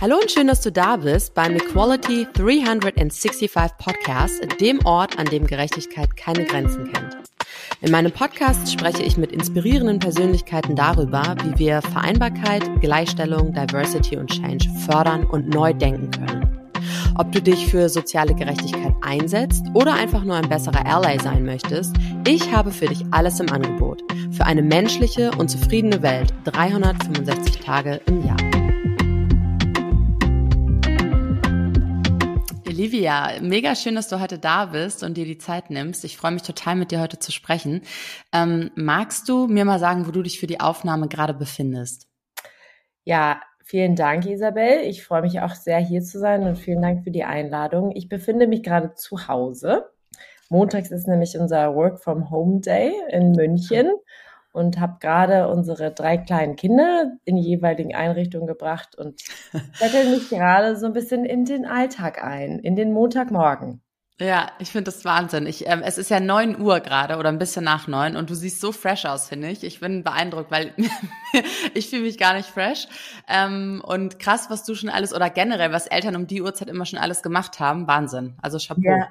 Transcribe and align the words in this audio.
Hallo 0.00 0.14
und 0.14 0.30
schön, 0.30 0.46
dass 0.46 0.60
du 0.60 0.70
da 0.70 0.96
bist 0.96 1.34
beim 1.34 1.56
Equality 1.56 2.28
365 2.32 3.50
Podcast, 3.78 4.40
dem 4.60 4.78
Ort, 4.86 5.18
an 5.18 5.26
dem 5.26 5.44
Gerechtigkeit 5.44 6.16
keine 6.16 6.44
Grenzen 6.44 6.84
kennt. 6.92 7.16
In 7.80 7.90
meinem 7.90 8.12
Podcast 8.12 8.72
spreche 8.72 9.02
ich 9.02 9.16
mit 9.16 9.32
inspirierenden 9.32 9.98
Persönlichkeiten 9.98 10.76
darüber, 10.76 11.34
wie 11.42 11.58
wir 11.58 11.82
Vereinbarkeit, 11.82 12.62
Gleichstellung, 12.80 13.52
Diversity 13.52 14.16
und 14.16 14.30
Change 14.30 14.70
fördern 14.86 15.24
und 15.24 15.48
neu 15.48 15.74
denken 15.74 16.12
können. 16.12 16.72
Ob 17.16 17.32
du 17.32 17.42
dich 17.42 17.66
für 17.66 17.88
soziale 17.88 18.36
Gerechtigkeit 18.36 18.94
einsetzt 19.00 19.66
oder 19.74 19.94
einfach 19.94 20.22
nur 20.22 20.36
ein 20.36 20.48
besserer 20.48 20.86
Ally 20.86 21.18
sein 21.18 21.44
möchtest, 21.44 21.96
ich 22.24 22.52
habe 22.52 22.70
für 22.70 22.86
dich 22.86 23.04
alles 23.10 23.40
im 23.40 23.50
Angebot. 23.50 24.04
Für 24.30 24.46
eine 24.46 24.62
menschliche 24.62 25.32
und 25.32 25.48
zufriedene 25.50 26.02
Welt 26.02 26.32
365 26.44 27.58
Tage 27.58 28.00
im 28.06 28.24
Jahr. 28.24 28.37
Livia, 32.78 33.32
mega 33.40 33.74
schön, 33.74 33.96
dass 33.96 34.06
du 34.06 34.20
heute 34.20 34.38
da 34.38 34.66
bist 34.66 35.02
und 35.02 35.16
dir 35.16 35.24
die 35.24 35.38
Zeit 35.38 35.68
nimmst. 35.68 36.04
Ich 36.04 36.16
freue 36.16 36.30
mich 36.30 36.42
total, 36.42 36.76
mit 36.76 36.92
dir 36.92 37.00
heute 37.00 37.18
zu 37.18 37.32
sprechen. 37.32 37.82
Ähm, 38.32 38.70
magst 38.76 39.28
du 39.28 39.48
mir 39.48 39.64
mal 39.64 39.80
sagen, 39.80 40.06
wo 40.06 40.12
du 40.12 40.22
dich 40.22 40.38
für 40.38 40.46
die 40.46 40.60
Aufnahme 40.60 41.08
gerade 41.08 41.34
befindest? 41.34 42.06
Ja, 43.02 43.40
vielen 43.64 43.96
Dank, 43.96 44.26
Isabel. 44.26 44.82
Ich 44.84 45.02
freue 45.02 45.22
mich 45.22 45.40
auch 45.40 45.56
sehr, 45.56 45.80
hier 45.80 46.02
zu 46.02 46.20
sein 46.20 46.44
und 46.44 46.54
vielen 46.54 46.80
Dank 46.80 47.02
für 47.02 47.10
die 47.10 47.24
Einladung. 47.24 47.90
Ich 47.96 48.08
befinde 48.08 48.46
mich 48.46 48.62
gerade 48.62 48.94
zu 48.94 49.26
Hause. 49.26 49.90
Montags 50.48 50.92
ist 50.92 51.08
nämlich 51.08 51.36
unser 51.36 51.74
Work 51.74 51.98
from 51.98 52.30
Home 52.30 52.60
Day 52.60 52.92
in 53.10 53.32
München 53.32 53.90
und 54.52 54.80
habe 54.80 54.96
gerade 55.00 55.48
unsere 55.48 55.92
drei 55.92 56.18
kleinen 56.18 56.56
Kinder 56.56 57.12
in 57.24 57.36
die 57.36 57.42
jeweiligen 57.42 57.94
Einrichtungen 57.94 58.46
gebracht 58.46 58.96
und 58.96 59.20
settle 59.74 60.10
mich 60.10 60.28
gerade 60.28 60.76
so 60.76 60.86
ein 60.86 60.92
bisschen 60.92 61.24
in 61.24 61.44
den 61.44 61.66
Alltag 61.66 62.22
ein, 62.22 62.58
in 62.58 62.76
den 62.76 62.92
Montagmorgen. 62.92 63.82
Ja, 64.20 64.50
ich 64.58 64.70
finde 64.70 64.90
das 64.90 65.04
Wahnsinn. 65.04 65.46
Ich, 65.46 65.68
ähm, 65.68 65.80
es 65.84 65.96
ist 65.96 66.10
ja 66.10 66.18
neun 66.18 66.60
Uhr 66.60 66.80
gerade 66.80 67.18
oder 67.18 67.28
ein 67.28 67.38
bisschen 67.38 67.64
nach 67.64 67.86
neun 67.86 68.16
und 68.16 68.30
du 68.30 68.34
siehst 68.34 68.60
so 68.60 68.72
fresh 68.72 69.04
aus, 69.04 69.28
finde 69.28 69.48
ich. 69.48 69.62
Ich 69.62 69.78
bin 69.78 70.02
beeindruckt, 70.02 70.50
weil 70.50 70.74
ich 71.74 71.88
fühle 71.88 72.02
mich 72.02 72.18
gar 72.18 72.34
nicht 72.34 72.48
fresh. 72.48 72.88
Ähm, 73.28 73.80
und 73.84 74.18
krass, 74.18 74.50
was 74.50 74.64
du 74.64 74.74
schon 74.74 74.90
alles 74.90 75.14
oder 75.14 75.30
generell, 75.30 75.70
was 75.70 75.86
Eltern 75.86 76.16
um 76.16 76.26
die 76.26 76.42
Uhrzeit 76.42 76.68
immer 76.68 76.84
schon 76.84 76.98
alles 76.98 77.22
gemacht 77.22 77.60
haben. 77.60 77.86
Wahnsinn. 77.86 78.36
Also 78.42 78.58
Chapeau. 78.58 78.82
Ja, 78.82 79.06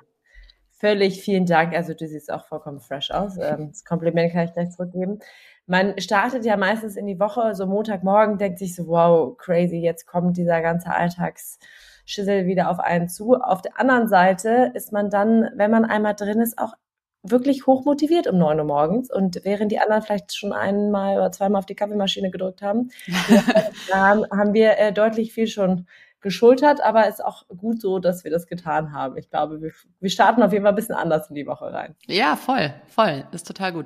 Völlig 0.80 1.22
vielen 1.22 1.46
Dank. 1.46 1.74
Also 1.74 1.94
du 1.94 2.08
siehst 2.08 2.32
auch 2.32 2.46
vollkommen 2.46 2.80
fresh 2.80 3.10
aus. 3.12 3.38
Ähm, 3.38 3.70
das 3.70 3.84
Kompliment 3.84 4.32
kann 4.32 4.46
ich 4.46 4.54
gleich 4.54 4.70
zurückgeben. 4.70 5.20
Man 5.66 6.00
startet 6.00 6.46
ja 6.46 6.56
meistens 6.56 6.96
in 6.96 7.08
die 7.08 7.20
Woche, 7.20 7.56
so 7.56 7.66
Montagmorgen, 7.66 8.38
denkt 8.38 8.60
sich 8.60 8.76
so, 8.76 8.88
wow, 8.88 9.36
crazy, 9.38 9.78
jetzt 9.78 10.06
kommt 10.06 10.38
dieser 10.38 10.62
ganze 10.62 10.92
Alltagsschüssel 10.92 12.46
wieder 12.46 12.70
auf 12.70 12.80
einen 12.80 13.10
zu. 13.10 13.36
Auf 13.36 13.62
der 13.62 13.80
anderen 13.80 14.08
Seite 14.08 14.72
ist 14.76 14.94
man 14.94 15.10
dann, 15.10 15.50
wenn 15.56 15.72
man 15.72 15.84
einmal 15.84 16.14
drin 16.14 16.40
ist, 16.40 16.58
auch 16.60 16.74
wirklich 17.24 17.66
hoch 17.66 17.84
motiviert 17.84 18.28
um 18.28 18.38
neun 18.38 18.60
Uhr 18.60 18.66
morgens. 18.66 19.12
Und 19.12 19.42
während 19.44 19.72
die 19.72 19.80
anderen 19.80 20.04
vielleicht 20.04 20.36
schon 20.36 20.54
einmal 20.54 21.18
oder 21.18 21.32
zweimal 21.32 21.60
auf 21.60 21.66
die 21.66 21.76
Kaffeemaschine 21.76 22.30
gedrückt 22.30 22.62
haben, 22.62 22.92
haben, 23.92 24.26
haben 24.32 24.54
wir 24.54 24.78
äh, 24.78 24.94
deutlich 24.94 25.34
viel 25.34 25.48
schon 25.48 25.88
geschultert, 26.28 26.82
aber 26.84 27.08
ist 27.08 27.24
auch 27.24 27.48
gut 27.48 27.80
so, 27.80 28.00
dass 28.00 28.26
wir 28.26 28.32
das 28.32 28.48
getan 28.48 28.92
haben. 28.92 29.16
Ich 29.16 29.30
glaube, 29.30 29.62
wir, 29.62 29.72
wir 30.02 30.10
starten 30.10 30.44
auf 30.44 30.52
jeden 30.52 30.66
Fall 30.66 30.74
ein 30.74 30.76
bisschen 30.76 30.96
anders 30.96 31.30
in 31.30 31.36
die 31.36 31.48
Woche 31.48 31.72
rein. 31.72 31.96
Ja, 32.06 32.36
voll, 32.36 32.74
voll. 32.90 33.26
Ist 33.32 33.48
total 33.48 33.72
gut. 33.72 33.86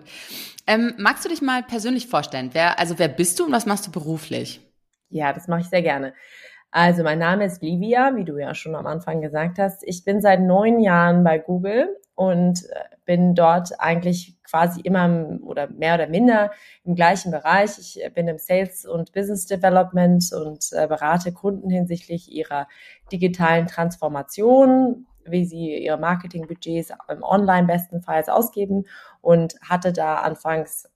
Ähm, 0.66 0.96
magst 0.98 1.24
du 1.24 1.30
dich 1.30 1.44
mal 1.44 1.62
persönlich 1.62 2.08
vorstellen? 2.08 2.50
Wer, 2.54 2.80
also 2.80 2.98
wer 2.98 3.10
bist 3.10 3.40
du 3.40 3.46
und 3.46 3.52
was 3.52 3.68
machst 3.68 3.86
du 3.86 3.92
beruflich? 3.92 4.60
Ja, 5.10 5.34
das 5.34 5.48
mache 5.48 5.62
ich 5.62 5.68
sehr 5.68 5.84
gerne. 5.84 6.16
Also 6.72 7.04
mein 7.04 7.20
Name 7.20 7.46
ist 7.46 7.62
Livia, 7.62 8.16
wie 8.16 8.26
du 8.26 8.40
ja 8.40 8.56
schon 8.56 8.74
am 8.74 8.88
Anfang 8.88 9.22
gesagt 9.22 9.60
hast. 9.60 9.84
Ich 9.86 10.04
bin 10.04 10.20
seit 10.20 10.42
neun 10.42 10.80
Jahren 10.80 11.24
bei 11.24 11.38
Google 11.38 11.96
und 12.22 12.66
äh, 12.70 12.84
bin 13.06 13.34
dort 13.34 13.80
eigentlich 13.80 14.38
quasi 14.44 14.80
immer 14.82 15.40
oder 15.42 15.68
mehr 15.72 15.96
oder 15.96 16.06
minder 16.06 16.52
im 16.84 16.94
gleichen 16.94 17.32
Bereich. 17.32 17.80
Ich 17.80 18.00
äh, 18.04 18.12
bin 18.12 18.28
im 18.28 18.38
Sales 18.38 18.86
und 18.86 19.12
Business 19.12 19.48
Development 19.48 20.24
und 20.32 20.68
äh, 20.72 20.86
berate 20.86 21.34
Kunden 21.34 21.72
hinsichtlich 21.72 22.32
ihrer 22.32 22.68
digitalen 23.12 23.66
Transformation, 23.66 25.08
wie 25.26 25.46
sie 25.46 25.84
ihre 25.84 25.98
Marketingbudgets 25.98 26.94
im 27.10 27.24
Online 27.24 27.66
bestenfalls 27.66 28.30
ausgeben 28.30 28.84
und 29.22 29.56
hatte 29.68 29.92
da 29.92 30.18
anfangs 30.18 30.88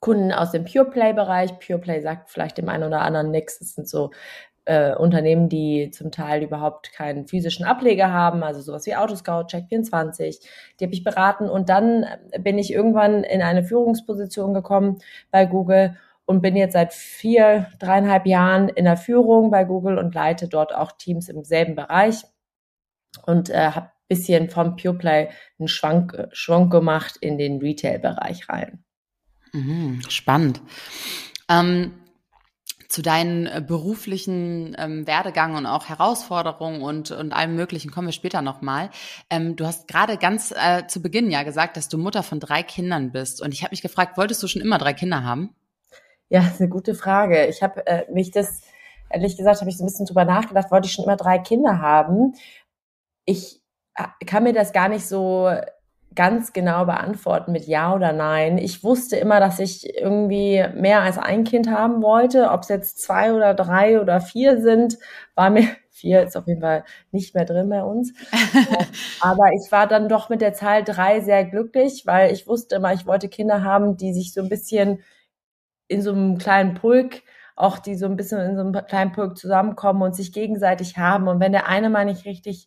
Kunden 0.00 0.32
aus 0.32 0.50
dem 0.50 0.66
Pure 0.66 0.90
Play 0.90 1.14
Bereich. 1.14 1.58
Pure 1.60 1.78
Play 1.78 2.02
sagt 2.02 2.28
vielleicht 2.28 2.58
dem 2.58 2.68
einen 2.68 2.84
oder 2.84 3.00
anderen 3.00 3.30
nichts. 3.30 3.58
Das 3.58 3.74
sind 3.74 3.88
so 3.88 4.10
äh, 4.64 4.94
Unternehmen, 4.94 5.48
die 5.48 5.90
zum 5.90 6.10
Teil 6.10 6.42
überhaupt 6.42 6.92
keinen 6.92 7.26
physischen 7.26 7.64
Ableger 7.64 8.12
haben, 8.12 8.42
also 8.42 8.60
sowas 8.60 8.86
wie 8.86 8.96
Autoscout, 8.96 9.46
Check24, 9.48 10.40
die 10.78 10.84
habe 10.84 10.94
ich 10.94 11.04
beraten 11.04 11.48
und 11.48 11.68
dann 11.68 12.06
bin 12.38 12.58
ich 12.58 12.72
irgendwann 12.72 13.24
in 13.24 13.42
eine 13.42 13.64
Führungsposition 13.64 14.54
gekommen 14.54 14.98
bei 15.30 15.46
Google 15.46 15.96
und 16.24 16.42
bin 16.42 16.56
jetzt 16.56 16.74
seit 16.74 16.92
vier, 16.92 17.66
dreieinhalb 17.78 18.26
Jahren 18.26 18.68
in 18.68 18.84
der 18.84 18.96
Führung 18.96 19.50
bei 19.50 19.64
Google 19.64 19.98
und 19.98 20.14
leite 20.14 20.48
dort 20.48 20.74
auch 20.74 20.92
Teams 20.92 21.28
im 21.28 21.42
selben 21.42 21.74
Bereich 21.74 22.22
und 23.26 23.50
äh, 23.50 23.70
habe 23.72 23.90
bisschen 24.10 24.50
vom 24.50 24.76
PurePlay 24.76 25.28
einen 25.58 25.68
Schwank, 25.68 26.28
Schwank 26.32 26.70
gemacht 26.70 27.16
in 27.20 27.38
den 27.38 27.60
Retail-Bereich 27.60 28.48
rein. 28.48 28.84
Mhm, 29.52 30.02
spannend. 30.08 30.60
Ähm, 31.48 31.94
zu 32.90 33.02
deinen 33.02 33.46
äh, 33.46 33.62
beruflichen 33.64 34.74
ähm, 34.76 35.06
Werdegang 35.06 35.54
und 35.54 35.64
auch 35.64 35.88
Herausforderungen 35.88 36.82
und, 36.82 37.12
und 37.12 37.32
allem 37.32 37.54
Möglichen 37.54 37.92
kommen 37.92 38.08
wir 38.08 38.12
später 38.12 38.42
nochmal. 38.42 38.90
Ähm, 39.30 39.54
du 39.54 39.64
hast 39.64 39.86
gerade 39.86 40.18
ganz 40.18 40.52
äh, 40.52 40.86
zu 40.88 41.00
Beginn 41.00 41.30
ja 41.30 41.44
gesagt, 41.44 41.76
dass 41.76 41.88
du 41.88 41.98
Mutter 41.98 42.24
von 42.24 42.40
drei 42.40 42.64
Kindern 42.64 43.12
bist. 43.12 43.40
Und 43.40 43.54
ich 43.54 43.62
habe 43.62 43.70
mich 43.72 43.80
gefragt, 43.80 44.18
wolltest 44.18 44.42
du 44.42 44.48
schon 44.48 44.60
immer 44.60 44.76
drei 44.76 44.92
Kinder 44.92 45.22
haben? 45.22 45.54
Ja, 46.30 46.52
eine 46.58 46.68
gute 46.68 46.96
Frage. 46.96 47.46
Ich 47.46 47.62
habe 47.62 47.86
äh, 47.86 48.10
mich 48.12 48.32
das, 48.32 48.62
ehrlich 49.08 49.36
gesagt, 49.36 49.60
habe 49.60 49.70
ich 49.70 49.78
so 49.78 49.84
ein 49.84 49.86
bisschen 49.86 50.06
drüber 50.06 50.24
nachgedacht, 50.24 50.72
wollte 50.72 50.86
ich 50.86 50.92
schon 50.92 51.04
immer 51.04 51.16
drei 51.16 51.38
Kinder 51.38 51.78
haben. 51.78 52.34
Ich 53.24 53.62
äh, 53.94 54.24
kann 54.26 54.42
mir 54.42 54.52
das 54.52 54.72
gar 54.72 54.88
nicht 54.88 55.06
so 55.06 55.48
ganz 56.14 56.52
genau 56.52 56.84
beantworten 56.84 57.52
mit 57.52 57.66
Ja 57.66 57.94
oder 57.94 58.12
Nein. 58.12 58.58
Ich 58.58 58.82
wusste 58.82 59.16
immer, 59.16 59.40
dass 59.40 59.58
ich 59.58 59.96
irgendwie 59.96 60.64
mehr 60.74 61.02
als 61.02 61.18
ein 61.18 61.44
Kind 61.44 61.70
haben 61.70 62.02
wollte. 62.02 62.50
Ob 62.50 62.62
es 62.62 62.68
jetzt 62.68 63.00
zwei 63.00 63.32
oder 63.32 63.54
drei 63.54 64.00
oder 64.00 64.20
vier 64.20 64.60
sind, 64.60 64.98
war 65.34 65.50
mir 65.50 65.68
vier 65.90 66.22
ist 66.22 66.36
auf 66.36 66.46
jeden 66.46 66.62
Fall 66.62 66.84
nicht 67.12 67.34
mehr 67.34 67.44
drin 67.44 67.68
bei 67.68 67.82
uns. 67.82 68.12
Aber 69.20 69.52
ich 69.52 69.70
war 69.70 69.86
dann 69.86 70.08
doch 70.08 70.28
mit 70.30 70.40
der 70.40 70.54
Zahl 70.54 70.82
drei 70.82 71.20
sehr 71.20 71.44
glücklich, 71.44 72.04
weil 72.06 72.32
ich 72.32 72.46
wusste 72.46 72.76
immer, 72.76 72.92
ich 72.92 73.06
wollte 73.06 73.28
Kinder 73.28 73.62
haben, 73.62 73.96
die 73.96 74.14
sich 74.14 74.32
so 74.32 74.40
ein 74.40 74.48
bisschen 74.48 75.02
in 75.88 76.02
so 76.02 76.12
einem 76.12 76.38
kleinen 76.38 76.74
Pulk 76.74 77.22
auch 77.60 77.78
die 77.78 77.94
so 77.94 78.06
ein 78.06 78.16
bisschen 78.16 78.40
in 78.40 78.56
so 78.56 78.62
einem 78.62 78.72
kleinen 78.86 79.12
Pulk 79.12 79.36
zusammenkommen 79.36 80.02
und 80.02 80.16
sich 80.16 80.32
gegenseitig 80.32 80.96
haben. 80.96 81.28
Und 81.28 81.40
wenn 81.40 81.52
der 81.52 81.68
eine 81.68 81.90
mal 81.90 82.06
nicht 82.06 82.24
richtig 82.24 82.66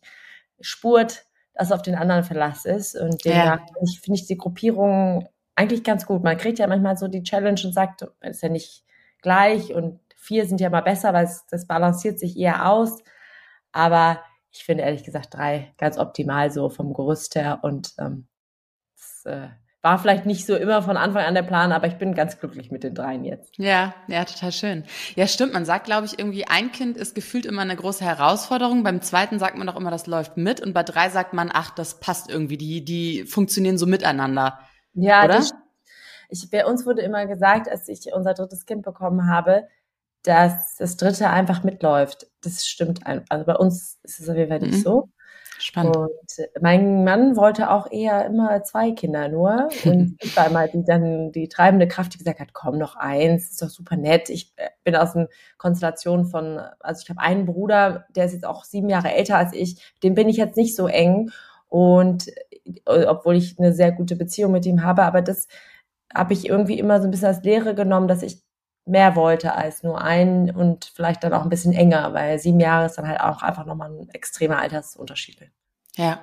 spurt, 0.60 1.24
dass 1.54 1.72
auf 1.72 1.82
den 1.82 1.94
anderen 1.94 2.24
Verlass 2.24 2.64
ist. 2.64 2.96
Und 2.96 3.24
demnach 3.24 3.60
ja. 3.60 3.86
finde 4.02 4.20
ich, 4.20 4.26
die 4.26 4.36
Gruppierung 4.36 5.28
eigentlich 5.54 5.84
ganz 5.84 6.06
gut. 6.06 6.22
Man 6.22 6.36
kriegt 6.36 6.58
ja 6.58 6.66
manchmal 6.66 6.96
so 6.96 7.08
die 7.08 7.22
Challenge 7.22 7.60
und 7.64 7.72
sagt, 7.72 8.06
ist 8.20 8.42
ja 8.42 8.48
nicht 8.48 8.84
gleich 9.22 9.72
und 9.72 10.00
vier 10.16 10.46
sind 10.46 10.60
ja 10.60 10.70
mal 10.70 10.82
besser, 10.82 11.12
weil 11.12 11.24
es, 11.24 11.46
das 11.50 11.66
balanciert 11.66 12.18
sich 12.18 12.36
eher 12.36 12.70
aus. 12.70 13.02
Aber 13.72 14.22
ich 14.50 14.64
finde 14.64 14.84
ehrlich 14.84 15.04
gesagt 15.04 15.34
drei 15.34 15.74
ganz 15.78 15.98
optimal 15.98 16.50
so 16.50 16.68
vom 16.68 16.92
Gerüst 16.94 17.34
her 17.34 17.60
und 17.62 17.94
ähm, 17.98 18.26
das, 18.96 19.24
äh, 19.26 19.48
war 19.84 19.98
vielleicht 19.98 20.24
nicht 20.24 20.46
so 20.46 20.56
immer 20.56 20.82
von 20.82 20.96
Anfang 20.96 21.24
an 21.24 21.34
der 21.34 21.42
Plan, 21.42 21.70
aber 21.70 21.86
ich 21.86 21.98
bin 21.98 22.14
ganz 22.14 22.40
glücklich 22.40 22.70
mit 22.70 22.82
den 22.84 22.94
dreien 22.94 23.22
jetzt. 23.22 23.58
Ja, 23.58 23.94
ja, 24.08 24.24
total 24.24 24.50
schön. 24.50 24.84
Ja, 25.14 25.26
stimmt. 25.26 25.52
Man 25.52 25.66
sagt, 25.66 25.84
glaube 25.84 26.06
ich, 26.06 26.18
irgendwie, 26.18 26.46
ein 26.46 26.72
Kind 26.72 26.96
ist 26.96 27.14
gefühlt 27.14 27.44
immer 27.44 27.60
eine 27.60 27.76
große 27.76 28.02
Herausforderung. 28.02 28.82
Beim 28.82 29.02
zweiten 29.02 29.38
sagt 29.38 29.58
man 29.58 29.66
doch 29.66 29.76
immer, 29.76 29.90
das 29.90 30.06
läuft 30.06 30.38
mit. 30.38 30.62
Und 30.62 30.72
bei 30.72 30.82
drei 30.84 31.10
sagt 31.10 31.34
man, 31.34 31.50
ach, 31.52 31.70
das 31.70 32.00
passt 32.00 32.30
irgendwie. 32.30 32.56
Die, 32.56 32.82
die 32.82 33.24
funktionieren 33.24 33.76
so 33.76 33.84
miteinander. 33.84 34.58
Ja, 34.94 35.22
oder? 35.22 35.34
Das, 35.34 35.52
ich, 36.30 36.48
bei 36.50 36.64
uns 36.64 36.86
wurde 36.86 37.02
immer 37.02 37.26
gesagt, 37.26 37.68
als 37.68 37.86
ich 37.88 38.06
unser 38.10 38.32
drittes 38.32 38.64
Kind 38.64 38.84
bekommen 38.84 39.28
habe, 39.28 39.68
dass 40.22 40.76
das 40.76 40.96
dritte 40.96 41.28
einfach 41.28 41.62
mitläuft. 41.62 42.26
Das 42.42 42.64
stimmt. 42.64 43.00
Also 43.04 43.44
bei 43.44 43.56
uns 43.56 43.98
ist 44.02 44.18
es 44.18 44.30
auf 44.30 44.36
jeden 44.36 44.48
Fall 44.48 44.60
nicht 44.60 44.78
mhm. 44.78 44.82
so. 44.82 45.08
Spannend. 45.58 45.96
Und 45.96 46.12
mein 46.60 47.04
Mann 47.04 47.36
wollte 47.36 47.70
auch 47.70 47.90
eher 47.90 48.26
immer 48.26 48.62
zwei 48.64 48.92
Kinder 48.92 49.28
nur. 49.28 49.68
Und 49.84 50.16
ich 50.20 50.36
war 50.36 50.48
immer 50.48 50.68
die 50.68 50.84
dann 50.84 51.32
die 51.32 51.48
treibende 51.48 51.88
Kraft, 51.88 52.14
die 52.14 52.18
gesagt 52.18 52.40
hat, 52.40 52.52
komm, 52.52 52.78
noch 52.78 52.96
eins, 52.96 53.50
ist 53.50 53.62
doch 53.62 53.70
super 53.70 53.96
nett. 53.96 54.30
Ich 54.30 54.52
äh, 54.56 54.68
bin 54.84 54.96
aus 54.96 55.14
einer 55.14 55.28
Konstellation 55.58 56.26
von, 56.26 56.60
also 56.80 57.02
ich 57.02 57.10
habe 57.10 57.20
einen 57.20 57.46
Bruder, 57.46 58.06
der 58.14 58.26
ist 58.26 58.32
jetzt 58.32 58.46
auch 58.46 58.64
sieben 58.64 58.88
Jahre 58.88 59.12
älter 59.12 59.36
als 59.36 59.52
ich, 59.52 59.94
dem 60.02 60.14
bin 60.14 60.28
ich 60.28 60.36
jetzt 60.36 60.56
nicht 60.56 60.76
so 60.76 60.86
eng. 60.86 61.30
Und 61.68 62.28
äh, 62.86 63.06
obwohl 63.06 63.36
ich 63.36 63.58
eine 63.58 63.72
sehr 63.72 63.92
gute 63.92 64.16
Beziehung 64.16 64.52
mit 64.52 64.66
ihm 64.66 64.82
habe, 64.82 65.02
aber 65.02 65.22
das 65.22 65.48
habe 66.14 66.32
ich 66.32 66.48
irgendwie 66.48 66.78
immer 66.78 67.00
so 67.00 67.08
ein 67.08 67.10
bisschen 67.10 67.28
als 67.28 67.42
Lehre 67.42 67.74
genommen, 67.74 68.08
dass 68.08 68.22
ich 68.22 68.43
mehr 68.86 69.16
wollte 69.16 69.54
als 69.54 69.82
nur 69.82 70.00
einen 70.00 70.50
und 70.50 70.92
vielleicht 70.94 71.24
dann 71.24 71.32
auch 71.32 71.42
ein 71.42 71.48
bisschen 71.48 71.72
enger, 71.72 72.12
weil 72.12 72.38
sieben 72.38 72.60
Jahre 72.60 72.86
ist 72.86 72.98
dann 72.98 73.08
halt 73.08 73.20
auch 73.20 73.42
einfach 73.42 73.64
nochmal 73.64 73.90
ein 73.90 74.08
extremer 74.10 74.58
Altersunterschied. 74.58 75.38
Ja, 75.96 76.20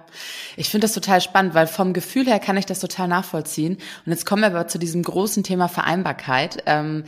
ich 0.58 0.70
finde 0.70 0.86
das 0.86 0.94
total 0.94 1.22
spannend, 1.22 1.54
weil 1.54 1.66
vom 1.66 1.94
Gefühl 1.94 2.26
her 2.26 2.40
kann 2.40 2.58
ich 2.58 2.66
das 2.66 2.82
total 2.82 3.08
nachvollziehen. 3.08 3.78
Und 4.06 4.12
jetzt 4.12 4.26
kommen 4.26 4.42
wir 4.42 4.48
aber 4.48 4.68
zu 4.68 4.78
diesem 4.78 5.02
großen 5.02 5.44
Thema 5.44 5.70
Vereinbarkeit. 5.70 6.64
Ähm, 6.66 7.06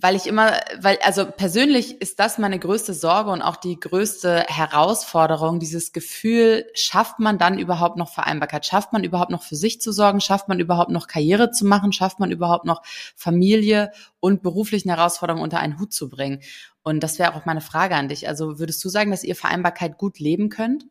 weil 0.00 0.16
ich 0.16 0.26
immer, 0.26 0.52
weil, 0.80 0.98
also 1.02 1.26
persönlich 1.26 2.00
ist 2.00 2.18
das 2.18 2.38
meine 2.38 2.58
größte 2.58 2.94
Sorge 2.94 3.30
und 3.30 3.42
auch 3.42 3.56
die 3.56 3.78
größte 3.78 4.44
Herausforderung, 4.48 5.60
dieses 5.60 5.92
Gefühl, 5.92 6.66
schafft 6.74 7.18
man 7.18 7.38
dann 7.38 7.58
überhaupt 7.58 7.96
noch 7.96 8.08
Vereinbarkeit? 8.08 8.66
Schafft 8.66 8.92
man 8.92 9.04
überhaupt 9.04 9.30
noch 9.30 9.42
für 9.42 9.56
sich 9.56 9.80
zu 9.80 9.92
sorgen? 9.92 10.20
Schafft 10.20 10.48
man 10.48 10.60
überhaupt 10.60 10.90
noch 10.90 11.06
Karriere 11.06 11.50
zu 11.50 11.66
machen? 11.66 11.92
Schafft 11.92 12.20
man 12.20 12.30
überhaupt 12.30 12.64
noch 12.64 12.82
Familie 13.16 13.92
und 14.20 14.42
beruflichen 14.42 14.88
Herausforderungen 14.88 15.44
unter 15.44 15.60
einen 15.60 15.78
Hut 15.78 15.92
zu 15.92 16.08
bringen? 16.08 16.40
Und 16.82 17.00
das 17.00 17.18
wäre 17.18 17.34
auch 17.34 17.44
meine 17.44 17.60
Frage 17.60 17.94
an 17.94 18.08
dich. 18.08 18.28
Also 18.28 18.58
würdest 18.58 18.84
du 18.84 18.88
sagen, 18.88 19.10
dass 19.10 19.24
ihr 19.24 19.36
Vereinbarkeit 19.36 19.98
gut 19.98 20.18
leben 20.18 20.48
könnt? 20.48 20.86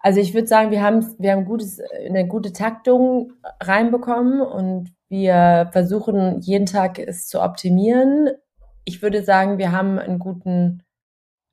Also 0.00 0.20
ich 0.20 0.32
würde 0.34 0.46
sagen, 0.46 0.70
wir 0.70 0.82
haben, 0.82 1.14
wir 1.18 1.32
haben 1.32 1.44
gutes, 1.44 1.80
eine 1.80 2.26
gute 2.26 2.52
Taktung 2.52 3.32
reinbekommen 3.60 4.40
und 4.40 4.92
wir 5.08 5.70
versuchen 5.72 6.40
jeden 6.40 6.66
Tag 6.66 6.98
es 6.98 7.26
zu 7.26 7.40
optimieren. 7.40 8.30
Ich 8.84 9.02
würde 9.02 9.22
sagen, 9.22 9.58
wir 9.58 9.72
haben 9.72 9.98
einen 9.98 10.18
guten 10.18 10.82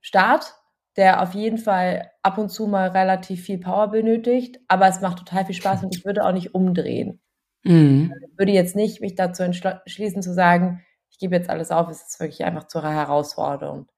Start, 0.01 0.55
der 0.97 1.21
auf 1.21 1.33
jeden 1.33 1.57
Fall 1.57 2.11
ab 2.21 2.37
und 2.37 2.49
zu 2.49 2.67
mal 2.67 2.89
relativ 2.89 3.43
viel 3.43 3.57
Power 3.57 3.89
benötigt, 3.89 4.59
aber 4.67 4.87
es 4.87 5.01
macht 5.01 5.19
total 5.19 5.45
viel 5.45 5.55
Spaß 5.55 5.83
und 5.83 5.95
ich 5.95 6.05
würde 6.05 6.25
auch 6.25 6.33
nicht 6.33 6.53
umdrehen. 6.53 7.21
Mhm. 7.63 8.13
Ich 8.31 8.37
würde 8.37 8.51
jetzt 8.51 8.75
nicht 8.75 9.01
mich 9.01 9.15
dazu 9.15 9.43
entschließen 9.43 10.21
zu 10.21 10.33
sagen, 10.33 10.83
ich 11.09 11.17
gebe 11.17 11.35
jetzt 11.35 11.49
alles 11.49 11.71
auf, 11.71 11.89
es 11.89 12.01
ist 12.01 12.19
wirklich 12.19 12.43
einfach 12.43 12.67
zu 12.67 12.83
herausfordernd. 12.83 13.89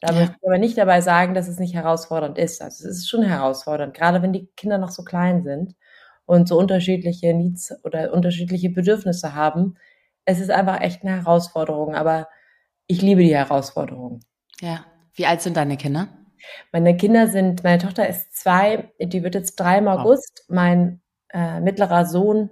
Da 0.00 0.12
ja. 0.12 0.20
möchte 0.20 0.36
ich 0.38 0.46
aber 0.46 0.58
nicht 0.58 0.76
dabei 0.76 1.00
sagen, 1.00 1.32
dass 1.32 1.48
es 1.48 1.58
nicht 1.58 1.74
herausfordernd 1.74 2.36
ist. 2.36 2.60
Also 2.60 2.86
es 2.86 2.98
ist 2.98 3.08
schon 3.08 3.22
herausfordernd, 3.22 3.94
gerade 3.94 4.20
wenn 4.20 4.34
die 4.34 4.46
Kinder 4.56 4.76
noch 4.76 4.90
so 4.90 5.02
klein 5.02 5.42
sind 5.42 5.74
und 6.26 6.48
so 6.48 6.58
unterschiedliche 6.58 7.32
Needs 7.32 7.72
oder 7.84 8.12
unterschiedliche 8.12 8.70
Bedürfnisse 8.70 9.34
haben. 9.34 9.76
Es 10.24 10.40
ist 10.40 10.50
einfach 10.50 10.80
echt 10.80 11.02
eine 11.02 11.16
Herausforderung, 11.16 11.94
aber 11.94 12.28
ich 12.86 13.00
liebe 13.00 13.22
die 13.22 13.34
Herausforderung. 13.34 14.20
Ja. 14.60 14.84
Wie 15.14 15.26
alt 15.26 15.40
sind 15.40 15.56
deine 15.56 15.76
Kinder? 15.76 16.08
Meine 16.72 16.96
Kinder 16.96 17.28
sind, 17.28 17.64
meine 17.64 17.78
Tochter 17.78 18.08
ist 18.08 18.36
zwei, 18.36 18.92
die 19.00 19.22
wird 19.22 19.34
jetzt 19.34 19.56
drei 19.56 19.78
im 19.78 19.88
August. 19.88 20.44
Oh. 20.48 20.54
Mein 20.54 21.00
äh, 21.32 21.60
mittlerer 21.60 22.04
Sohn 22.04 22.50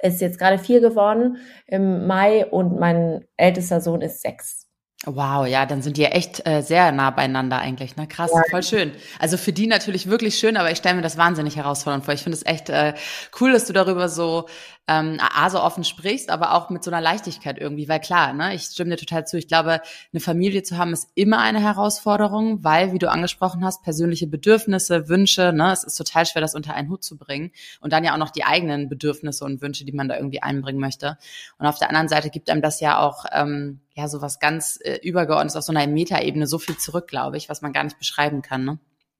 ist 0.00 0.20
jetzt 0.20 0.38
gerade 0.38 0.58
vier 0.58 0.80
geworden 0.80 1.38
im 1.66 2.06
Mai 2.06 2.46
und 2.46 2.78
mein 2.78 3.26
ältester 3.36 3.80
Sohn 3.80 4.00
ist 4.00 4.22
sechs. 4.22 4.69
Wow, 5.06 5.46
ja, 5.46 5.64
dann 5.64 5.80
sind 5.80 5.96
die 5.96 6.02
ja 6.02 6.10
echt 6.10 6.46
äh, 6.46 6.60
sehr 6.60 6.92
nah 6.92 7.10
beieinander 7.10 7.58
eigentlich, 7.58 7.96
ne? 7.96 8.06
Krass, 8.06 8.30
ja. 8.34 8.42
voll 8.50 8.62
schön. 8.62 8.92
Also 9.18 9.38
für 9.38 9.52
die 9.52 9.66
natürlich 9.66 10.10
wirklich 10.10 10.38
schön, 10.38 10.58
aber 10.58 10.70
ich 10.70 10.76
stelle 10.76 10.96
mir 10.96 11.02
das 11.02 11.16
wahnsinnig 11.16 11.56
herausfordernd 11.56 12.04
vor. 12.04 12.12
Ich 12.12 12.22
finde 12.22 12.36
es 12.36 12.44
echt 12.44 12.68
äh, 12.68 12.92
cool, 13.40 13.50
dass 13.52 13.64
du 13.64 13.72
darüber 13.72 14.10
so 14.10 14.46
ähm, 14.88 15.18
A, 15.20 15.48
so 15.50 15.60
offen 15.60 15.84
sprichst, 15.84 16.30
aber 16.30 16.54
auch 16.54 16.68
mit 16.68 16.82
so 16.82 16.90
einer 16.90 17.00
Leichtigkeit 17.00 17.58
irgendwie, 17.58 17.88
weil 17.88 18.00
klar, 18.00 18.32
ne, 18.32 18.54
ich 18.54 18.62
stimme 18.62 18.90
dir 18.90 18.96
total 18.96 19.24
zu. 19.26 19.38
Ich 19.38 19.46
glaube, 19.46 19.80
eine 20.12 20.20
Familie 20.20 20.62
zu 20.62 20.78
haben 20.78 20.92
ist 20.92 21.08
immer 21.14 21.38
eine 21.38 21.60
Herausforderung, 21.60 22.64
weil, 22.64 22.92
wie 22.92 22.98
du 22.98 23.08
angesprochen 23.08 23.64
hast, 23.64 23.84
persönliche 23.84 24.26
Bedürfnisse, 24.26 25.08
Wünsche, 25.08 25.52
ne, 25.52 25.72
es 25.72 25.84
ist 25.84 25.94
total 25.94 26.26
schwer, 26.26 26.42
das 26.42 26.56
unter 26.56 26.74
einen 26.74 26.88
Hut 26.90 27.04
zu 27.04 27.16
bringen. 27.16 27.52
Und 27.80 27.92
dann 27.92 28.02
ja 28.02 28.14
auch 28.14 28.18
noch 28.18 28.30
die 28.30 28.44
eigenen 28.44 28.88
Bedürfnisse 28.88 29.44
und 29.44 29.62
Wünsche, 29.62 29.84
die 29.84 29.92
man 29.92 30.08
da 30.08 30.16
irgendwie 30.16 30.42
einbringen 30.42 30.80
möchte. 30.80 31.18
Und 31.58 31.66
auf 31.66 31.78
der 31.78 31.88
anderen 31.88 32.08
Seite 32.08 32.30
gibt 32.30 32.50
einem 32.50 32.62
das 32.62 32.80
ja 32.80 32.98
auch, 32.98 33.26
ähm, 33.32 33.80
ja, 33.94 34.08
so 34.08 34.22
was 34.22 34.40
ganz 34.40 34.78
äh, 34.82 34.98
übergeordnetes 35.02 35.56
auf 35.56 35.64
so 35.64 35.72
einer 35.72 35.86
Metaebene 35.86 36.46
so 36.46 36.58
viel 36.58 36.76
zurück, 36.76 37.06
glaube 37.06 37.36
ich, 37.36 37.48
was 37.48 37.62
man 37.62 37.72
gar 37.72 37.84
nicht 37.84 37.98
beschreiben 37.98 38.42
kann, 38.42 38.64
ne? 38.64 38.78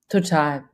Total. 0.08 0.64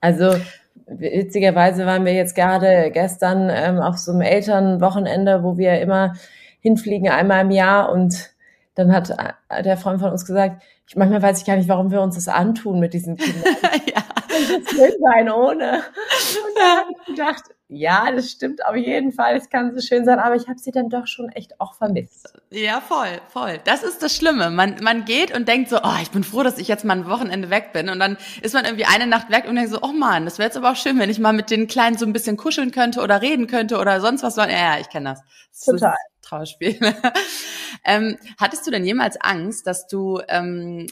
Also 0.00 0.40
witzigerweise 0.88 1.86
waren 1.86 2.04
wir 2.04 2.12
jetzt 2.12 2.34
gerade 2.34 2.90
gestern 2.92 3.50
ähm, 3.50 3.80
auf 3.80 3.98
so 3.98 4.12
einem 4.12 4.22
Elternwochenende, 4.22 5.42
wo 5.42 5.58
wir 5.58 5.80
immer 5.80 6.14
hinfliegen, 6.60 7.08
einmal 7.08 7.42
im 7.42 7.50
Jahr 7.50 7.90
und 7.92 8.30
dann 8.74 8.92
hat 8.92 9.10
äh, 9.48 9.62
der 9.62 9.76
Freund 9.76 10.00
von 10.00 10.10
uns 10.10 10.24
gesagt, 10.24 10.62
ich, 10.86 10.96
manchmal 10.96 11.22
weiß 11.22 11.40
ich 11.40 11.46
gar 11.46 11.56
nicht, 11.56 11.68
warum 11.68 11.90
wir 11.90 12.00
uns 12.00 12.14
das 12.14 12.28
antun 12.28 12.80
mit 12.80 12.94
diesen 12.94 13.16
Kindern. 13.16 13.44
ja. 13.86 14.02
Das 14.28 14.78
will 14.78 14.96
sein 15.00 15.30
ohne. 15.30 15.72
Und 15.82 16.56
dann 16.56 16.78
habe 16.78 16.90
ich 16.92 17.06
gedacht, 17.06 17.42
ja, 17.70 18.10
das 18.10 18.30
stimmt 18.30 18.64
auf 18.64 18.76
jeden 18.76 19.12
Fall. 19.12 19.36
Es 19.36 19.50
kann 19.50 19.74
so 19.74 19.86
schön 19.86 20.06
sein, 20.06 20.18
aber 20.18 20.34
ich 20.34 20.48
habe 20.48 20.58
sie 20.58 20.70
dann 20.70 20.88
doch 20.88 21.06
schon 21.06 21.28
echt 21.28 21.60
auch 21.60 21.74
vermisst. 21.74 22.32
Ja, 22.48 22.80
voll, 22.80 23.20
voll. 23.28 23.60
Das 23.64 23.82
ist 23.82 24.02
das 24.02 24.16
Schlimme. 24.16 24.48
Man, 24.48 24.76
man 24.82 25.04
geht 25.04 25.36
und 25.36 25.48
denkt 25.48 25.68
so, 25.68 25.76
oh, 25.82 25.96
ich 26.00 26.10
bin 26.10 26.24
froh, 26.24 26.42
dass 26.42 26.56
ich 26.56 26.66
jetzt 26.66 26.86
mal 26.86 26.96
ein 26.96 27.06
Wochenende 27.06 27.50
weg 27.50 27.74
bin. 27.74 27.90
Und 27.90 28.00
dann 28.00 28.16
ist 28.40 28.54
man 28.54 28.64
irgendwie 28.64 28.86
eine 28.86 29.06
Nacht 29.06 29.28
weg 29.28 29.44
und 29.46 29.56
denkt 29.56 29.70
so, 29.70 29.80
oh 29.82 29.92
man, 29.92 30.24
das 30.24 30.38
wäre 30.38 30.46
jetzt 30.46 30.56
aber 30.56 30.72
auch 30.72 30.76
schön, 30.76 30.98
wenn 30.98 31.10
ich 31.10 31.18
mal 31.18 31.34
mit 31.34 31.50
den 31.50 31.66
Kleinen 31.66 31.98
so 31.98 32.06
ein 32.06 32.14
bisschen 32.14 32.38
kuscheln 32.38 32.70
könnte 32.70 33.02
oder 33.02 33.20
reden 33.20 33.46
könnte 33.46 33.78
oder 33.78 34.00
sonst 34.00 34.22
was. 34.22 34.36
Ja, 34.36 34.48
ja, 34.48 34.78
ich 34.80 34.88
kenne 34.88 35.10
das. 35.10 35.20
das. 35.50 35.64
Total. 35.66 35.96
Trauerspiel. 36.28 36.78
ähm, 37.84 38.18
hattest 38.38 38.66
du 38.66 38.70
denn 38.70 38.84
jemals 38.84 39.20
Angst, 39.20 39.66
dass 39.66 39.86
du 39.86 40.20
ähm, 40.28 40.86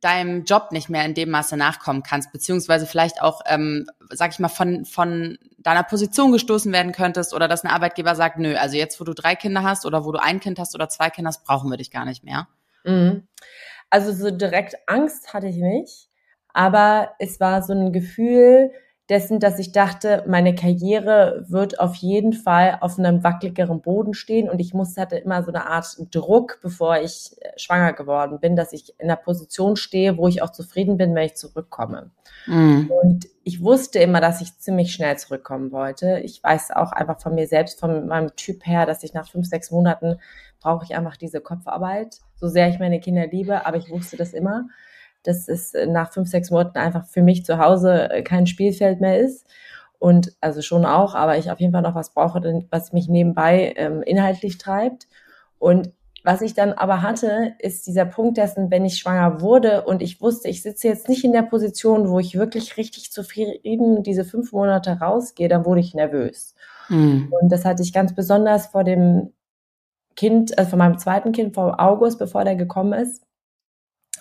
deinem 0.00 0.44
Job 0.44 0.72
nicht 0.72 0.88
mehr 0.88 1.04
in 1.04 1.14
dem 1.14 1.30
Maße 1.30 1.56
nachkommen 1.56 2.02
kannst, 2.02 2.32
beziehungsweise 2.32 2.86
vielleicht 2.86 3.22
auch, 3.22 3.40
ähm, 3.46 3.86
sag 4.10 4.32
ich 4.32 4.38
mal, 4.38 4.48
von, 4.48 4.84
von 4.84 5.38
deiner 5.58 5.82
Position 5.82 6.32
gestoßen 6.32 6.72
werden 6.72 6.92
könntest 6.92 7.34
oder 7.34 7.48
dass 7.48 7.64
ein 7.64 7.70
Arbeitgeber 7.70 8.14
sagt, 8.14 8.38
nö, 8.38 8.54
also 8.56 8.76
jetzt, 8.76 9.00
wo 9.00 9.04
du 9.04 9.14
drei 9.14 9.34
Kinder 9.34 9.62
hast 9.62 9.86
oder 9.86 10.04
wo 10.04 10.12
du 10.12 10.20
ein 10.20 10.40
Kind 10.40 10.58
hast 10.58 10.74
oder 10.74 10.88
zwei 10.88 11.10
Kinder 11.10 11.28
hast, 11.28 11.44
brauchen 11.44 11.70
wir 11.70 11.76
dich 11.76 11.90
gar 11.90 12.04
nicht 12.04 12.24
mehr? 12.24 12.48
Mhm. 12.84 13.26
Also 13.90 14.12
so 14.12 14.30
direkt 14.30 14.76
Angst 14.86 15.32
hatte 15.32 15.48
ich 15.48 15.56
nicht, 15.56 16.08
aber 16.52 17.12
es 17.18 17.40
war 17.40 17.62
so 17.62 17.72
ein 17.72 17.92
Gefühl, 17.92 18.72
dessen, 19.12 19.40
dass 19.40 19.58
ich 19.58 19.72
dachte, 19.72 20.24
meine 20.26 20.54
Karriere 20.54 21.44
wird 21.46 21.78
auf 21.78 21.94
jeden 21.96 22.32
Fall 22.32 22.78
auf 22.80 22.98
einem 22.98 23.22
wackeligeren 23.22 23.82
Boden 23.82 24.14
stehen 24.14 24.48
und 24.48 24.58
ich 24.58 24.72
musste, 24.72 25.02
hatte 25.02 25.18
immer 25.18 25.42
so 25.42 25.52
eine 25.52 25.66
Art 25.66 25.98
Druck, 26.10 26.60
bevor 26.62 26.96
ich 26.96 27.36
äh, 27.42 27.50
schwanger 27.58 27.92
geworden 27.92 28.40
bin, 28.40 28.56
dass 28.56 28.72
ich 28.72 28.98
in 28.98 29.10
einer 29.10 29.16
Position 29.16 29.76
stehe, 29.76 30.16
wo 30.16 30.28
ich 30.28 30.40
auch 30.40 30.48
zufrieden 30.48 30.96
bin, 30.96 31.14
wenn 31.14 31.26
ich 31.26 31.34
zurückkomme. 31.34 32.10
Mhm. 32.46 32.90
Und 33.02 33.28
ich 33.44 33.62
wusste 33.62 33.98
immer, 33.98 34.22
dass 34.22 34.40
ich 34.40 34.56
ziemlich 34.56 34.94
schnell 34.94 35.18
zurückkommen 35.18 35.72
wollte. 35.72 36.20
Ich 36.20 36.42
weiß 36.42 36.70
auch 36.70 36.92
einfach 36.92 37.20
von 37.20 37.34
mir 37.34 37.46
selbst, 37.46 37.78
von 37.78 38.06
meinem 38.06 38.34
Typ 38.34 38.66
her, 38.66 38.86
dass 38.86 39.02
ich 39.02 39.12
nach 39.12 39.28
fünf, 39.28 39.46
sechs 39.46 39.70
Monaten 39.70 40.20
brauche 40.58 40.86
ich 40.86 40.96
einfach 40.96 41.18
diese 41.18 41.42
Kopfarbeit, 41.42 42.16
so 42.36 42.48
sehr 42.48 42.70
ich 42.70 42.78
meine 42.78 42.98
Kinder 42.98 43.26
liebe, 43.26 43.66
aber 43.66 43.76
ich 43.76 43.90
wusste 43.90 44.16
das 44.16 44.32
immer 44.32 44.68
dass 45.22 45.48
es 45.48 45.72
nach 45.86 46.12
fünf, 46.12 46.28
sechs 46.28 46.50
Monaten 46.50 46.78
einfach 46.78 47.06
für 47.06 47.22
mich 47.22 47.44
zu 47.44 47.58
Hause 47.58 48.10
äh, 48.10 48.22
kein 48.22 48.46
Spielfeld 48.46 49.00
mehr 49.00 49.18
ist. 49.18 49.46
Und 49.98 50.32
also 50.40 50.62
schon 50.62 50.84
auch, 50.84 51.14
aber 51.14 51.38
ich 51.38 51.50
auf 51.50 51.60
jeden 51.60 51.72
Fall 51.72 51.82
noch 51.82 51.94
was 51.94 52.12
brauche, 52.12 52.40
was 52.70 52.92
mich 52.92 53.08
nebenbei 53.08 53.72
ähm, 53.76 54.02
inhaltlich 54.02 54.58
treibt. 54.58 55.06
Und 55.60 55.92
was 56.24 56.40
ich 56.40 56.54
dann 56.54 56.72
aber 56.72 57.02
hatte, 57.02 57.54
ist 57.60 57.86
dieser 57.86 58.04
Punkt 58.04 58.36
dessen, 58.36 58.70
wenn 58.70 58.84
ich 58.84 58.98
schwanger 58.98 59.40
wurde 59.40 59.84
und 59.84 60.02
ich 60.02 60.20
wusste, 60.20 60.48
ich 60.48 60.62
sitze 60.62 60.88
jetzt 60.88 61.08
nicht 61.08 61.24
in 61.24 61.32
der 61.32 61.42
Position, 61.42 62.08
wo 62.08 62.18
ich 62.18 62.36
wirklich 62.36 62.76
richtig 62.76 63.12
zufrieden 63.12 64.02
diese 64.02 64.24
fünf 64.24 64.52
Monate 64.52 64.98
rausgehe, 64.98 65.48
dann 65.48 65.64
wurde 65.64 65.80
ich 65.80 65.94
nervös. 65.94 66.54
Mhm. 66.88 67.32
Und 67.40 67.50
das 67.50 67.64
hatte 67.64 67.82
ich 67.82 67.92
ganz 67.92 68.14
besonders 68.14 68.66
vor 68.66 68.82
dem 68.82 69.32
Kind, 70.16 70.58
also 70.58 70.70
vor 70.70 70.78
meinem 70.78 70.98
zweiten 70.98 71.32
Kind, 71.32 71.54
vor 71.54 71.80
August, 71.80 72.18
bevor 72.18 72.44
der 72.44 72.56
gekommen 72.56 72.92
ist 72.92 73.22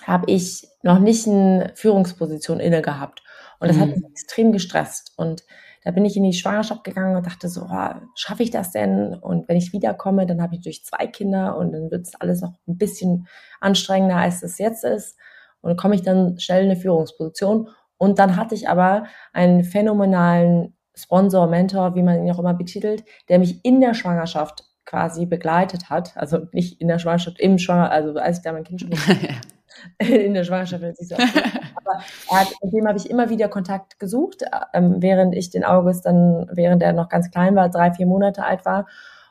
habe 0.03 0.31
ich 0.31 0.67
noch 0.83 0.99
nicht 0.99 1.27
eine 1.27 1.71
Führungsposition 1.75 2.59
inne 2.59 2.81
gehabt. 2.81 3.23
Und 3.59 3.67
das 3.67 3.77
mhm. 3.77 3.81
hat 3.81 3.89
mich 3.89 4.05
extrem 4.05 4.51
gestresst. 4.51 5.13
Und 5.17 5.43
da 5.83 5.91
bin 5.91 6.05
ich 6.05 6.15
in 6.15 6.23
die 6.23 6.33
Schwangerschaft 6.33 6.83
gegangen 6.83 7.15
und 7.15 7.25
dachte 7.25 7.49
so, 7.49 7.67
oh, 7.69 7.89
schaffe 8.15 8.43
ich 8.43 8.51
das 8.51 8.71
denn? 8.71 9.15
Und 9.15 9.47
wenn 9.47 9.57
ich 9.57 9.73
wiederkomme, 9.73 10.25
dann 10.25 10.41
habe 10.41 10.53
ich 10.53 10.59
natürlich 10.59 10.85
zwei 10.85 11.07
Kinder 11.07 11.57
und 11.57 11.71
dann 11.71 11.89
wird 11.89 12.07
es 12.07 12.15
alles 12.19 12.41
noch 12.41 12.53
ein 12.67 12.77
bisschen 12.77 13.27
anstrengender, 13.59 14.17
als 14.17 14.43
es 14.43 14.57
jetzt 14.57 14.83
ist. 14.83 15.17
Und 15.61 15.77
komme 15.77 15.95
ich 15.95 16.01
dann 16.01 16.39
schnell 16.39 16.63
in 16.63 16.71
eine 16.71 16.79
Führungsposition. 16.79 17.69
Und 17.97 18.19
dann 18.19 18.35
hatte 18.35 18.55
ich 18.55 18.67
aber 18.67 19.05
einen 19.33 19.63
phänomenalen 19.63 20.75
Sponsor, 20.95 21.47
Mentor, 21.47 21.95
wie 21.95 22.03
man 22.03 22.23
ihn 22.23 22.31
auch 22.31 22.39
immer 22.39 22.53
betitelt, 22.53 23.03
der 23.29 23.39
mich 23.39 23.63
in 23.63 23.79
der 23.79 23.93
Schwangerschaft 23.93 24.65
quasi 24.85 25.25
begleitet 25.25 25.89
hat. 25.89 26.17
Also 26.17 26.47
nicht 26.51 26.81
in 26.81 26.87
der 26.87 26.99
Schwangerschaft, 26.99 27.39
im 27.39 27.57
Schwanger, 27.57 27.91
also 27.91 28.19
als 28.19 28.37
ich 28.37 28.43
da 28.43 28.51
mein 28.51 28.63
Kind 28.63 28.81
schon 28.81 28.91
in 29.97 30.33
der 30.33 30.43
Schwangerschaft 30.43 30.83
nicht 30.83 31.07
so. 31.07 31.15
Aber 31.75 31.99
hat, 32.29 32.47
mit 32.63 32.73
dem 32.73 32.87
habe 32.87 32.97
ich 32.97 33.09
immer 33.09 33.29
wieder 33.29 33.47
Kontakt 33.49 33.99
gesucht, 33.99 34.43
ähm, 34.73 34.95
während 34.99 35.35
ich 35.35 35.49
den 35.49 35.63
August 35.63 36.05
dann, 36.05 36.49
während 36.51 36.83
er 36.83 36.93
noch 36.93 37.09
ganz 37.09 37.31
klein 37.31 37.55
war, 37.55 37.69
drei, 37.69 37.91
vier 37.91 38.05
Monate 38.05 38.43
alt 38.43 38.65
war. 38.65 38.87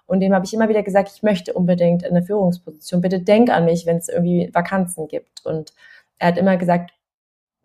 Und 0.06 0.20
dem 0.20 0.35
habe 0.35 0.44
ich 0.44 0.52
immer 0.52 0.68
wieder 0.68 0.82
gesagt, 0.82 1.12
ich 1.14 1.23
möchte 1.23 1.52
unbedingt 1.52 2.02
in 2.02 2.11
eine 2.11 2.25
Führungsposition. 2.25 3.00
Bitte 3.00 3.20
denk 3.20 3.49
an 3.50 3.64
mich, 3.64 3.87
wenn 3.87 3.99
es 3.99 4.09
irgendwie 4.09 4.50
Vakanzen 4.52 5.06
gibt. 5.06 5.44
Und 5.44 5.73
er 6.18 6.28
hat 6.28 6.38
immer 6.38 6.56
gesagt, 6.56 6.90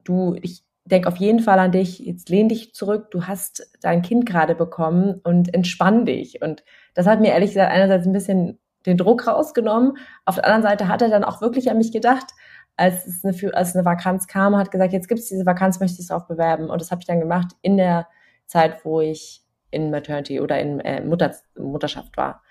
du, 0.04 0.36
ich 0.42 0.64
denk 0.86 1.08
auf 1.08 1.18
jeden 1.18 1.40
Fall 1.40 1.58
an 1.58 1.72
dich, 1.72 2.00
jetzt 2.00 2.30
lehn 2.30 2.48
dich 2.48 2.76
zurück, 2.76 3.10
du 3.10 3.24
hast 3.24 3.68
dein 3.82 4.04
Kind 4.04 4.28
gerade 4.28 4.54
bekommen 4.54 5.20
und 5.24 5.54
entspann 5.54 6.06
dich. 6.06 6.42
Und 6.44 6.64
das 6.94 7.08
hat 7.08 7.20
mir 7.20 7.32
ehrlich 7.32 7.50
gesagt 7.50 7.72
einerseits 7.72 8.06
ein 8.06 8.14
bisschen 8.14 8.60
den 8.86 8.98
Druck 8.98 9.26
rausgenommen. 9.26 9.98
Auf 10.26 10.36
der 10.36 10.46
anderen 10.46 10.64
Seite 10.64 10.88
hat 10.88 11.02
er 11.02 11.10
dann 11.10 11.24
auch 11.24 11.42
wirklich 11.42 11.72
an 11.72 11.80
mich 11.80 11.92
gedacht, 11.92 12.28
als 12.78 13.08
es 13.08 13.24
eine, 13.24 13.54
als 13.56 13.76
eine 13.76 13.86
Vakanz 13.86 14.28
kam, 14.28 14.56
hat 14.56 14.72
gesagt, 14.72 14.94
jetzt 14.94 15.08
gibt 15.08 15.20
es 15.20 15.28
diese 15.28 15.46
Vakanz, 15.46 15.80
möchte 15.80 16.02
ich 16.02 16.08
darauf 16.08 16.28
bewerben. 16.28 16.70
Und 16.70 16.82
das 16.82 16.92
habe 16.92 17.02
ich 17.02 17.08
dann 17.08 17.20
gemacht 17.20 17.56
in 17.62 17.78
der 17.78 18.08
Zeit, 18.46 18.84
wo 18.84 19.02
ich 19.02 19.42
in 19.72 19.92
Maternity 19.92 20.40
oder 20.40 20.60
in 20.60 20.80
äh, 20.82 21.02
Mutter, 21.02 21.34
Mutterschaft 21.58 22.18
war. 22.18 22.42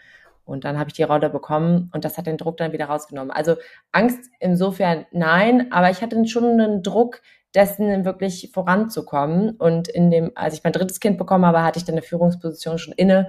Und 0.45 0.65
dann 0.65 0.79
habe 0.79 0.91
ich 0.91 0.95
die 0.95 1.03
Rolle 1.03 1.31
bekommen 1.31 1.91
und 1.95 2.05
das 2.05 2.19
hat 2.19 2.27
den 2.27 2.37
Druck 2.37 2.59
dann 2.59 2.73
wieder 2.73 2.87
rausgenommen. 2.87 3.31
Also 3.31 3.57
Angst 3.93 4.31
insofern 4.41 5.07
nein, 5.11 5.73
aber 5.73 5.91
ich 5.91 6.03
hatte 6.03 6.23
schon 6.27 6.45
einen 6.45 6.83
Druck, 6.83 7.23
dessen 7.55 8.05
wirklich 8.05 8.51
voranzukommen. 8.53 9.57
Und 9.57 9.89
in 9.89 10.11
dem, 10.11 10.33
als 10.35 10.55
ich 10.55 10.65
mein 10.65 10.73
drittes 10.73 11.01
Kind 11.01 11.19
bekommen 11.19 11.47
habe, 11.47 11.63
hatte 11.63 11.79
ich 11.79 11.85
dann 11.85 11.95
eine 11.95 12.03
Führungsposition 12.03 12.79
schon 12.79 12.95
inne 12.95 13.29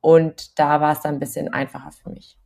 und 0.00 0.58
da 0.58 0.80
war 0.80 0.92
es 0.92 1.00
dann 1.00 1.14
ein 1.14 1.20
bisschen 1.20 1.52
einfacher 1.52 1.90
für 1.92 2.10
mich. 2.10 2.38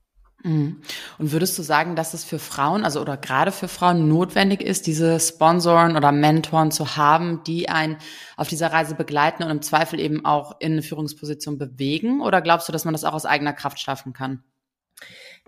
Mhm. 0.43 0.81
Und 1.19 1.33
würdest 1.33 1.59
du 1.59 1.63
sagen, 1.63 1.97
dass 1.97 2.15
es 2.15 2.25
für 2.25 2.39
Frauen, 2.39 2.85
also 2.85 3.01
oder 3.01 3.17
gerade 3.17 3.53
für 3.53 3.69
Frauen 3.69 4.09
notwendig 4.09 4.61
ist, 4.61 4.87
diese 4.87 5.19
Sponsoren 5.19 5.97
oder 5.97 6.13
Mentoren 6.13 6.71
zu 6.71 6.97
haben, 6.97 7.43
die 7.45 7.69
einen 7.69 7.97
auf 8.37 8.49
dieser 8.49 8.73
Reise 8.73 8.95
begleiten 8.95 9.43
und 9.43 9.51
im 9.51 9.63
Zweifel 9.63 9.99
eben 9.99 10.25
auch 10.25 10.61
in 10.61 10.73
eine 10.73 10.83
Führungsposition 10.83 11.59
bewegen? 11.59 12.21
Oder 12.21 12.43
glaubst 12.43 12.69
du, 12.69 12.73
dass 12.73 12.85
man 12.85 12.95
das 12.95 13.05
auch 13.05 13.15
aus 13.15 13.27
eigener 13.27 13.53
Kraft 13.53 13.81
schaffen 13.81 14.13
kann? 14.13 14.45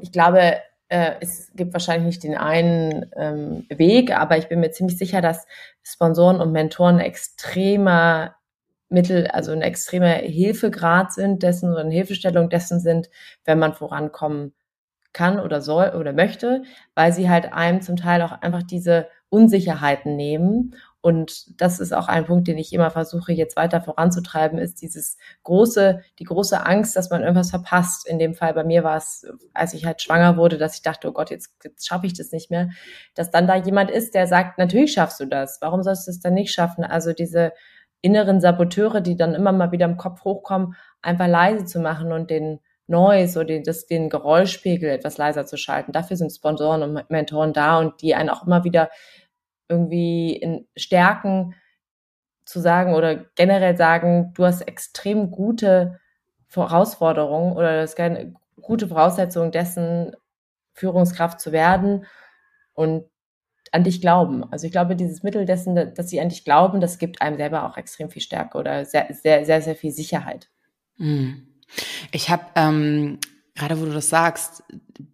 Ich 0.00 0.11
glaube, 0.11 0.57
äh, 0.88 1.12
es 1.21 1.50
gibt 1.54 1.73
wahrscheinlich 1.75 2.07
nicht 2.07 2.23
den 2.23 2.37
einen 2.37 3.11
ähm, 3.16 3.66
Weg, 3.68 4.16
aber 4.16 4.38
ich 4.38 4.49
bin 4.49 4.61
mir 4.61 4.71
ziemlich 4.71 4.97
sicher, 4.97 5.21
dass 5.21 5.47
Sponsoren 5.83 6.40
und 6.40 6.52
Mentoren 6.52 6.99
extremer 6.99 8.35
Mittel, 8.88 9.26
also 9.26 9.52
ein 9.52 9.61
extremer 9.61 10.14
Hilfegrad 10.14 11.12
sind 11.12 11.42
dessen 11.42 11.71
oder 11.71 11.80
eine 11.80 11.92
Hilfestellung 11.92 12.49
dessen 12.49 12.80
sind, 12.80 13.11
wenn 13.45 13.59
man 13.59 13.75
vorankommen 13.75 14.54
kann 15.12 15.41
oder 15.41 15.61
soll 15.61 15.91
oder 15.99 16.12
möchte, 16.12 16.62
weil 16.95 17.12
sie 17.12 17.29
halt 17.29 17.53
einem 17.53 17.81
zum 17.81 17.97
Teil 17.97 18.23
auch 18.23 18.33
einfach 18.33 18.62
diese 18.62 19.09
Unsicherheiten 19.31 20.17
nehmen. 20.17 20.75
Und 21.00 21.61
das 21.61 21.81
ist 21.81 21.93
auch 21.93 22.09
ein 22.09 22.25
Punkt, 22.25 22.49
den 22.49 22.59
ich 22.59 22.73
immer 22.73 22.91
versuche, 22.91 23.33
jetzt 23.33 23.57
weiter 23.57 23.81
voranzutreiben, 23.81 24.59
ist 24.59 24.83
dieses 24.83 25.17
große, 25.45 26.00
die 26.19 26.25
große 26.25 26.65
Angst, 26.65 26.97
dass 26.97 27.11
man 27.11 27.23
irgendwas 27.23 27.50
verpasst. 27.50 28.07
In 28.07 28.19
dem 28.19 28.35
Fall 28.35 28.53
bei 28.55 28.65
mir 28.65 28.85
war 28.85 28.97
es, 28.97 29.27
als 29.55 29.75
ich 29.75 29.87
halt 29.87 30.03
schwanger 30.03 30.37
wurde, 30.37 30.59
dass 30.59 30.75
ich 30.75 30.83
dachte, 30.83 31.09
oh 31.09 31.12
Gott, 31.12 31.31
jetzt, 31.31 31.55
jetzt 31.62 31.87
schaffe 31.87 32.07
ich 32.07 32.15
das 32.15 32.33
nicht 32.33 32.50
mehr. 32.50 32.71
Dass 33.15 33.31
dann 33.31 33.47
da 33.47 33.57
jemand 33.57 33.91
ist, 33.91 34.15
der 34.15 34.27
sagt, 34.27 34.59
natürlich 34.59 34.93
schaffst 34.93 35.21
du 35.21 35.27
das. 35.27 35.59
Warum 35.61 35.83
sollst 35.83 36.07
du 36.07 36.11
es 36.11 36.21
dann 36.21 36.35
nicht 36.35 36.53
schaffen? 36.53 36.85
Also 36.85 37.12
diese 37.12 37.53
inneren 38.00 38.41
Saboteure, 38.41 39.00
die 39.00 39.17
dann 39.17 39.35
immer 39.35 39.53
mal 39.53 39.73
wieder 39.73 39.87
im 39.87 39.97
Kopf 39.97 40.25
hochkommen, 40.25 40.75
einfach 41.00 41.29
leise 41.29 41.65
zu 41.65 41.81
machen 41.81 42.12
und 42.12 42.31
den 42.31 42.61
Noise 42.88 43.40
oder 43.40 43.61
das, 43.61 43.87
den 43.87 44.09
Geräuschpegel 44.09 44.90
etwas 44.90 45.18
leiser 45.18 45.47
zu 45.47 45.57
schalten. 45.57 45.92
Dafür 45.92 46.16
sind 46.16 46.30
Sponsoren 46.33 46.83
und 46.83 47.11
Mentoren 47.11 47.52
da 47.52 47.78
und 47.78 48.00
die 48.02 48.14
einen 48.14 48.30
auch 48.30 48.47
immer 48.47 48.64
wieder 48.64 48.90
irgendwie 49.68 50.35
in 50.35 50.66
Stärken 50.76 51.54
zu 52.45 52.61
sagen 52.61 52.95
oder 52.95 53.26
generell 53.35 53.76
sagen, 53.76 54.33
du 54.35 54.45
hast 54.47 54.62
extrem 54.62 55.30
gute 55.30 56.00
Herausforderungen 56.52 57.54
oder 57.57 57.83
das 57.83 57.95
gute 58.61 58.88
Voraussetzung 58.88 59.52
dessen, 59.52 60.16
Führungskraft 60.73 61.40
zu 61.40 61.52
werden 61.52 62.07
und 62.73 63.04
an 63.73 63.85
dich 63.85 64.00
glauben. 64.00 64.50
Also 64.50 64.66
ich 64.66 64.73
glaube, 64.73 64.97
dieses 64.97 65.23
Mittel 65.23 65.45
dessen, 65.45 65.95
dass 65.95 66.09
sie 66.09 66.21
an 66.21 66.30
dich 66.30 66.45
glauben, 66.45 66.80
das 66.80 66.99
gibt 66.99 67.21
einem 67.21 67.37
selber 67.37 67.64
auch 67.68 67.76
extrem 67.76 68.09
viel 68.11 68.23
Stärke 68.23 68.57
oder 68.57 68.85
sehr, 68.85 69.09
sehr, 69.12 69.45
sehr, 69.45 69.61
sehr 69.61 69.75
viel 69.75 69.90
Sicherheit. 69.92 70.49
Mhm. 70.97 71.58
Ich 72.12 72.30
habe 72.30 72.44
ähm, 72.54 73.18
gerade, 73.54 73.80
wo 73.80 73.84
du 73.84 73.92
das 73.92 74.08
sagst, 74.08 74.62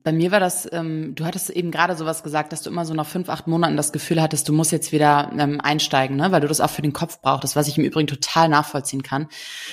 bei 0.03 0.13
mir 0.13 0.31
war 0.33 0.41
das, 0.41 0.67
ähm, 0.73 1.15
du 1.15 1.27
hattest 1.27 1.51
eben 1.51 1.71
gerade 1.71 1.95
sowas 1.95 2.23
gesagt, 2.23 2.53
dass 2.53 2.63
du 2.63 2.71
immer 2.71 2.87
so 2.87 2.95
nach 2.95 3.07
fünf, 3.07 3.29
acht 3.29 3.47
Monaten 3.47 3.77
das 3.77 3.93
Gefühl 3.93 4.21
hattest, 4.21 4.49
du 4.49 4.55
musst 4.55 4.73
jetzt 4.73 4.93
wieder 4.93 5.31
ähm, 5.39 5.61
einsteigen, 5.61 6.17
ne? 6.17 6.33
weil 6.33 6.41
du 6.41 6.49
das 6.49 6.63
auch 6.63 6.71
für 6.71 6.81
den 6.81 6.95
Kopf 6.95 7.21
brauchst, 7.21 7.55
was 7.55 7.69
ich 7.69 7.77
im 7.77 7.85
Übrigen 7.85 8.07
total 8.07 8.49
nachvollziehen 8.49 9.03
kann. 9.03 9.29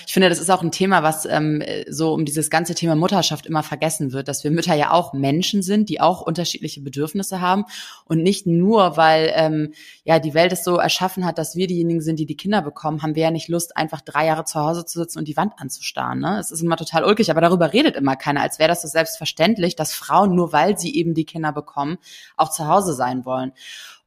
Ich 0.05 0.11
finde, 0.11 0.27
das 0.27 0.39
ist 0.39 0.49
auch 0.49 0.63
ein 0.63 0.71
Thema, 0.71 1.01
was 1.01 1.25
ähm, 1.25 1.63
so 1.89 2.13
um 2.13 2.25
dieses 2.25 2.49
ganze 2.49 2.75
Thema 2.75 2.95
Mutterschaft 2.95 3.45
immer 3.45 3.63
vergessen 3.63 4.11
wird, 4.11 4.27
dass 4.27 4.43
wir 4.43 4.51
Mütter 4.51 4.73
ja 4.73 4.91
auch 4.91 5.13
Menschen 5.13 5.61
sind, 5.61 5.87
die 5.87 6.01
auch 6.01 6.21
unterschiedliche 6.21 6.81
Bedürfnisse 6.81 7.39
haben 7.39 7.63
und 8.03 8.21
nicht 8.21 8.45
nur, 8.45 8.97
weil 8.97 9.31
ähm, 9.33 9.73
ja 10.03 10.19
die 10.19 10.33
Welt 10.33 10.51
es 10.51 10.65
so 10.65 10.75
erschaffen 10.75 11.25
hat, 11.25 11.37
dass 11.37 11.55
wir 11.55 11.67
diejenigen 11.67 12.01
sind, 12.01 12.19
die 12.19 12.25
die 12.25 12.35
Kinder 12.35 12.61
bekommen, 12.61 13.01
haben 13.01 13.15
wir 13.15 13.23
ja 13.23 13.31
nicht 13.31 13.47
Lust, 13.47 13.77
einfach 13.77 14.01
drei 14.01 14.25
Jahre 14.25 14.43
zu 14.43 14.59
Hause 14.59 14.85
zu 14.85 14.99
sitzen 14.99 15.19
und 15.19 15.29
die 15.29 15.37
Wand 15.37 15.53
anzustarren. 15.57 16.19
Ne? 16.19 16.37
Es 16.39 16.51
ist 16.51 16.61
immer 16.61 16.75
total 16.75 17.05
ulkig, 17.05 17.31
aber 17.31 17.39
darüber 17.39 17.71
redet 17.71 17.95
immer 17.95 18.17
keiner, 18.17 18.41
als 18.41 18.59
wäre 18.59 18.67
das 18.67 18.81
so 18.81 18.89
selbstverständlich, 18.89 19.77
dass 19.77 20.00
Frauen 20.01 20.35
nur 20.35 20.51
weil 20.53 20.77
sie 20.77 20.95
eben 20.95 21.13
die 21.13 21.25
Kinder 21.25 21.51
bekommen, 21.51 21.97
auch 22.37 22.49
zu 22.49 22.67
Hause 22.67 22.93
sein 22.93 23.25
wollen. 23.25 23.53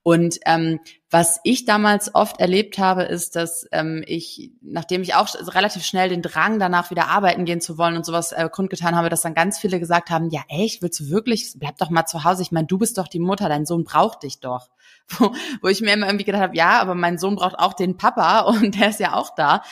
Und 0.02 0.38
ähm, 0.44 0.80
was 1.14 1.38
ich 1.44 1.64
damals 1.64 2.12
oft 2.16 2.40
erlebt 2.40 2.76
habe, 2.78 3.04
ist, 3.04 3.36
dass 3.36 3.68
ähm, 3.70 4.02
ich, 4.04 4.50
nachdem 4.62 5.00
ich 5.00 5.14
auch 5.14 5.28
relativ 5.54 5.84
schnell 5.84 6.08
den 6.08 6.22
Drang 6.22 6.58
danach 6.58 6.90
wieder 6.90 7.06
arbeiten 7.06 7.44
gehen 7.44 7.60
zu 7.60 7.78
wollen 7.78 7.94
und 7.94 8.04
sowas 8.04 8.32
äh, 8.32 8.48
kundgetan 8.50 8.96
habe, 8.96 9.10
dass 9.10 9.22
dann 9.22 9.32
ganz 9.32 9.60
viele 9.60 9.78
gesagt 9.78 10.10
haben, 10.10 10.28
ja 10.30 10.40
echt, 10.48 10.82
willst 10.82 10.98
du 10.98 11.10
wirklich, 11.10 11.52
bleib 11.54 11.78
doch 11.78 11.88
mal 11.88 12.06
zu 12.06 12.24
Hause. 12.24 12.42
Ich 12.42 12.50
meine, 12.50 12.66
du 12.66 12.78
bist 12.78 12.98
doch 12.98 13.06
die 13.06 13.20
Mutter, 13.20 13.48
dein 13.48 13.64
Sohn 13.64 13.84
braucht 13.84 14.24
dich 14.24 14.40
doch. 14.40 14.70
Wo, 15.08 15.32
wo 15.62 15.68
ich 15.68 15.82
mir 15.82 15.92
immer 15.92 16.06
irgendwie 16.06 16.24
gedacht 16.24 16.42
habe, 16.42 16.56
ja, 16.56 16.80
aber 16.80 16.96
mein 16.96 17.18
Sohn 17.18 17.36
braucht 17.36 17.60
auch 17.60 17.74
den 17.74 17.96
Papa 17.96 18.40
und 18.48 18.80
der 18.80 18.88
ist 18.88 18.98
ja 18.98 19.14
auch 19.14 19.36
da. 19.36 19.62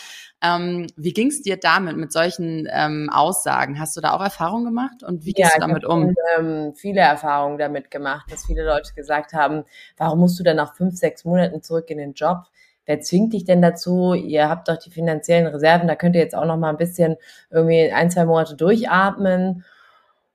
Ähm, 0.44 0.88
wie 0.96 1.12
ging 1.12 1.28
es 1.28 1.40
dir 1.42 1.56
damit, 1.56 1.96
mit 1.96 2.12
solchen 2.12 2.68
ähm, 2.70 3.08
Aussagen? 3.12 3.78
Hast 3.78 3.96
du 3.96 4.00
da 4.00 4.12
auch 4.12 4.20
Erfahrungen 4.20 4.64
gemacht 4.64 5.04
und 5.04 5.24
wie 5.24 5.32
gehst 5.32 5.52
ja, 5.54 5.60
du 5.60 5.68
damit 5.68 5.84
um? 5.84 6.10
Ich 6.10 6.16
ähm, 6.36 6.74
viele 6.74 7.00
Erfahrungen 7.00 7.58
damit 7.58 7.92
gemacht, 7.92 8.30
dass 8.30 8.46
viele 8.46 8.66
Leute 8.66 8.92
gesagt 8.94 9.34
haben, 9.34 9.64
warum 9.96 10.18
musst 10.18 10.40
du 10.40 10.42
dann 10.42 10.56
nach 10.56 10.74
fünf, 10.74 10.96
sechs 10.96 11.24
Monaten 11.24 11.31
zurück 11.62 11.90
in 11.90 11.98
den 11.98 12.14
Job? 12.14 12.44
Wer 12.84 13.00
zwingt 13.00 13.32
dich 13.32 13.44
denn 13.44 13.62
dazu? 13.62 14.14
Ihr 14.14 14.48
habt 14.48 14.68
doch 14.68 14.76
die 14.76 14.90
finanziellen 14.90 15.46
Reserven, 15.46 15.86
da 15.88 15.94
könnt 15.94 16.16
ihr 16.16 16.22
jetzt 16.22 16.34
auch 16.34 16.44
noch 16.44 16.56
mal 16.56 16.70
ein 16.70 16.76
bisschen 16.76 17.16
irgendwie 17.50 17.92
ein, 17.92 18.10
zwei 18.10 18.24
Monate 18.24 18.56
durchatmen 18.56 19.64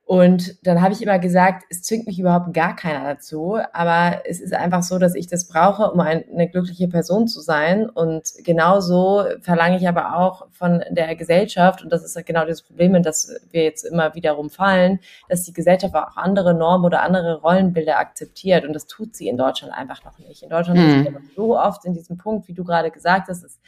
und 0.08 0.66
dann 0.66 0.80
habe 0.80 0.94
ich 0.94 1.02
immer 1.02 1.18
gesagt, 1.18 1.66
es 1.68 1.82
zwingt 1.82 2.06
mich 2.06 2.18
überhaupt 2.18 2.54
gar 2.54 2.74
keiner 2.74 3.12
dazu, 3.12 3.58
aber 3.74 4.22
es 4.24 4.40
ist 4.40 4.54
einfach 4.54 4.82
so, 4.82 4.98
dass 4.98 5.14
ich 5.14 5.26
das 5.26 5.48
brauche, 5.48 5.90
um 5.90 6.00
eine 6.00 6.48
glückliche 6.48 6.88
Person 6.88 7.28
zu 7.28 7.42
sein. 7.42 7.90
Und 7.90 8.32
genauso 8.42 9.26
verlange 9.42 9.76
ich 9.76 9.86
aber 9.86 10.16
auch 10.16 10.46
von 10.50 10.82
der 10.88 11.14
Gesellschaft, 11.14 11.84
und 11.84 11.92
das 11.92 12.02
ist 12.04 12.24
genau 12.24 12.46
das 12.46 12.62
Problem, 12.62 12.94
in 12.94 13.02
das 13.02 13.38
wir 13.50 13.64
jetzt 13.64 13.84
immer 13.84 14.14
wiederum 14.14 14.48
fallen, 14.48 15.00
dass 15.28 15.42
die 15.42 15.52
Gesellschaft 15.52 15.94
auch 15.94 16.16
andere 16.16 16.54
Normen 16.54 16.86
oder 16.86 17.02
andere 17.02 17.42
Rollenbilder 17.42 17.98
akzeptiert. 17.98 18.64
Und 18.64 18.72
das 18.72 18.86
tut 18.86 19.14
sie 19.14 19.28
in 19.28 19.36
Deutschland 19.36 19.74
einfach 19.74 20.02
noch 20.06 20.18
nicht. 20.18 20.42
In 20.42 20.48
Deutschland 20.48 20.80
mhm. 20.80 21.04
sind 21.04 21.04
wir 21.04 21.20
so 21.36 21.58
oft 21.58 21.84
in 21.84 21.92
diesem 21.92 22.16
Punkt, 22.16 22.48
wie 22.48 22.54
du 22.54 22.64
gerade 22.64 22.90
gesagt 22.90 23.28
hast, 23.28 23.44
ist 23.44 23.60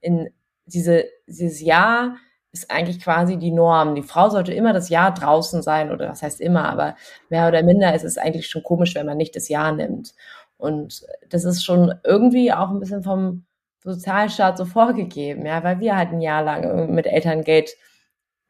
in 0.00 0.30
diese, 0.66 1.06
dieses 1.26 1.60
Jahr, 1.60 2.14
ist 2.52 2.70
eigentlich 2.70 3.00
quasi 3.00 3.36
die 3.36 3.52
Norm. 3.52 3.94
Die 3.94 4.02
Frau 4.02 4.28
sollte 4.28 4.52
immer 4.52 4.72
das 4.72 4.88
Jahr 4.88 5.14
draußen 5.14 5.62
sein, 5.62 5.92
oder 5.92 6.06
das 6.06 6.22
heißt 6.22 6.40
immer, 6.40 6.68
aber 6.68 6.96
mehr 7.28 7.48
oder 7.48 7.62
minder 7.62 7.94
ist 7.94 8.04
es 8.04 8.18
eigentlich 8.18 8.48
schon 8.48 8.62
komisch, 8.62 8.94
wenn 8.94 9.06
man 9.06 9.16
nicht 9.16 9.36
das 9.36 9.48
Jahr 9.48 9.72
nimmt. 9.72 10.14
Und 10.56 11.02
das 11.28 11.44
ist 11.44 11.64
schon 11.64 11.94
irgendwie 12.04 12.52
auch 12.52 12.70
ein 12.70 12.80
bisschen 12.80 13.02
vom 13.02 13.44
Sozialstaat 13.82 14.58
so 14.58 14.66
vorgegeben, 14.66 15.46
ja, 15.46 15.62
weil 15.64 15.80
wir 15.80 15.96
halt 15.96 16.10
ein 16.10 16.20
Jahr 16.20 16.42
lang 16.42 16.92
mit 16.92 17.06
Elterngeld 17.06 17.70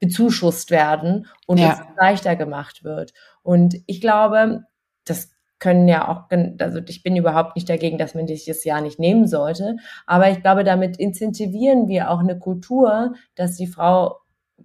bezuschusst 0.00 0.70
werden 0.70 1.28
und 1.46 1.58
ja. 1.58 1.72
es 1.72 1.80
leichter 1.96 2.34
gemacht 2.34 2.82
wird. 2.82 3.12
Und 3.42 3.76
ich 3.86 4.00
glaube, 4.00 4.64
das 5.04 5.30
können 5.60 5.86
ja 5.86 6.08
auch, 6.08 6.24
also 6.58 6.80
ich 6.86 7.02
bin 7.02 7.16
überhaupt 7.16 7.54
nicht 7.54 7.68
dagegen, 7.68 7.98
dass 7.98 8.14
man 8.14 8.26
dieses 8.26 8.64
Jahr 8.64 8.80
nicht 8.80 8.98
nehmen 8.98 9.26
sollte, 9.26 9.76
aber 10.06 10.30
ich 10.30 10.42
glaube, 10.42 10.64
damit 10.64 10.96
incentivieren 10.96 11.86
wir 11.86 12.10
auch 12.10 12.20
eine 12.20 12.38
Kultur, 12.38 13.14
dass 13.34 13.56
die 13.56 13.66
Frau 13.66 14.18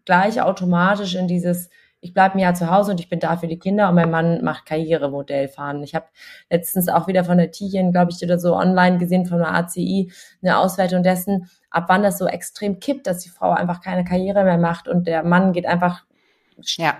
gleich 0.05 0.41
automatisch 0.41 1.15
in 1.15 1.27
dieses 1.27 1.69
ich 2.05 2.13
bleibe 2.13 2.35
ein 2.35 2.39
Jahr 2.39 2.53
zu 2.53 2.69
Hause 2.69 2.91
und 2.91 2.99
ich 2.99 3.09
bin 3.09 3.19
da 3.19 3.35
für 3.35 3.47
die 3.47 3.57
Kinder 3.57 3.89
und 3.89 3.95
mein 3.95 4.11
Mann 4.11 4.43
macht 4.43 4.67
Karrieremodell 4.67 5.47
fahren. 5.47 5.81
Ich 5.81 5.95
habe 5.95 6.05
letztens 6.51 6.87
auch 6.87 7.07
wieder 7.07 7.23
von 7.23 7.39
der 7.39 7.49
Tijen, 7.49 7.91
glaube 7.91 8.11
ich, 8.11 8.23
oder 8.23 8.37
so 8.37 8.55
online 8.55 8.99
gesehen 8.99 9.25
von 9.25 9.39
der 9.39 9.55
ACI 9.55 10.11
eine 10.43 10.59
Auswertung 10.59 11.01
dessen, 11.01 11.49
ab 11.71 11.85
wann 11.87 12.03
das 12.03 12.19
so 12.19 12.27
extrem 12.27 12.79
kippt, 12.79 13.07
dass 13.07 13.23
die 13.23 13.29
Frau 13.29 13.49
einfach 13.49 13.81
keine 13.81 14.03
Karriere 14.03 14.43
mehr 14.43 14.59
macht 14.59 14.87
und 14.87 15.07
der 15.07 15.23
Mann 15.23 15.51
geht 15.51 15.65
einfach 15.65 16.05
ja 16.77 16.93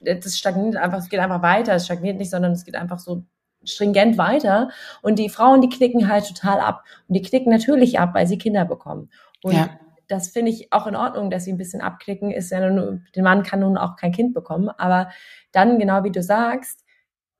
das 0.00 0.38
stagniert 0.38 0.76
einfach, 0.76 0.98
es 0.98 1.08
geht 1.08 1.20
einfach 1.20 1.42
weiter, 1.42 1.74
es 1.74 1.86
stagniert 1.86 2.18
nicht, 2.18 2.30
sondern 2.30 2.52
es 2.52 2.64
geht 2.64 2.76
einfach 2.76 2.98
so 2.98 3.24
stringent 3.64 4.18
weiter. 4.18 4.70
Und 5.02 5.18
die 5.18 5.28
Frauen, 5.28 5.60
die 5.60 5.68
knicken 5.68 6.08
halt 6.08 6.26
total 6.26 6.60
ab. 6.60 6.84
Und 7.08 7.14
die 7.14 7.22
knicken 7.22 7.50
natürlich 7.50 7.98
ab, 7.98 8.14
weil 8.14 8.26
sie 8.26 8.38
Kinder 8.38 8.64
bekommen. 8.64 9.10
Und 9.42 9.54
ja. 9.54 9.70
das 10.08 10.28
finde 10.28 10.50
ich 10.50 10.72
auch 10.72 10.86
in 10.86 10.96
Ordnung, 10.96 11.30
dass 11.30 11.44
sie 11.44 11.52
ein 11.52 11.58
bisschen 11.58 11.80
abklicken. 11.80 12.30
Ist 12.30 12.50
ja 12.50 12.70
nur, 12.70 13.00
der 13.14 13.22
Mann 13.22 13.42
kann 13.42 13.60
nun 13.60 13.76
auch 13.76 13.96
kein 13.96 14.12
Kind 14.12 14.34
bekommen. 14.34 14.68
Aber 14.68 15.10
dann, 15.52 15.78
genau 15.78 16.04
wie 16.04 16.12
du 16.12 16.22
sagst, 16.22 16.84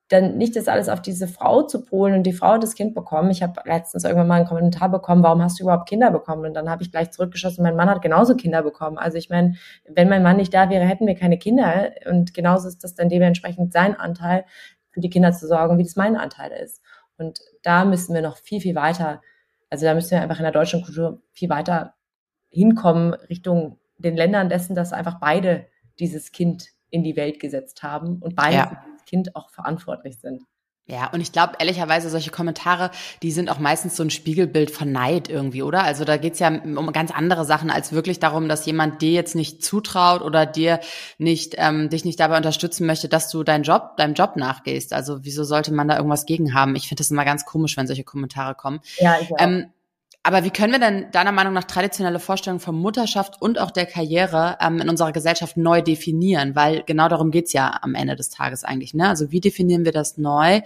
dann 0.09 0.37
nicht 0.37 0.55
das 0.55 0.67
alles 0.67 0.87
auf 0.87 1.01
diese 1.01 1.27
Frau 1.27 1.63
zu 1.63 1.83
polen 1.83 2.13
und 2.13 2.23
die 2.23 2.31
Frau 2.31 2.53
hat 2.53 2.63
das 2.63 2.75
Kind 2.75 2.95
bekommen. 2.95 3.29
Ich 3.29 3.43
habe 3.43 3.61
letztens 3.65 4.05
irgendwann 4.05 4.27
mal 4.27 4.35
einen 4.35 4.47
Kommentar 4.47 4.89
bekommen, 4.89 5.21
warum 5.21 5.41
hast 5.41 5.59
du 5.59 5.63
überhaupt 5.63 5.89
Kinder 5.89 6.11
bekommen? 6.11 6.45
Und 6.45 6.53
dann 6.53 6.69
habe 6.69 6.81
ich 6.81 6.91
gleich 6.91 7.11
zurückgeschossen, 7.11 7.61
mein 7.61 7.75
Mann 7.75 7.89
hat 7.89 8.01
genauso 8.01 8.35
Kinder 8.35 8.63
bekommen. 8.63 8.97
Also 8.97 9.17
ich 9.17 9.29
meine, 9.29 9.55
wenn 9.85 10.07
mein 10.07 10.23
Mann 10.23 10.37
nicht 10.37 10.53
da 10.53 10.69
wäre, 10.69 10.85
hätten 10.85 11.07
wir 11.07 11.15
keine 11.15 11.37
Kinder. 11.37 11.91
Und 12.09 12.33
genauso 12.33 12.69
ist 12.69 12.83
das 12.83 12.95
dann 12.95 13.09
dementsprechend 13.09 13.73
sein 13.73 13.95
Anteil, 13.95 14.45
für 14.91 15.01
die 15.01 15.09
Kinder 15.09 15.31
zu 15.31 15.47
sorgen, 15.47 15.77
wie 15.77 15.83
das 15.83 15.95
mein 15.95 16.15
Anteil 16.15 16.51
ist. 16.51 16.81
Und 17.17 17.39
da 17.61 17.83
müssen 17.83 18.15
wir 18.15 18.21
noch 18.21 18.37
viel, 18.37 18.61
viel 18.61 18.75
weiter, 18.75 19.21
also 19.69 19.85
da 19.85 19.93
müssen 19.93 20.11
wir 20.11 20.21
einfach 20.21 20.39
in 20.39 20.43
der 20.43 20.51
deutschen 20.51 20.83
Kultur 20.83 21.21
viel 21.33 21.49
weiter 21.49 21.95
hinkommen 22.49 23.13
Richtung 23.13 23.77
den 23.97 24.15
Ländern 24.15 24.49
dessen, 24.49 24.75
dass 24.75 24.93
einfach 24.93 25.19
beide 25.19 25.67
dieses 25.99 26.31
Kind 26.31 26.69
in 26.89 27.03
die 27.03 27.15
Welt 27.15 27.39
gesetzt 27.39 27.83
haben 27.83 28.21
und 28.21 28.35
beide 28.35 28.55
ja. 28.55 28.83
Kind 29.07 29.35
auch 29.35 29.49
verantwortlich 29.49 30.19
sind. 30.19 30.43
Ja, 30.89 31.09
und 31.11 31.19
ich 31.19 31.33
glaube, 31.33 31.55
ehrlicherweise, 31.59 32.09
solche 32.09 32.31
Kommentare, 32.31 32.91
die 33.21 33.31
sind 33.31 33.49
auch 33.49 33.59
meistens 33.59 33.97
so 33.97 34.03
ein 34.03 34.09
Spiegelbild 34.09 34.71
von 34.71 34.89
Neid 34.89 35.27
irgendwie, 35.27 35.61
oder? 35.61 35.83
Also 35.83 36.05
da 36.05 36.15
geht's 36.15 36.39
ja 36.39 36.47
um 36.47 36.93
ganz 36.93 37.11
andere 37.11 37.43
Sachen, 37.43 37.69
als 37.69 37.91
wirklich 37.91 38.19
darum, 38.19 38.47
dass 38.47 38.65
jemand 38.65 39.01
dir 39.01 39.11
jetzt 39.11 39.35
nicht 39.35 39.61
zutraut 39.61 40.21
oder 40.21 40.45
dir 40.45 40.79
nicht, 41.17 41.55
ähm, 41.57 41.89
dich 41.89 42.05
nicht 42.05 42.21
dabei 42.21 42.37
unterstützen 42.37 42.87
möchte, 42.87 43.09
dass 43.09 43.29
du 43.29 43.43
deinen 43.43 43.63
Job, 43.63 43.97
deinem 43.97 44.13
Job 44.13 44.37
nachgehst. 44.37 44.93
Also 44.93 45.25
wieso 45.25 45.43
sollte 45.43 45.73
man 45.73 45.89
da 45.89 45.97
irgendwas 45.97 46.25
gegen 46.25 46.53
haben? 46.53 46.77
Ich 46.77 46.87
finde 46.87 47.01
das 47.01 47.11
immer 47.11 47.25
ganz 47.25 47.43
komisch, 47.43 47.75
wenn 47.75 47.87
solche 47.87 48.05
Kommentare 48.05 48.55
kommen. 48.55 48.79
Ja, 48.97 49.17
ich 49.19 49.29
auch. 49.33 49.37
Ähm, 49.39 49.65
aber 50.27 50.43
wie 50.43 50.49
können 50.49 50.73
wir 50.73 50.79
denn 50.79 51.09
deiner 51.13 51.31
Meinung 51.31 51.53
nach 51.53 51.63
traditionelle 51.63 52.19
Vorstellungen 52.19 52.59
von 52.59 52.75
Mutterschaft 52.75 53.41
und 53.41 53.57
auch 53.59 53.71
der 53.71 53.85
Karriere 53.85 54.57
ähm, 54.59 54.81
in 54.81 54.89
unserer 54.89 55.13
Gesellschaft 55.13 55.55
neu 55.55 55.81
definieren? 55.81 56.53
Weil 56.53 56.83
genau 56.83 57.07
darum 57.07 57.31
geht's 57.31 57.53
ja 57.53 57.79
am 57.81 57.95
Ende 57.95 58.17
des 58.17 58.29
Tages 58.29 58.65
eigentlich. 58.65 58.93
Ne? 58.93 59.07
Also 59.07 59.31
wie 59.31 59.39
definieren 59.39 59.85
wir 59.85 59.93
das 59.93 60.17
neu? 60.17 60.59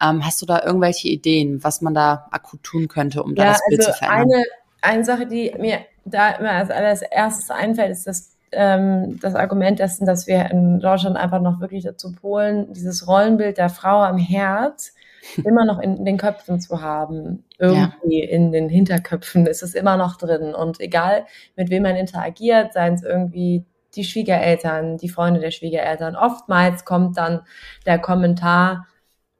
Ähm, 0.00 0.24
hast 0.24 0.40
du 0.40 0.46
da 0.46 0.62
irgendwelche 0.64 1.08
Ideen, 1.08 1.64
was 1.64 1.80
man 1.80 1.92
da 1.92 2.28
akut 2.30 2.62
tun 2.62 2.86
könnte, 2.86 3.24
um 3.24 3.34
da 3.34 3.46
ja, 3.46 3.48
das 3.50 3.60
Bild 3.68 3.80
also 3.80 3.90
zu 3.90 3.98
verändern? 3.98 4.30
Eine, 4.30 4.44
eine 4.80 5.04
Sache, 5.04 5.26
die 5.26 5.52
mir 5.58 5.80
da 6.04 6.30
immer 6.30 6.52
als 6.52 6.70
allererstes 6.70 7.50
einfällt, 7.50 7.90
ist 7.90 8.06
das, 8.06 8.36
ähm, 8.52 9.18
das 9.20 9.34
Argument 9.34 9.80
dessen, 9.80 10.06
dass 10.06 10.28
wir 10.28 10.52
in 10.52 10.78
Deutschland 10.78 11.16
einfach 11.16 11.40
noch 11.40 11.58
wirklich 11.58 11.82
dazu 11.82 12.12
polen, 12.12 12.72
dieses 12.74 13.08
Rollenbild 13.08 13.58
der 13.58 13.70
Frau 13.70 14.02
am 14.04 14.18
Herz 14.18 14.94
immer 15.44 15.64
noch 15.64 15.78
in 15.78 16.04
den 16.04 16.16
Köpfen 16.16 16.60
zu 16.60 16.80
haben. 16.80 17.44
Irgendwie 17.58 18.22
ja. 18.22 18.28
in 18.28 18.52
den 18.52 18.68
Hinterköpfen 18.68 19.46
ist 19.46 19.62
es 19.62 19.74
immer 19.74 19.96
noch 19.96 20.16
drin. 20.16 20.54
Und 20.54 20.80
egal, 20.80 21.26
mit 21.56 21.70
wem 21.70 21.82
man 21.82 21.96
interagiert, 21.96 22.72
seien 22.72 22.94
es 22.94 23.02
irgendwie 23.02 23.64
die 23.94 24.04
Schwiegereltern, 24.04 24.98
die 24.98 25.08
Freunde 25.08 25.40
der 25.40 25.50
Schwiegereltern, 25.50 26.16
oftmals 26.16 26.84
kommt 26.84 27.16
dann 27.16 27.40
der 27.86 27.98
Kommentar, 27.98 28.86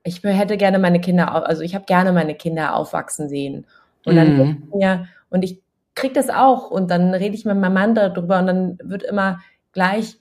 ich 0.02 0.22
hätte 0.22 0.56
gerne 0.56 0.78
meine 0.78 1.00
Kinder, 1.00 1.46
also 1.46 1.62
ich 1.62 1.74
habe 1.74 1.84
gerne 1.84 2.12
meine 2.12 2.34
Kinder 2.34 2.74
aufwachsen 2.74 3.28
sehen. 3.28 3.66
Und 4.06 4.16
dann 4.16 4.36
mhm. 4.36 4.68
mir, 4.74 5.06
und 5.28 5.42
ich 5.42 5.62
krieg 5.94 6.14
das 6.14 6.30
auch 6.30 6.70
und 6.70 6.90
dann 6.90 7.14
rede 7.14 7.34
ich 7.34 7.44
mit 7.44 7.56
meinem 7.58 7.74
Mann 7.74 7.94
darüber 7.94 8.38
und 8.38 8.46
dann 8.46 8.78
wird 8.82 9.02
immer 9.02 9.40
gleich, 9.72 10.16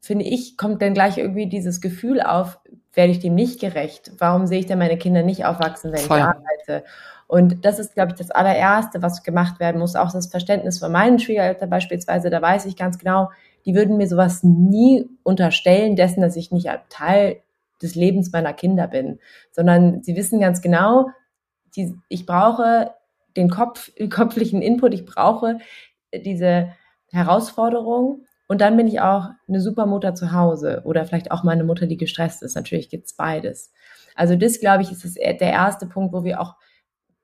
finde 0.00 0.24
ich, 0.24 0.56
kommt 0.56 0.80
dann 0.80 0.94
gleich 0.94 1.18
irgendwie 1.18 1.46
dieses 1.46 1.80
Gefühl 1.80 2.22
auf, 2.22 2.58
werde 2.92 3.12
ich 3.12 3.20
dem 3.20 3.34
nicht 3.34 3.60
gerecht? 3.60 4.12
Warum 4.18 4.46
sehe 4.46 4.60
ich 4.60 4.66
denn 4.66 4.78
meine 4.78 4.98
Kinder 4.98 5.22
nicht 5.22 5.44
aufwachsen, 5.44 5.92
wenn 5.92 6.00
Voll. 6.00 6.18
ich 6.18 6.24
arbeite? 6.24 6.84
Und 7.26 7.64
das 7.64 7.78
ist, 7.78 7.94
glaube 7.94 8.12
ich, 8.12 8.18
das 8.18 8.32
allererste, 8.32 9.02
was 9.02 9.22
gemacht 9.22 9.60
werden 9.60 9.80
muss. 9.80 9.94
Auch 9.94 10.10
das 10.10 10.26
Verständnis 10.26 10.80
von 10.80 10.90
meinen 10.90 11.20
Schwiegereltern 11.20 11.70
beispielsweise. 11.70 12.28
Da 12.28 12.42
weiß 12.42 12.66
ich 12.66 12.76
ganz 12.76 12.98
genau, 12.98 13.30
die 13.64 13.74
würden 13.74 13.96
mir 13.96 14.08
sowas 14.08 14.42
nie 14.42 15.08
unterstellen 15.22 15.94
dessen, 15.94 16.22
dass 16.22 16.34
ich 16.34 16.50
nicht 16.50 16.68
Teil 16.88 17.40
des 17.82 17.94
Lebens 17.94 18.32
meiner 18.32 18.52
Kinder 18.52 18.88
bin, 18.88 19.20
sondern 19.52 20.02
sie 20.02 20.16
wissen 20.16 20.40
ganz 20.40 20.60
genau, 20.60 21.08
die, 21.76 21.94
ich 22.08 22.26
brauche 22.26 22.92
den 23.36 23.48
Kopf, 23.48 23.92
den 23.98 24.10
kopflichen 24.10 24.62
Input, 24.62 24.94
ich 24.94 25.06
brauche 25.06 25.58
diese 26.12 26.72
Herausforderung 27.10 28.24
und 28.50 28.60
dann 28.60 28.76
bin 28.76 28.88
ich 28.88 29.00
auch 29.00 29.28
eine 29.46 29.60
super 29.60 29.86
Mutter 29.86 30.16
zu 30.16 30.32
Hause 30.32 30.82
oder 30.84 31.04
vielleicht 31.04 31.30
auch 31.30 31.44
mal 31.44 31.52
eine 31.52 31.62
Mutter, 31.62 31.86
die 31.86 31.96
gestresst 31.96 32.42
ist. 32.42 32.56
Natürlich 32.56 32.88
gibt's 32.88 33.14
beides. 33.14 33.72
Also 34.16 34.34
das, 34.34 34.58
glaube 34.58 34.82
ich, 34.82 34.90
ist 34.90 35.04
das, 35.04 35.14
der 35.14 35.40
erste 35.40 35.86
Punkt, 35.86 36.12
wo 36.12 36.24
wir 36.24 36.40
auch 36.40 36.56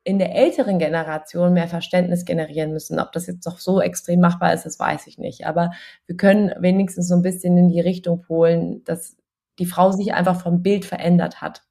in 0.04 0.21
der 0.21 0.37
älteren 0.37 0.78
Generation 0.78 1.52
mehr 1.52 1.66
Verständnis 1.66 2.26
generieren 2.26 2.73
müssen. 2.73 3.00
Ob 3.00 3.10
das 3.10 3.26
jetzt 3.26 3.45
noch 3.45 3.58
so 3.58 3.80
extrem 3.80 4.21
machbar 4.21 4.54
ist, 4.54 4.67
das 4.67 4.78
weiß 4.78 5.08
ich 5.08 5.19
nicht. 5.19 5.49
Aber 5.49 5.73
wir 6.06 6.17
können 6.17 6.52
wenigstens 6.60 7.08
so 7.08 7.17
ein 7.17 7.23
bisschen 7.23 7.58
in 7.58 7.71
die 7.71 7.80
Richtung 7.80 8.23
polen, 8.23 8.84
dass 8.84 9.17
die 9.58 9.67
Frau 9.67 9.91
sich 9.91 10.15
einfach 10.15 10.41
vom 10.41 10.62
Bild 10.62 10.84
verändert 10.84 11.41
hat. 11.41 11.65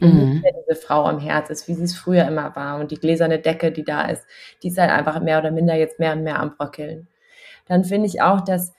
Mhm. 0.00 0.30
nicht 0.30 0.42
mehr 0.42 0.52
diese 0.66 0.80
Frau 0.80 1.04
am 1.04 1.18
Herz 1.18 1.50
ist, 1.50 1.68
wie 1.68 1.74
sie 1.74 1.84
es 1.84 1.94
früher 1.94 2.26
immer 2.26 2.56
war. 2.56 2.80
Und 2.80 2.90
die 2.90 2.98
gläserne 2.98 3.40
Decke, 3.40 3.72
die 3.72 3.84
da 3.84 4.08
ist, 4.08 4.24
die 4.62 4.68
ist 4.68 4.78
halt 4.78 4.90
einfach 4.90 5.20
mehr 5.20 5.38
oder 5.38 5.50
minder 5.50 5.74
jetzt 5.74 5.98
mehr 5.98 6.14
und 6.14 6.22
mehr 6.22 6.40
am 6.40 6.56
Bröckeln. 6.56 7.08
Dann 7.66 7.84
finde 7.84 8.06
ich 8.06 8.22
auch, 8.22 8.40
dass 8.40 8.72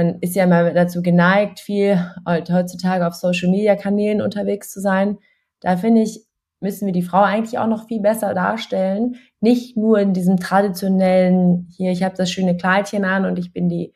man 0.00 0.18
ist 0.20 0.34
ja 0.34 0.46
mal 0.46 0.72
dazu 0.72 1.02
geneigt, 1.02 1.60
viel 1.60 2.02
heutzutage 2.26 3.06
auf 3.06 3.14
Social 3.14 3.50
Media 3.50 3.76
Kanälen 3.76 4.22
unterwegs 4.22 4.70
zu 4.70 4.80
sein. 4.80 5.18
Da 5.60 5.76
finde 5.76 6.00
ich, 6.00 6.24
müssen 6.60 6.86
wir 6.86 6.94
die 6.94 7.02
Frau 7.02 7.20
eigentlich 7.20 7.58
auch 7.58 7.66
noch 7.66 7.86
viel 7.86 8.00
besser 8.00 8.32
darstellen. 8.32 9.16
Nicht 9.40 9.76
nur 9.76 9.98
in 9.98 10.14
diesem 10.14 10.38
traditionellen, 10.38 11.68
hier, 11.76 11.92
ich 11.92 12.02
habe 12.02 12.16
das 12.16 12.30
schöne 12.30 12.56
Kleidchen 12.56 13.04
an 13.04 13.26
und 13.26 13.38
ich 13.38 13.52
bin 13.52 13.68
die 13.68 13.92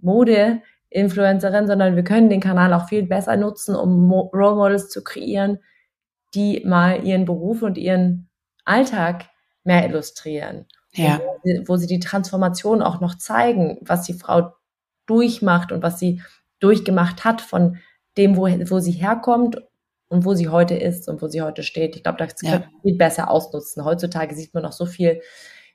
Mode-Influencerin, 0.00 1.68
sondern 1.68 1.94
wir 1.94 2.02
können 2.02 2.30
den 2.30 2.40
Kanal 2.40 2.72
auch 2.72 2.88
viel 2.88 3.04
besser 3.04 3.36
nutzen, 3.36 3.76
um 3.76 4.10
Role 4.10 4.56
Models 4.56 4.88
zu 4.88 5.04
kreieren, 5.04 5.58
die 6.34 6.64
mal 6.66 7.04
ihren 7.04 7.26
Beruf 7.26 7.62
und 7.62 7.78
ihren 7.78 8.28
Alltag 8.64 9.26
mehr 9.62 9.86
illustrieren. 9.86 10.66
Ja. 10.94 11.20
Wo 11.20 11.38
sie, 11.44 11.62
wo 11.68 11.76
sie 11.76 11.86
die 11.86 12.00
Transformation 12.00 12.82
auch 12.82 13.00
noch 13.00 13.16
zeigen, 13.18 13.78
was 13.82 14.02
die 14.02 14.14
Frau 14.14 14.52
durchmacht 15.08 15.72
und 15.72 15.82
was 15.82 15.98
sie 15.98 16.22
durchgemacht 16.60 17.24
hat 17.24 17.40
von 17.40 17.78
dem, 18.16 18.36
wo, 18.36 18.42
wo 18.42 18.78
sie 18.78 18.92
herkommt 18.92 19.58
und 20.08 20.24
wo 20.24 20.34
sie 20.34 20.48
heute 20.48 20.74
ist 20.74 21.08
und 21.08 21.22
wo 21.22 21.28
sie 21.28 21.42
heute 21.42 21.62
steht. 21.62 21.96
Ich 21.96 22.02
glaube, 22.02 22.18
das 22.18 22.34
ja. 22.42 22.64
viel 22.82 22.96
besser 22.96 23.30
ausnutzen. 23.30 23.84
Heutzutage 23.84 24.34
sieht 24.34 24.54
man 24.54 24.62
noch 24.62 24.72
so 24.72 24.86
viel 24.86 25.20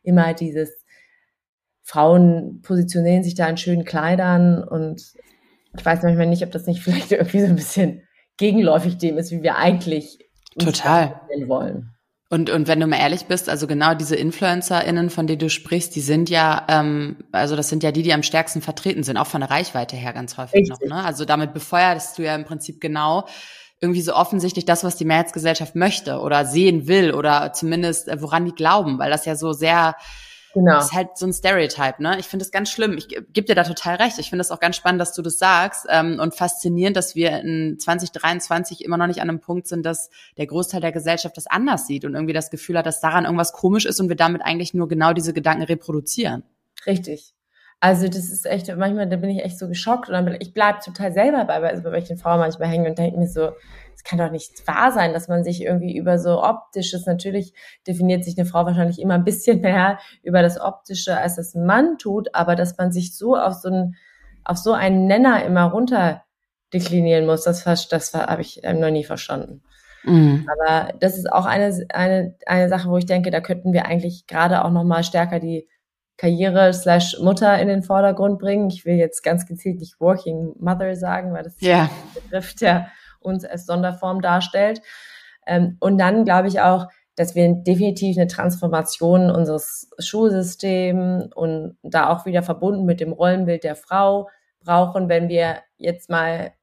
immer 0.02 0.34
dieses 0.34 0.84
Frauen 1.82 2.62
positionieren 2.62 3.24
sich 3.24 3.36
da 3.36 3.48
in 3.48 3.58
schönen 3.58 3.86
Kleidern 3.86 4.64
und 4.64 5.14
ich 5.76 5.86
weiß 5.86 6.04
manchmal 6.04 6.28
nicht, 6.28 6.44
ob 6.44 6.52
das 6.52 6.66
nicht 6.66 6.82
vielleicht 6.84 7.12
irgendwie 7.12 7.42
so 7.42 7.48
ein 7.48 7.56
bisschen 7.56 8.04
gegenläufig 8.38 8.98
dem 8.98 9.18
ist, 9.18 9.32
wie 9.32 9.44
wir 9.44 9.58
eigentlich 9.58 10.20
total 10.58 11.22
wollen. 11.48 11.93
Und, 12.34 12.50
und 12.50 12.68
wenn 12.68 12.80
du 12.80 12.88
mal 12.88 12.98
ehrlich 12.98 13.26
bist, 13.26 13.48
also 13.48 13.68
genau 13.68 13.94
diese 13.94 14.16
InfluencerInnen, 14.16 15.12
von 15.12 15.28
denen 15.28 15.38
du 15.38 15.52
sprichst, 15.52 15.96
die 15.96 16.02
sind 16.02 16.32
ja, 16.32 16.66
ähm, 16.68 17.18
also 17.32 17.56
das 17.56 17.70
sind 17.70 17.84
ja 17.84 17.92
die, 17.92 18.02
die 18.02 18.12
am 18.12 18.24
stärksten 18.24 18.64
vertreten 18.64 19.04
sind, 19.04 19.18
auch 19.18 19.28
von 19.28 19.42
der 19.42 19.52
Reichweite 19.52 19.96
her 19.96 20.14
ganz 20.14 20.36
häufig 20.38 20.62
Richtig. 20.62 20.90
noch. 20.90 20.98
Ne? 20.98 21.06
Also 21.06 21.26
damit 21.26 21.54
befeuerst 21.54 22.18
du 22.18 22.24
ja 22.24 22.34
im 22.34 22.44
Prinzip 22.44 22.82
genau 22.82 23.28
irgendwie 23.82 24.02
so 24.02 24.16
offensichtlich 24.16 24.66
das, 24.66 24.84
was 24.84 24.96
die 24.96 25.06
Mehrheitsgesellschaft 25.06 25.76
möchte 25.76 26.22
oder 26.22 26.48
sehen 26.48 26.88
will 26.88 27.14
oder 27.14 27.54
zumindest 27.54 28.08
äh, 28.08 28.20
woran 28.20 28.46
die 28.46 28.56
glauben, 28.56 28.98
weil 28.98 29.12
das 29.12 29.26
ja 29.26 29.36
so 29.36 29.54
sehr 29.54 29.96
Genau. 30.54 30.74
Das 30.74 30.86
ist 30.86 30.94
halt 30.94 31.18
so 31.18 31.26
ein 31.26 31.34
Stereotype, 31.34 32.02
ne? 32.02 32.20
Ich 32.20 32.28
finde 32.28 32.46
das 32.46 32.52
ganz 32.52 32.70
schlimm. 32.70 32.96
Ich 32.96 33.08
gebe 33.08 33.44
dir 33.44 33.56
da 33.56 33.64
total 33.64 33.96
recht. 33.96 34.20
Ich 34.20 34.30
finde 34.30 34.42
das 34.42 34.52
auch 34.52 34.60
ganz 34.60 34.76
spannend, 34.76 35.02
dass 35.02 35.14
du 35.14 35.24
das 35.24 35.40
sagst 35.40 35.88
ähm, 35.90 36.20
und 36.20 36.36
faszinierend, 36.36 36.96
dass 36.96 37.16
wir 37.16 37.40
in 37.40 37.80
2023 37.80 38.86
immer 38.86 38.98
noch 38.98 39.08
nicht 39.08 39.22
an 39.22 39.30
einem 39.30 39.40
Punkt 39.40 39.68
sind, 39.68 39.84
dass 39.84 40.12
der 40.38 40.46
Großteil 40.46 40.80
der 40.80 40.92
Gesellschaft 40.92 41.36
das 41.38 41.48
anders 41.48 41.88
sieht 41.88 42.06
und 42.06 42.14
irgendwie 42.14 42.34
das 42.34 42.52
Gefühl 42.52 42.78
hat, 42.78 42.86
dass 42.86 43.02
daran 43.02 43.26
irgendwas 43.26 43.52
komisch 43.52 43.86
ist 43.86 44.00
und 44.00 44.10
wir 44.10 44.16
damit 44.16 44.44
eigentlich 44.44 44.76
nur 44.76 44.88
genau 44.88 45.14
diese 45.14 45.34
Gedanken 45.34 45.64
reproduzieren. 45.64 46.44
Richtig. 46.86 47.34
Also 47.84 48.08
das 48.08 48.32
ist 48.32 48.46
echt, 48.46 48.74
manchmal, 48.78 49.10
da 49.10 49.18
bin 49.18 49.30
ich 49.30 49.44
echt 49.44 49.60
so 49.60 49.68
geschockt 49.68 50.08
und 50.08 50.14
dann, 50.14 50.38
ich 50.40 50.54
bleib 50.54 50.80
total 50.80 51.12
selber 51.12 51.44
bei, 51.44 51.62
also 51.62 51.84
bei 51.84 51.92
welchen 51.92 52.18
Frauen 52.18 52.40
manchmal 52.40 52.70
hängen 52.70 52.88
und 52.88 52.98
denke 52.98 53.20
mir 53.20 53.28
so, 53.28 53.52
es 53.94 54.06
kann 54.06 54.20
doch 54.20 54.32
nicht 54.32 54.66
wahr 54.66 54.94
sein, 54.94 55.12
dass 55.12 55.28
man 55.28 55.44
sich 55.44 55.62
irgendwie 55.62 55.98
über 55.98 56.18
so 56.18 56.42
optisches, 56.42 57.06
natürlich 57.06 57.54
definiert 57.86 58.24
sich 58.24 58.38
eine 58.38 58.48
Frau 58.48 58.66
wahrscheinlich 58.66 59.02
immer 59.02 59.16
ein 59.16 59.26
bisschen 59.26 59.60
mehr 59.60 60.00
über 60.22 60.42
das 60.42 60.62
Optische, 60.62 61.18
als 61.18 61.36
das 61.36 61.56
ein 61.56 61.66
Mann 61.66 61.98
tut, 61.98 62.34
aber 62.34 62.56
dass 62.56 62.78
man 62.78 62.94
sich 62.94 63.18
so 63.18 63.36
auf 63.36 63.56
so 63.56 63.68
einen, 63.68 63.98
auf 64.46 64.56
so 64.56 64.72
einen 64.72 65.06
Nenner 65.06 65.44
immer 65.44 65.64
runter 65.66 66.24
deklinieren 66.74 67.26
muss, 67.26 67.44
das, 67.44 67.66
das 67.66 68.14
habe 68.14 68.44
ich 68.44 68.62
noch 68.64 68.92
nie 68.92 69.04
verstanden. 69.04 69.62
Mhm. 70.06 70.48
Aber 70.50 70.94
das 71.02 71.18
ist 71.18 71.30
auch 71.30 71.46
eine, 71.46 71.86
eine, 71.90 72.36
eine 72.46 72.70
Sache, 72.70 72.90
wo 72.90 72.96
ich 72.96 73.08
denke, 73.08 73.30
da 73.30 73.42
könnten 73.42 73.74
wir 73.74 73.88
eigentlich 73.88 74.26
gerade 74.26 74.64
auch 74.64 74.72
nochmal 74.72 75.04
stärker 75.04 75.42
die 75.42 75.68
Karriere 76.18 76.74
slash 76.74 77.18
Mutter 77.20 77.60
in 77.60 77.68
den 77.68 77.84
Vordergrund 77.84 78.40
bringen. 78.40 78.70
Ich 78.70 78.86
will 78.86 78.96
jetzt 78.96 79.24
ganz 79.24 79.46
gezielt 79.46 79.80
nicht 79.80 80.00
Working 80.00 80.54
Mother 80.60 80.96
sagen, 80.96 81.34
weil 81.34 81.44
das 81.44 81.62
yeah. 81.62 81.86
ist 81.86 81.92
ein 81.92 82.24
Begriff, 82.24 82.56
der 82.56 82.88
uns 83.20 83.46
als 83.46 83.66
Sonderform 83.66 84.22
darstellt. 84.22 84.82
Ähm, 85.48 85.78
und 85.80 85.98
dann 85.98 86.24
glaube 86.26 86.48
ich 86.48 86.62
auch, 86.62 86.88
dass 87.16 87.36
wir 87.36 87.54
definitiv 87.54 88.18
eine 88.18 88.28
Transformation 88.28 89.30
unseres 89.30 89.90
Schulsystems 90.00 91.30
und 91.36 91.78
da 91.84 92.10
auch 92.10 92.26
wieder 92.26 92.42
verbunden 92.42 92.86
mit 92.86 93.00
dem 93.00 93.14
Rollenbild 93.14 93.64
der 93.64 93.76
Frau 93.76 94.30
brauchen, 94.64 95.10
wenn 95.10 95.30
wir 95.30 95.58
jetzt 95.78 96.10
mal 96.10 96.54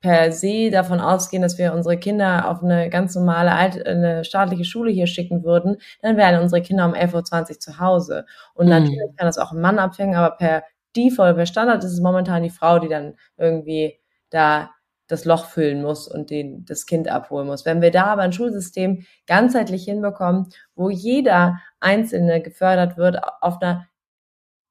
per 0.00 0.32
se 0.32 0.70
davon 0.70 1.00
ausgehen, 1.00 1.42
dass 1.42 1.58
wir 1.58 1.74
unsere 1.74 1.98
Kinder 1.98 2.48
auf 2.48 2.62
eine 2.62 2.88
ganz 2.88 3.14
normale 3.14 3.52
alt, 3.52 3.86
eine 3.86 4.24
staatliche 4.24 4.64
Schule 4.64 4.90
hier 4.90 5.06
schicken 5.06 5.44
würden, 5.44 5.76
dann 6.00 6.16
wären 6.16 6.40
unsere 6.40 6.62
Kinder 6.62 6.86
um 6.86 6.94
11.20 6.94 7.50
Uhr 7.50 7.60
zu 7.60 7.78
Hause. 7.78 8.24
Und 8.54 8.66
mhm. 8.66 8.72
natürlich 8.72 9.16
kann 9.16 9.26
das 9.26 9.38
auch 9.38 9.52
ein 9.52 9.60
Mann 9.60 9.78
abhängen, 9.78 10.14
aber 10.14 10.36
per 10.36 10.64
Default, 10.96 11.36
per 11.36 11.46
Standard 11.46 11.84
ist 11.84 11.92
es 11.92 12.00
momentan 12.00 12.42
die 12.42 12.50
Frau, 12.50 12.78
die 12.78 12.88
dann 12.88 13.14
irgendwie 13.36 13.98
da 14.30 14.70
das 15.06 15.24
Loch 15.24 15.46
füllen 15.46 15.82
muss 15.82 16.08
und 16.08 16.30
den, 16.30 16.64
das 16.64 16.86
Kind 16.86 17.08
abholen 17.08 17.46
muss. 17.46 17.66
Wenn 17.66 17.82
wir 17.82 17.90
da 17.90 18.06
aber 18.06 18.22
ein 18.22 18.32
Schulsystem 18.32 19.04
ganzheitlich 19.26 19.84
hinbekommen, 19.84 20.48
wo 20.74 20.88
jeder 20.88 21.60
Einzelne 21.80 22.40
gefördert 22.40 22.96
wird 22.96 23.20
auf 23.40 23.60
einer 23.60 23.86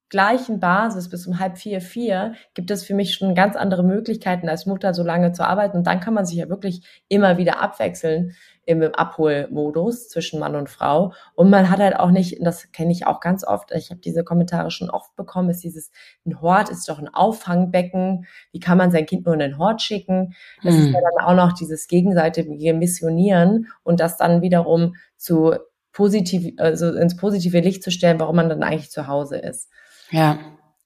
gleichen 0.09 0.59
Basis 0.59 1.09
bis 1.09 1.27
um 1.27 1.39
halb 1.39 1.57
vier, 1.57 1.81
vier, 1.81 2.33
gibt 2.55 2.71
es 2.71 2.83
für 2.83 2.95
mich 2.95 3.13
schon 3.13 3.35
ganz 3.35 3.55
andere 3.55 3.83
Möglichkeiten 3.83 4.49
als 4.49 4.65
Mutter 4.65 4.93
so 4.93 5.03
lange 5.03 5.31
zu 5.31 5.45
arbeiten. 5.45 5.77
Und 5.77 5.87
dann 5.87 5.99
kann 5.99 6.13
man 6.13 6.25
sich 6.25 6.37
ja 6.37 6.49
wirklich 6.49 6.81
immer 7.07 7.37
wieder 7.37 7.61
abwechseln 7.61 8.35
im 8.65 8.83
Abholmodus 8.83 10.09
zwischen 10.09 10.39
Mann 10.39 10.55
und 10.55 10.69
Frau. 10.69 11.13
Und 11.33 11.49
man 11.49 11.69
hat 11.69 11.79
halt 11.79 11.95
auch 11.95 12.11
nicht, 12.11 12.37
das 12.41 12.71
kenne 12.71 12.91
ich 12.91 13.07
auch 13.07 13.19
ganz 13.19 13.43
oft, 13.43 13.71
ich 13.71 13.89
habe 13.89 13.99
diese 13.99 14.23
Kommentare 14.23 14.69
schon 14.69 14.89
oft 14.89 15.15
bekommen, 15.15 15.49
ist 15.49 15.63
dieses, 15.63 15.91
ein 16.25 16.39
Hort 16.41 16.69
ist 16.69 16.87
doch 16.87 16.99
ein 16.99 17.11
Auffangbecken. 17.11 18.25
Wie 18.51 18.59
kann 18.59 18.77
man 18.77 18.91
sein 18.91 19.05
Kind 19.05 19.25
nur 19.25 19.33
in 19.33 19.39
den 19.39 19.57
Hort 19.57 19.81
schicken? 19.81 20.35
Das 20.63 20.75
hm. 20.75 20.81
ist 20.81 20.93
ja 20.93 20.99
dann 21.01 21.25
auch 21.25 21.35
noch 21.35 21.53
dieses 21.53 21.87
gegenseitige 21.87 22.73
Missionieren 22.73 23.67
und 23.83 23.99
das 23.99 24.17
dann 24.17 24.41
wiederum 24.41 24.95
zu 25.17 25.55
positiv, 25.91 26.53
also 26.57 26.93
ins 26.93 27.17
positive 27.17 27.59
Licht 27.59 27.83
zu 27.83 27.91
stellen, 27.91 28.19
warum 28.19 28.35
man 28.35 28.49
dann 28.49 28.63
eigentlich 28.63 28.91
zu 28.91 29.07
Hause 29.07 29.37
ist. 29.37 29.69
Ja. 30.11 30.39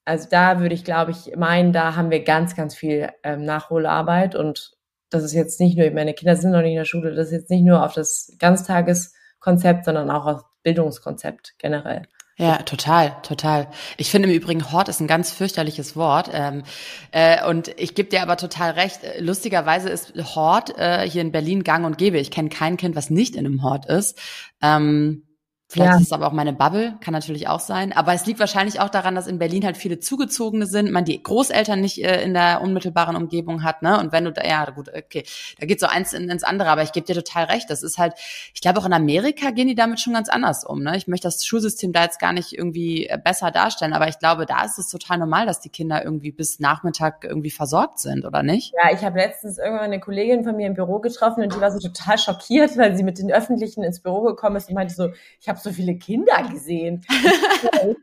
Also 0.05 0.27
da 0.29 0.59
würde 0.59 0.75
ich, 0.75 0.83
glaube 0.83 1.11
ich, 1.11 1.35
meinen, 1.35 1.71
da 1.71 1.95
haben 1.95 2.11
wir 2.11 2.23
ganz, 2.23 2.55
ganz 2.55 2.75
viel 2.75 3.09
ähm, 3.23 3.45
Nachholarbeit 3.45 4.35
und 4.35 4.73
das 5.09 5.23
ist 5.23 5.33
jetzt 5.33 5.59
nicht 5.59 5.77
nur, 5.77 5.89
meine 5.91 6.13
Kinder 6.13 6.35
sind 6.35 6.51
noch 6.51 6.61
nicht 6.61 6.71
in 6.71 6.77
der 6.77 6.85
Schule, 6.85 7.13
das 7.13 7.27
ist 7.27 7.33
jetzt 7.33 7.49
nicht 7.49 7.63
nur 7.63 7.85
auf 7.85 7.93
das 7.93 8.35
Ganztageskonzept, 8.39 9.85
sondern 9.85 10.09
auch 10.09 10.25
auf 10.25 10.41
Bildungskonzept 10.63 11.53
generell. 11.57 12.03
Ja, 12.35 12.57
total, 12.57 13.15
total. 13.21 13.67
Ich 13.97 14.09
finde 14.09 14.27
im 14.27 14.35
Übrigen, 14.35 14.71
Hort 14.71 14.89
ist 14.89 14.99
ein 14.99 15.07
ganz 15.07 15.31
fürchterliches 15.31 15.95
Wort. 15.95 16.31
Ähm, 16.33 16.63
äh, 17.11 17.45
und 17.47 17.67
ich 17.79 17.93
gebe 17.93 18.09
dir 18.09 18.23
aber 18.23 18.37
total 18.37 18.71
recht. 18.71 19.01
Lustigerweise 19.19 19.89
ist 19.89 20.13
Hort 20.35 20.75
äh, 20.79 21.07
hier 21.07 21.21
in 21.21 21.31
Berlin 21.31 21.63
gang 21.63 21.85
und 21.85 21.99
gäbe. 21.99 22.17
Ich 22.17 22.31
kenne 22.31 22.49
kein 22.49 22.77
Kind, 22.77 22.95
was 22.95 23.11
nicht 23.11 23.35
in 23.35 23.45
einem 23.45 23.61
Hort 23.61 23.85
ist. 23.85 24.19
Ähm, 24.63 25.27
Vielleicht 25.73 25.91
ja. 25.91 25.97
ist 25.97 26.03
es 26.03 26.11
aber 26.11 26.27
auch 26.27 26.33
meine 26.33 26.53
Bubble, 26.53 26.97
kann 27.01 27.15
natürlich 27.15 27.47
auch 27.47 27.59
sein. 27.59 27.93
Aber 27.93 28.13
es 28.13 28.27
liegt 28.27 28.39
wahrscheinlich 28.39 28.79
auch 28.79 28.89
daran, 28.89 29.15
dass 29.15 29.25
in 29.25 29.39
Berlin 29.39 29.65
halt 29.65 29.75
viele 29.75 29.99
Zugezogene 29.99 30.67
sind, 30.67 30.91
man 30.91 31.03
die 31.03 31.21
Großeltern 31.21 31.81
nicht 31.81 31.97
äh, 32.03 32.21
in 32.21 32.35
der 32.35 32.61
unmittelbaren 32.61 33.15
Umgebung 33.15 33.63
hat, 33.63 33.81
ne? 33.81 33.99
Und 33.99 34.11
wenn 34.11 34.23
du 34.23 34.31
da, 34.31 34.45
ja 34.45 34.69
gut, 34.69 34.89
okay, 34.89 35.23
da 35.59 35.65
geht 35.65 35.79
so 35.79 35.87
eins 35.87 36.13
in, 36.13 36.29
ins 36.29 36.43
andere, 36.43 36.69
aber 36.69 36.83
ich 36.83 36.91
gebe 36.91 37.07
dir 37.07 37.15
total 37.15 37.45
recht. 37.45 37.71
Das 37.71 37.81
ist 37.81 37.97
halt, 37.97 38.13
ich 38.53 38.61
glaube 38.61 38.79
auch 38.79 38.85
in 38.85 38.93
Amerika 38.93 39.49
gehen 39.49 39.67
die 39.67 39.73
damit 39.73 39.99
schon 39.99 40.13
ganz 40.13 40.29
anders 40.29 40.63
um. 40.63 40.83
Ne? 40.83 40.95
Ich 40.95 41.07
möchte 41.07 41.27
das 41.27 41.43
Schulsystem 41.43 41.91
da 41.91 42.03
jetzt 42.03 42.19
gar 42.19 42.33
nicht 42.33 42.53
irgendwie 42.53 43.07
äh, 43.07 43.17
besser 43.17 43.49
darstellen, 43.49 43.93
aber 43.93 44.07
ich 44.07 44.19
glaube, 44.19 44.45
da 44.45 44.63
ist 44.65 44.77
es 44.77 44.89
total 44.89 45.17
normal, 45.17 45.47
dass 45.47 45.59
die 45.59 45.69
Kinder 45.69 46.03
irgendwie 46.03 46.31
bis 46.31 46.59
Nachmittag 46.59 47.23
irgendwie 47.23 47.49
versorgt 47.49 47.97
sind, 47.97 48.25
oder 48.25 48.43
nicht? 48.43 48.75
Ja, 48.75 48.93
ich 48.93 49.03
habe 49.03 49.17
letztens 49.17 49.57
irgendwann 49.57 49.85
eine 49.85 49.99
Kollegin 49.99 50.43
von 50.43 50.55
mir 50.55 50.67
im 50.67 50.75
Büro 50.75 50.99
getroffen 50.99 51.41
und 51.41 51.55
die 51.55 51.61
war 51.61 51.71
so 51.71 51.79
total 51.79 52.19
schockiert, 52.19 52.77
weil 52.77 52.95
sie 52.95 53.03
mit 53.03 53.17
den 53.17 53.31
Öffentlichen 53.31 53.83
ins 53.83 54.01
Büro 54.01 54.21
gekommen 54.21 54.57
ist 54.57 54.69
und 54.69 54.75
meinte 54.75 54.93
so, 54.93 55.09
ich 55.39 55.49
habe 55.49 55.62
so 55.63 55.71
viele 55.71 55.95
Kinder 55.95 56.47
gesehen. 56.51 57.05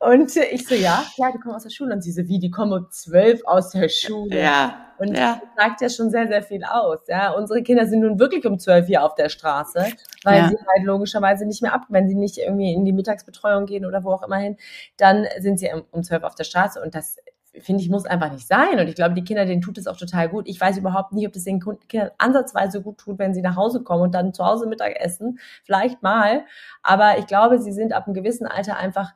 und 0.00 0.36
ich 0.36 0.66
so, 0.66 0.74
ja, 0.74 1.04
ja, 1.16 1.32
die 1.32 1.38
kommen 1.38 1.54
aus 1.54 1.62
der 1.62 1.70
Schule. 1.70 1.94
Und 1.94 2.02
sie 2.02 2.12
so, 2.12 2.26
wie, 2.26 2.38
die 2.38 2.50
kommen 2.50 2.72
um 2.72 2.90
zwölf 2.90 3.40
aus 3.44 3.70
der 3.70 3.88
Schule. 3.88 4.40
Ja. 4.40 4.84
Und 4.98 5.16
ja. 5.16 5.40
das 5.40 5.64
sagt 5.64 5.80
ja 5.80 5.88
schon 5.88 6.10
sehr, 6.10 6.26
sehr 6.26 6.42
viel 6.42 6.64
aus. 6.64 7.00
Ja, 7.06 7.32
unsere 7.32 7.62
Kinder 7.62 7.86
sind 7.86 8.00
nun 8.00 8.18
wirklich 8.18 8.44
um 8.46 8.58
zwölf 8.58 8.86
hier 8.86 9.04
auf 9.04 9.14
der 9.14 9.28
Straße, 9.28 9.86
weil 10.24 10.38
ja. 10.38 10.48
sie 10.48 10.56
halt 10.56 10.84
logischerweise 10.84 11.46
nicht 11.46 11.62
mehr 11.62 11.72
ab, 11.72 11.82
wenn 11.88 12.08
sie 12.08 12.16
nicht 12.16 12.38
irgendwie 12.38 12.72
in 12.72 12.84
die 12.84 12.92
Mittagsbetreuung 12.92 13.66
gehen 13.66 13.86
oder 13.86 14.02
wo 14.02 14.10
auch 14.10 14.24
immer 14.24 14.38
hin, 14.38 14.56
dann 14.96 15.26
sind 15.38 15.60
sie 15.60 15.70
um 15.92 16.02
zwölf 16.02 16.24
auf 16.24 16.34
der 16.34 16.44
Straße 16.44 16.82
und 16.82 16.94
das 16.94 17.16
finde 17.60 17.82
ich, 17.82 17.90
muss 17.90 18.06
einfach 18.06 18.30
nicht 18.30 18.46
sein. 18.46 18.78
Und 18.78 18.88
ich 18.88 18.94
glaube, 18.94 19.14
die 19.14 19.24
Kinder, 19.24 19.44
denen 19.44 19.62
tut 19.62 19.78
es 19.78 19.86
auch 19.86 19.96
total 19.96 20.28
gut. 20.28 20.48
Ich 20.48 20.60
weiß 20.60 20.78
überhaupt 20.78 21.12
nicht, 21.12 21.26
ob 21.26 21.32
das 21.32 21.44
den 21.44 21.60
Kindern 21.60 22.10
ansatzweise 22.18 22.82
gut 22.82 22.98
tut, 22.98 23.18
wenn 23.18 23.34
sie 23.34 23.42
nach 23.42 23.56
Hause 23.56 23.82
kommen 23.82 24.02
und 24.02 24.14
dann 24.14 24.34
zu 24.34 24.44
Hause 24.44 24.66
Mittag 24.66 24.96
essen. 25.00 25.38
Vielleicht 25.64 26.02
mal. 26.02 26.44
Aber 26.82 27.18
ich 27.18 27.26
glaube, 27.26 27.58
sie 27.58 27.72
sind 27.72 27.92
ab 27.92 28.06
einem 28.06 28.14
gewissen 28.14 28.46
Alter 28.46 28.76
einfach 28.76 29.14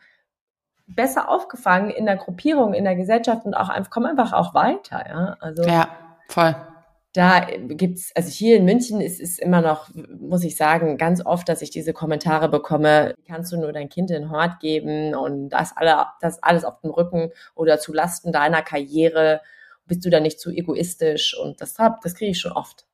besser 0.87 1.29
aufgefangen 1.29 1.91
in 1.91 2.07
der 2.07 2.17
Gruppierung, 2.17 2.75
in 2.75 2.85
der 2.85 2.97
Gesellschaft 2.97 3.45
und 3.45 3.55
auch 3.55 3.71
kommen 3.91 4.07
einfach 4.07 4.33
auch 4.33 4.55
weiter. 4.55 5.05
Ja, 5.09 5.37
also. 5.41 5.63
Ja, 5.63 5.89
voll 6.29 6.55
da 7.13 7.47
gibt's, 7.69 8.11
also 8.15 8.31
hier 8.31 8.57
in 8.57 8.65
München 8.65 9.01
ist 9.01 9.21
es 9.21 9.39
immer 9.39 9.61
noch, 9.61 9.91
muss 9.95 10.45
ich 10.45 10.57
sagen, 10.57 10.97
ganz 10.97 11.25
oft, 11.25 11.49
dass 11.49 11.61
ich 11.61 11.71
diese 11.71 11.93
Kommentare 11.93 12.49
bekomme, 12.49 13.15
kannst 13.27 13.53
du 13.53 13.59
nur 13.59 13.73
dein 13.73 13.91
Kind 13.91 14.11
in 14.11 14.31
Hort 14.31 14.61
geben 14.61 15.15
und 15.15 15.51
das, 15.51 15.77
alle, 15.77 16.07
das 16.21 16.43
alles 16.43 16.65
auf 16.65 16.81
dem 16.81 16.91
Rücken 16.91 17.31
oder 17.55 17.79
zu 17.79 17.93
Lasten 17.93 18.33
deiner 18.33 18.63
Karriere, 18.63 19.43
bist 19.87 20.05
du 20.05 20.11
da 20.11 20.21
nicht 20.21 20.41
zu 20.41 20.51
egoistisch 20.51 21.37
und 21.39 21.61
das, 21.61 21.75
das 21.75 22.15
kriege 22.15 22.31
ich 22.31 22.41
schon 22.41 22.53
oft. 22.53 22.87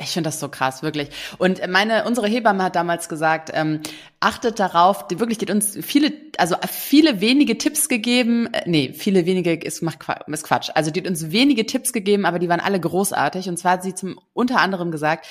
Ich 0.00 0.10
finde 0.10 0.28
das 0.28 0.38
so 0.38 0.48
krass, 0.48 0.84
wirklich. 0.84 1.10
Und 1.38 1.66
meine, 1.68 2.04
unsere 2.04 2.28
Hebamme 2.28 2.62
hat 2.62 2.76
damals 2.76 3.08
gesagt, 3.08 3.50
ähm, 3.52 3.80
achtet 4.20 4.60
darauf, 4.60 5.08
die, 5.08 5.18
wirklich, 5.18 5.38
die 5.38 5.46
hat 5.46 5.54
uns 5.54 5.76
viele, 5.82 6.12
also 6.36 6.54
viele 6.70 7.20
wenige 7.20 7.58
Tipps 7.58 7.88
gegeben, 7.88 8.46
äh, 8.52 8.62
nee, 8.66 8.92
viele 8.92 9.26
wenige 9.26 9.54
ist, 9.54 9.82
macht, 9.82 9.98
ist 10.28 10.44
Quatsch. 10.44 10.70
Also 10.74 10.92
die 10.92 11.00
hat 11.00 11.08
uns 11.08 11.32
wenige 11.32 11.66
Tipps 11.66 11.92
gegeben, 11.92 12.26
aber 12.26 12.38
die 12.38 12.48
waren 12.48 12.60
alle 12.60 12.78
großartig. 12.78 13.48
Und 13.48 13.56
zwar 13.56 13.72
hat 13.72 13.82
sie 13.82 13.94
zum 13.94 14.20
unter 14.34 14.60
anderem 14.60 14.92
gesagt, 14.92 15.26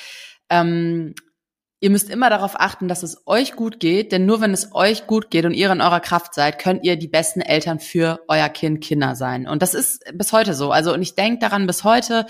ähm, 0.49 1.15
Ihr 1.79 1.91
müsst 1.91 2.09
immer 2.09 2.31
darauf 2.31 2.59
achten, 2.59 2.87
dass 2.87 3.03
es 3.03 3.21
euch 3.27 3.55
gut 3.55 3.79
geht, 3.79 4.11
denn 4.11 4.25
nur 4.25 4.41
wenn 4.41 4.51
es 4.51 4.73
euch 4.73 5.05
gut 5.05 5.29
geht 5.29 5.45
und 5.45 5.53
ihr 5.53 5.71
in 5.71 5.79
eurer 5.79 5.99
Kraft 5.99 6.33
seid, 6.33 6.57
könnt 6.57 6.83
ihr 6.83 6.95
die 6.95 7.07
besten 7.07 7.39
Eltern 7.39 7.79
für 7.79 8.19
euer 8.27 8.49
Kind 8.49 8.83
Kinder 8.83 9.15
sein. 9.15 9.47
Und 9.47 9.61
das 9.61 9.75
ist 9.75 10.03
bis 10.11 10.33
heute 10.33 10.55
so. 10.55 10.71
Also 10.71 10.91
und 10.91 11.03
ich 11.03 11.13
denke 11.13 11.37
daran 11.37 11.67
bis 11.67 11.83
heute, 11.83 12.25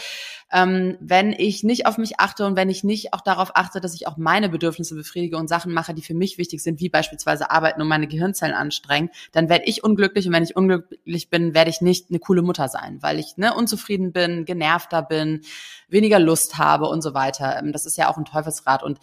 ähm, 0.52 0.98
wenn 1.02 1.34
ich 1.34 1.64
nicht 1.64 1.86
auf 1.86 1.98
mich 1.98 2.20
achte 2.20 2.46
und 2.46 2.56
wenn 2.56 2.70
ich 2.70 2.84
nicht 2.84 3.14
auch 3.14 3.22
darauf 3.22 3.56
achte, 3.56 3.82
dass 3.82 3.94
ich 3.94 4.08
auch 4.08 4.18
meine 4.18 4.48
Bedürfnisse 4.50 4.96
befriedige 4.96 5.38
und 5.38 5.50
Sachen 5.50 5.74
mache, 5.74 5.94
die 5.94 6.02
für 6.02 6.14
mich 6.14 6.38
wichtig 6.38 6.64
sind, 6.64 6.80
wie 6.80 6.90
beispielsweise 6.90 7.52
arbeiten 7.52 7.82
und 7.82 7.88
meine 7.88 8.08
Gehirnzellen 8.08 8.56
anstrengen, 8.56 9.10
dann 9.34 9.50
werde 9.50 9.66
ich 9.66 9.84
unglücklich 9.84 10.26
und 10.28 10.34
wenn 10.34 10.44
ich 10.44 10.56
unglücklich 10.56 11.30
bin, 11.30 11.54
werde 11.54 11.70
ich 11.70 11.82
nicht 11.82 12.10
eine 12.10 12.20
coole 12.20 12.42
Mutter 12.42 12.70
sein, 12.70 12.98
weil 13.02 13.20
ich 13.20 13.36
ne, 13.36 13.54
unzufrieden 13.54 14.14
bin, 14.14 14.46
genervter 14.46 15.02
bin, 15.02 15.42
weniger 15.90 16.20
Lust 16.20 16.58
habe 16.58 16.88
und 16.88 17.02
so 17.02 17.14
weiter. 17.14 17.58
Ähm, 17.60 17.74
das 17.74 17.86
ist 17.86 17.98
ja 17.98 18.10
auch 18.10 18.18
ein 18.18 18.26
Teufelsrad 18.26 18.84
und 18.84 19.00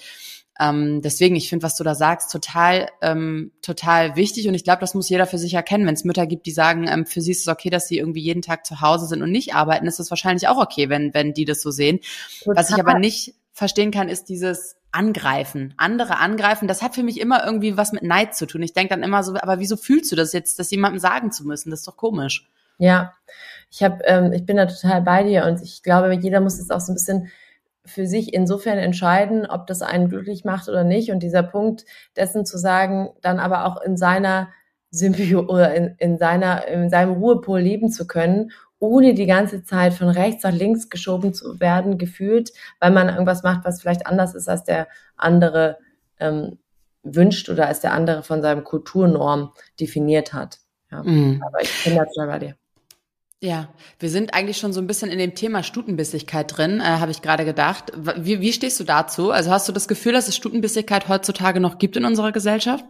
ähm, 0.60 1.02
deswegen, 1.02 1.34
ich 1.34 1.48
finde, 1.48 1.64
was 1.64 1.76
du 1.76 1.82
da 1.82 1.94
sagst, 1.94 2.30
total, 2.30 2.88
ähm, 3.02 3.50
total 3.60 4.14
wichtig. 4.14 4.46
Und 4.46 4.54
ich 4.54 4.62
glaube, 4.62 4.80
das 4.80 4.94
muss 4.94 5.08
jeder 5.08 5.26
für 5.26 5.38
sich 5.38 5.54
erkennen. 5.54 5.86
Wenn 5.86 5.94
es 5.94 6.04
Mütter 6.04 6.26
gibt, 6.26 6.46
die 6.46 6.52
sagen, 6.52 6.86
ähm, 6.88 7.06
für 7.06 7.20
sie 7.20 7.32
ist 7.32 7.40
es 7.40 7.48
okay, 7.48 7.70
dass 7.70 7.88
sie 7.88 7.98
irgendwie 7.98 8.22
jeden 8.22 8.42
Tag 8.42 8.64
zu 8.64 8.80
Hause 8.80 9.06
sind 9.06 9.22
und 9.22 9.32
nicht 9.32 9.54
arbeiten, 9.54 9.86
ist 9.86 9.98
es 9.98 10.10
wahrscheinlich 10.10 10.46
auch 10.46 10.58
okay, 10.58 10.88
wenn, 10.88 11.12
wenn 11.12 11.32
die 11.32 11.44
das 11.44 11.60
so 11.60 11.70
sehen. 11.70 12.00
Total. 12.42 12.56
Was 12.56 12.70
ich 12.70 12.78
aber 12.78 12.98
nicht 12.98 13.34
verstehen 13.52 13.90
kann, 13.90 14.08
ist 14.08 14.28
dieses 14.28 14.76
Angreifen, 14.92 15.74
andere 15.76 16.18
angreifen. 16.18 16.68
Das 16.68 16.82
hat 16.82 16.94
für 16.94 17.02
mich 17.02 17.20
immer 17.20 17.44
irgendwie 17.44 17.76
was 17.76 17.90
mit 17.90 18.04
Neid 18.04 18.36
zu 18.36 18.46
tun. 18.46 18.62
Ich 18.62 18.74
denke 18.74 18.94
dann 18.94 19.02
immer 19.02 19.24
so, 19.24 19.34
aber 19.34 19.58
wieso 19.58 19.76
fühlst 19.76 20.12
du 20.12 20.16
das 20.16 20.32
jetzt, 20.32 20.60
das 20.60 20.70
jemandem 20.70 21.00
sagen 21.00 21.32
zu 21.32 21.44
müssen? 21.44 21.70
Das 21.70 21.80
ist 21.80 21.88
doch 21.88 21.96
komisch. 21.96 22.48
Ja, 22.78 23.14
ich 23.72 23.82
habe, 23.82 24.04
ähm, 24.04 24.32
ich 24.32 24.46
bin 24.46 24.56
da 24.56 24.66
total 24.66 25.02
bei 25.02 25.24
dir 25.24 25.46
und 25.46 25.60
ich 25.62 25.82
glaube, 25.82 26.12
jeder 26.14 26.40
muss 26.40 26.60
es 26.60 26.70
auch 26.70 26.80
so 26.80 26.92
ein 26.92 26.94
bisschen 26.94 27.30
für 27.86 28.06
sich 28.06 28.32
insofern 28.32 28.78
entscheiden, 28.78 29.46
ob 29.46 29.66
das 29.66 29.82
einen 29.82 30.08
glücklich 30.08 30.44
macht 30.44 30.68
oder 30.68 30.84
nicht. 30.84 31.10
Und 31.10 31.22
dieser 31.22 31.42
Punkt 31.42 31.84
dessen 32.16 32.46
zu 32.46 32.58
sagen, 32.58 33.10
dann 33.20 33.38
aber 33.38 33.66
auch 33.66 33.80
in 33.82 33.96
seiner 33.96 34.48
Symbio 34.90 35.40
oder 35.40 35.74
in, 35.74 35.94
in 35.98 36.18
seiner, 36.18 36.66
in 36.68 36.88
seinem 36.88 37.12
Ruhepol 37.14 37.60
leben 37.60 37.90
zu 37.90 38.06
können, 38.06 38.52
ohne 38.78 39.14
die 39.14 39.26
ganze 39.26 39.64
Zeit 39.64 39.94
von 39.94 40.08
rechts 40.08 40.44
nach 40.44 40.52
links 40.52 40.88
geschoben 40.88 41.34
zu 41.34 41.60
werden, 41.60 41.98
gefühlt, 41.98 42.52
weil 42.80 42.90
man 42.90 43.08
irgendwas 43.08 43.42
macht, 43.42 43.64
was 43.64 43.80
vielleicht 43.80 44.06
anders 44.06 44.34
ist, 44.34 44.48
als 44.48 44.64
der 44.64 44.88
andere 45.16 45.78
ähm, 46.20 46.58
wünscht 47.02 47.48
oder 47.48 47.66
als 47.66 47.80
der 47.80 47.92
andere 47.92 48.22
von 48.22 48.42
seinem 48.42 48.64
Kulturnorm 48.64 49.52
definiert 49.80 50.32
hat. 50.32 50.58
Ja. 50.90 51.02
Mhm. 51.02 51.42
Aber 51.46 51.60
ich 51.60 51.84
bin 51.84 51.96
da 51.96 52.26
bei 52.26 52.38
dir. 52.38 52.56
Ja, 53.44 53.68
wir 53.98 54.08
sind 54.08 54.32
eigentlich 54.32 54.56
schon 54.56 54.72
so 54.72 54.80
ein 54.80 54.86
bisschen 54.86 55.10
in 55.10 55.18
dem 55.18 55.34
Thema 55.34 55.62
Stutenbissigkeit 55.62 56.56
drin, 56.56 56.80
äh, 56.80 56.84
habe 56.84 57.10
ich 57.10 57.20
gerade 57.20 57.44
gedacht. 57.44 57.92
Wie, 58.16 58.40
wie 58.40 58.54
stehst 58.54 58.80
du 58.80 58.84
dazu? 58.84 59.32
Also 59.32 59.50
hast 59.50 59.68
du 59.68 59.72
das 59.72 59.86
Gefühl, 59.86 60.14
dass 60.14 60.28
es 60.28 60.36
Stutenbissigkeit 60.36 61.08
heutzutage 61.10 61.60
noch 61.60 61.76
gibt 61.76 61.98
in 61.98 62.06
unserer 62.06 62.32
Gesellschaft? 62.32 62.86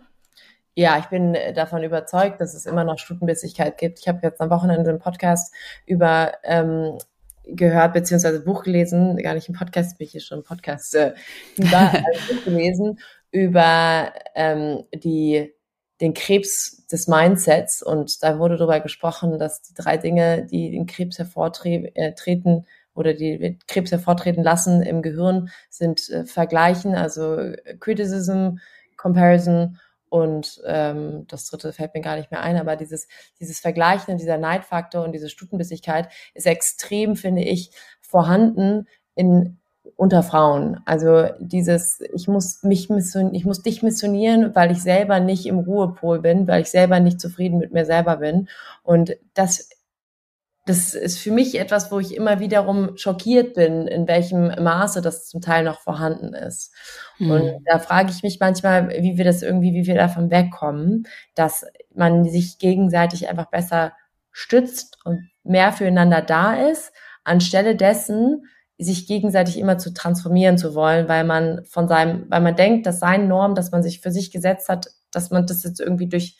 Ja, 0.76 0.96
ich 1.00 1.06
bin 1.06 1.34
äh, 1.34 1.52
davon 1.52 1.82
überzeugt, 1.82 2.40
dass 2.40 2.54
es 2.54 2.66
immer 2.66 2.84
noch 2.84 3.00
Stutenbissigkeit 3.00 3.78
gibt. 3.78 3.98
Ich 3.98 4.06
habe 4.06 4.20
jetzt 4.22 4.40
am 4.40 4.48
Wochenende 4.50 4.90
einen 4.90 5.00
Podcast 5.00 5.52
über 5.86 6.34
ähm, 6.44 6.98
gehört, 7.42 7.92
beziehungsweise 7.92 8.38
Buch 8.38 8.62
gelesen, 8.62 9.16
gar 9.16 9.34
nicht 9.34 9.48
im 9.48 9.56
Podcast, 9.56 9.98
bin 9.98 10.04
ich 10.04 10.12
hier 10.12 10.20
schon 10.20 10.38
im 10.38 10.44
Podcast, 10.44 10.94
äh, 10.94 11.14
über, 11.56 11.78
ein 11.78 12.04
Buch 12.28 12.44
gelesen 12.44 13.00
über 13.32 14.12
ähm, 14.36 14.84
die 14.94 15.52
den 16.00 16.14
Krebs 16.14 16.86
des 16.86 17.08
Mindsets. 17.08 17.82
Und 17.82 18.22
da 18.22 18.38
wurde 18.38 18.56
darüber 18.56 18.80
gesprochen, 18.80 19.38
dass 19.38 19.62
die 19.62 19.74
drei 19.74 19.96
Dinge, 19.96 20.44
die 20.46 20.70
den 20.70 20.86
Krebs 20.86 21.18
hervortreten, 21.18 21.90
äh, 21.94 22.62
oder 22.94 23.12
die 23.12 23.58
Krebs 23.66 23.90
hervortreten 23.90 24.44
lassen 24.44 24.82
im 24.82 25.02
Gehirn, 25.02 25.50
sind 25.68 26.08
äh, 26.10 26.24
Vergleichen, 26.24 26.94
also 26.94 27.52
Criticism, 27.80 28.58
Comparison 28.96 29.78
und 30.14 30.62
ähm, 30.64 31.26
das 31.26 31.46
dritte 31.46 31.72
fällt 31.72 31.92
mir 31.92 32.00
gar 32.00 32.14
nicht 32.14 32.30
mehr 32.30 32.40
ein, 32.40 32.56
aber 32.56 32.76
dieses, 32.76 33.08
dieses 33.40 33.58
Vergleichen, 33.58 34.16
dieser 34.16 34.38
Neidfaktor 34.38 35.02
und 35.02 35.10
diese 35.10 35.28
Stutenbissigkeit 35.28 36.08
ist 36.34 36.46
extrem, 36.46 37.16
finde 37.16 37.42
ich, 37.42 37.72
vorhanden 38.00 38.86
in 39.16 39.58
unter 39.96 40.22
Frauen. 40.22 40.80
Also 40.86 41.28
dieses, 41.38 42.00
ich 42.14 42.28
muss 42.28 42.62
mich 42.62 42.88
mission, 42.88 43.34
ich 43.34 43.44
muss 43.44 43.62
dich 43.62 43.82
missionieren, 43.82 44.54
weil 44.54 44.70
ich 44.70 44.82
selber 44.82 45.20
nicht 45.20 45.46
im 45.46 45.58
Ruhepol 45.58 46.20
bin, 46.20 46.48
weil 46.48 46.62
ich 46.62 46.70
selber 46.70 47.00
nicht 47.00 47.20
zufrieden 47.20 47.58
mit 47.58 47.72
mir 47.72 47.84
selber 47.84 48.16
bin. 48.16 48.48
Und 48.82 49.16
das 49.34 49.68
das 50.66 50.94
ist 50.94 51.18
für 51.18 51.30
mich 51.30 51.58
etwas, 51.60 51.92
wo 51.92 52.00
ich 52.00 52.16
immer 52.16 52.40
wiederum 52.40 52.96
schockiert 52.96 53.54
bin, 53.54 53.86
in 53.86 54.08
welchem 54.08 54.46
Maße 54.46 55.02
das 55.02 55.28
zum 55.28 55.42
Teil 55.42 55.62
noch 55.62 55.80
vorhanden 55.80 56.32
ist. 56.32 56.72
Hm. 57.18 57.30
Und 57.30 57.52
da 57.66 57.78
frage 57.78 58.10
ich 58.10 58.22
mich 58.22 58.40
manchmal, 58.40 58.88
wie 58.88 59.18
wir 59.18 59.24
das 59.24 59.42
irgendwie, 59.42 59.74
wie 59.74 59.86
wir 59.86 59.94
davon 59.94 60.30
wegkommen, 60.30 61.06
dass 61.34 61.66
man 61.94 62.24
sich 62.24 62.58
gegenseitig 62.58 63.28
einfach 63.28 63.50
besser 63.50 63.92
stützt 64.32 64.98
und 65.04 65.28
mehr 65.42 65.70
füreinander 65.72 66.22
da 66.22 66.54
ist, 66.54 66.92
anstelle 67.24 67.76
dessen, 67.76 68.46
sich 68.78 69.06
gegenseitig 69.06 69.58
immer 69.58 69.78
zu 69.78 69.92
transformieren 69.92 70.58
zu 70.58 70.74
wollen, 70.74 71.08
weil 71.08 71.24
man 71.24 71.64
von 71.64 71.86
seinem, 71.86 72.26
weil 72.28 72.40
man 72.40 72.56
denkt, 72.56 72.86
dass 72.86 72.98
seine 72.98 73.26
Norm, 73.26 73.54
dass 73.54 73.70
man 73.70 73.82
sich 73.82 74.00
für 74.00 74.10
sich 74.10 74.32
gesetzt 74.32 74.68
hat, 74.68 74.88
dass 75.12 75.30
man 75.30 75.46
das 75.46 75.62
jetzt 75.62 75.80
irgendwie 75.80 76.08
durch 76.08 76.38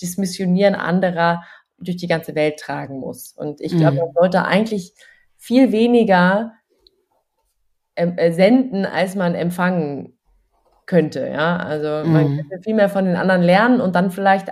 das 0.00 0.16
Missionieren 0.16 0.74
anderer 0.74 1.42
durch 1.78 1.96
die 1.96 2.08
ganze 2.08 2.34
Welt 2.34 2.58
tragen 2.58 2.98
muss. 2.98 3.32
Und 3.32 3.60
ich 3.60 3.76
glaube, 3.76 3.92
mhm. 3.92 3.98
man 3.98 4.12
sollte 4.14 4.44
eigentlich 4.44 4.94
viel 5.36 5.72
weniger 5.72 6.52
ähm, 7.96 8.16
äh, 8.16 8.32
senden, 8.32 8.86
als 8.86 9.14
man 9.14 9.34
empfangen 9.34 10.18
könnte. 10.86 11.28
Ja, 11.28 11.56
also 11.56 12.08
man 12.08 12.32
mhm. 12.32 12.36
könnte 12.36 12.62
viel 12.62 12.74
mehr 12.74 12.88
von 12.88 13.04
den 13.04 13.16
anderen 13.16 13.42
lernen 13.42 13.80
und 13.80 13.94
dann 13.94 14.10
vielleicht 14.10 14.48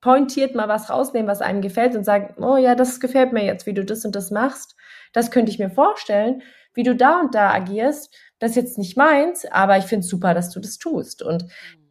pointiert 0.00 0.54
mal 0.54 0.68
was 0.68 0.90
rausnehmen, 0.90 1.28
was 1.28 1.42
einem 1.42 1.60
gefällt 1.60 1.94
und 1.94 2.04
sagen, 2.04 2.42
oh 2.42 2.56
ja, 2.56 2.74
das 2.74 3.00
gefällt 3.00 3.32
mir 3.32 3.44
jetzt, 3.44 3.66
wie 3.66 3.74
du 3.74 3.84
das 3.84 4.04
und 4.04 4.16
das 4.16 4.30
machst. 4.30 4.76
Das 5.12 5.30
könnte 5.30 5.50
ich 5.50 5.58
mir 5.58 5.70
vorstellen, 5.70 6.42
wie 6.74 6.82
du 6.82 6.94
da 6.94 7.20
und 7.20 7.34
da 7.34 7.50
agierst. 7.50 8.14
Das 8.38 8.50
ist 8.50 8.56
jetzt 8.56 8.78
nicht 8.78 8.96
meins, 8.96 9.44
aber 9.44 9.76
ich 9.76 9.84
finde 9.84 10.04
es 10.04 10.10
super, 10.10 10.34
dass 10.34 10.50
du 10.50 10.60
das 10.60 10.78
tust. 10.78 11.22
Und 11.22 11.46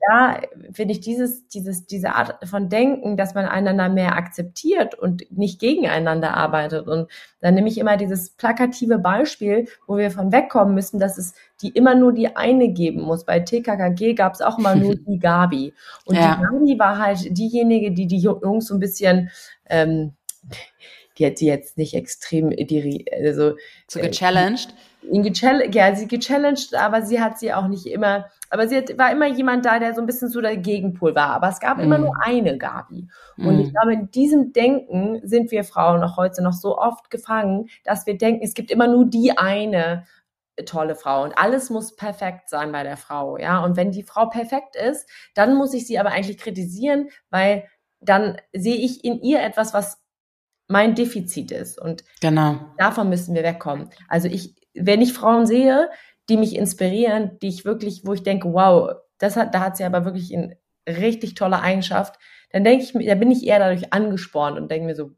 da 0.08 0.40
finde 0.72 0.94
ich 0.94 1.02
dieses, 1.02 1.48
dieses, 1.50 1.86
diese 1.86 2.16
Art 2.16 2.48
von 2.48 2.70
Denken, 2.70 3.18
dass 3.18 3.36
man 3.36 3.46
einander 3.46 3.90
mehr 3.90 4.16
akzeptiert 4.16 4.96
und 4.96 5.30
nicht 5.30 5.60
gegeneinander 5.60 6.36
arbeitet. 6.36 6.88
Und 6.88 7.12
dann 7.42 7.54
nehme 7.54 7.68
ich 7.68 7.78
immer 7.78 7.98
dieses 7.98 8.32
plakative 8.32 8.98
Beispiel, 8.98 9.68
wo 9.88 9.98
wir 9.98 10.10
von 10.10 10.32
wegkommen 10.32 10.74
müssen, 10.74 11.00
dass 11.00 11.18
es 11.18 11.34
die 11.62 11.70
immer 11.70 11.96
nur 11.96 12.14
die 12.14 12.36
eine 12.36 12.70
geben 12.70 13.02
muss. 13.02 13.26
Bei 13.26 13.42
TKKG 13.42 14.14
gab 14.14 14.34
es 14.34 14.42
auch 14.42 14.58
immer 14.58 14.76
nur 14.76 14.96
die 15.08 15.20
Gabi. 15.20 15.74
Und 16.06 16.16
ja. 16.16 16.36
die 16.36 16.42
Gabi 16.42 16.80
war 16.80 16.98
halt 16.98 17.38
diejenige, 17.38 17.92
die 17.92 18.08
die 18.08 18.20
Jungs 18.20 18.68
so 18.68 18.76
ein 18.76 18.80
bisschen 18.80 19.30
ähm, 19.70 20.14
die 21.20 21.26
hat 21.26 21.38
sie 21.38 21.48
jetzt 21.48 21.78
nicht 21.78 21.94
extrem 21.94 22.50
die, 22.50 23.06
also 23.12 23.56
so 23.88 24.00
gechallenged. 24.00 24.74
Äh, 25.04 25.16
ihn 25.16 25.24
gechallenged, 25.24 25.76
ja, 25.76 25.94
sie 25.96 26.08
gechallenged, 26.08 26.74
aber 26.74 27.04
sie 27.04 27.22
hat 27.22 27.38
sie 27.38 27.54
auch 27.54 27.68
nicht 27.68 27.86
immer 27.86 28.26
aber 28.50 28.68
sie 28.68 28.78
hat, 28.78 28.98
war 28.98 29.12
immer 29.12 29.28
jemand 29.28 29.66
da, 29.66 29.80
der 29.80 29.94
so 29.94 30.02
ein 30.02 30.08
bisschen 30.08 30.30
so 30.30 30.42
der 30.42 30.58
Gegenpol 30.58 31.16
war. 31.16 31.30
Aber 31.30 31.50
es 31.50 31.60
gab 31.60 31.78
mm. 31.78 31.82
immer 31.82 31.98
mhm. 31.98 32.06
nur 32.06 32.14
eine 32.24 32.58
Gabi. 32.58 33.08
Und 33.38 33.58
mm. 33.58 33.60
ich 33.60 33.72
glaube, 33.72 33.94
in 33.94 34.12
diesem 34.12 34.54
Denken 34.54 35.22
sind 35.24 35.52
wir 35.52 35.64
Frauen 35.64 36.00
noch 36.02 36.18
heute 36.18 36.44
noch 36.44 36.54
so 36.54 36.78
oft 36.78 37.10
gefangen, 37.10 37.70
dass 37.84 38.06
wir 38.06 38.18
denken, 38.18 38.44
es 38.44 38.54
gibt 38.54 38.72
immer 38.72 38.88
nur 38.88 39.06
die 39.06 39.38
eine 39.38 40.06
tolle 40.66 40.96
Frau 40.96 41.24
und 41.24 41.38
alles 41.38 41.70
muss 41.70 41.96
perfekt 41.96 42.50
sein 42.50 42.74
bei 42.74 42.84
der 42.84 42.98
Frau, 42.98 43.38
ja. 43.38 43.64
Und 43.64 43.78
wenn 43.78 43.92
die 43.92 44.04
Frau 44.04 44.26
perfekt 44.26 44.76
ist, 44.76 45.10
dann 45.34 45.56
muss 45.56 45.74
ich 45.74 45.88
sie 45.88 45.98
aber 45.98 46.12
eigentlich 46.12 46.38
kritisieren, 46.38 47.08
weil 47.30 47.64
dann 48.02 48.36
sehe 48.52 48.76
ich 48.76 49.06
in 49.06 49.22
ihr 49.22 49.42
etwas, 49.42 49.74
was 49.74 50.02
mein 50.70 50.96
Defizit 50.96 51.52
ist. 51.52 51.82
Und 51.82 52.04
genau. 52.22 52.58
davon 52.78 53.10
müssen 53.10 53.36
wir 53.36 53.44
wegkommen. 53.44 53.90
Also 54.08 54.30
ich, 54.30 54.56
wenn 54.74 55.02
ich 55.02 55.14
Frauen 55.14 55.46
sehe, 55.46 55.90
die 56.30 56.38
mich 56.38 56.56
inspirieren, 56.56 57.38
die 57.42 57.50
ich 57.50 57.66
wirklich, 57.66 58.04
wo 58.06 58.14
ich 58.14 58.24
denke, 58.24 58.54
wow, 58.54 58.92
das 59.18 59.36
hat, 59.36 59.54
da 59.54 59.60
hat 59.60 59.76
sie 59.76 59.84
aber 59.84 60.06
wirklich 60.06 60.34
eine 60.36 60.58
richtig 60.88 61.34
tolle 61.34 61.60
Eigenschaft, 61.60 62.20
dann 62.52 62.64
denke 62.64 62.84
ich, 62.84 62.94
da 62.94 63.16
bin 63.16 63.32
ich 63.32 63.46
eher 63.46 63.60
dadurch 63.60 63.92
angespornt 63.94 64.58
und 64.58 64.72
denke 64.72 64.86
mir 64.86 64.96
so, 64.96 65.12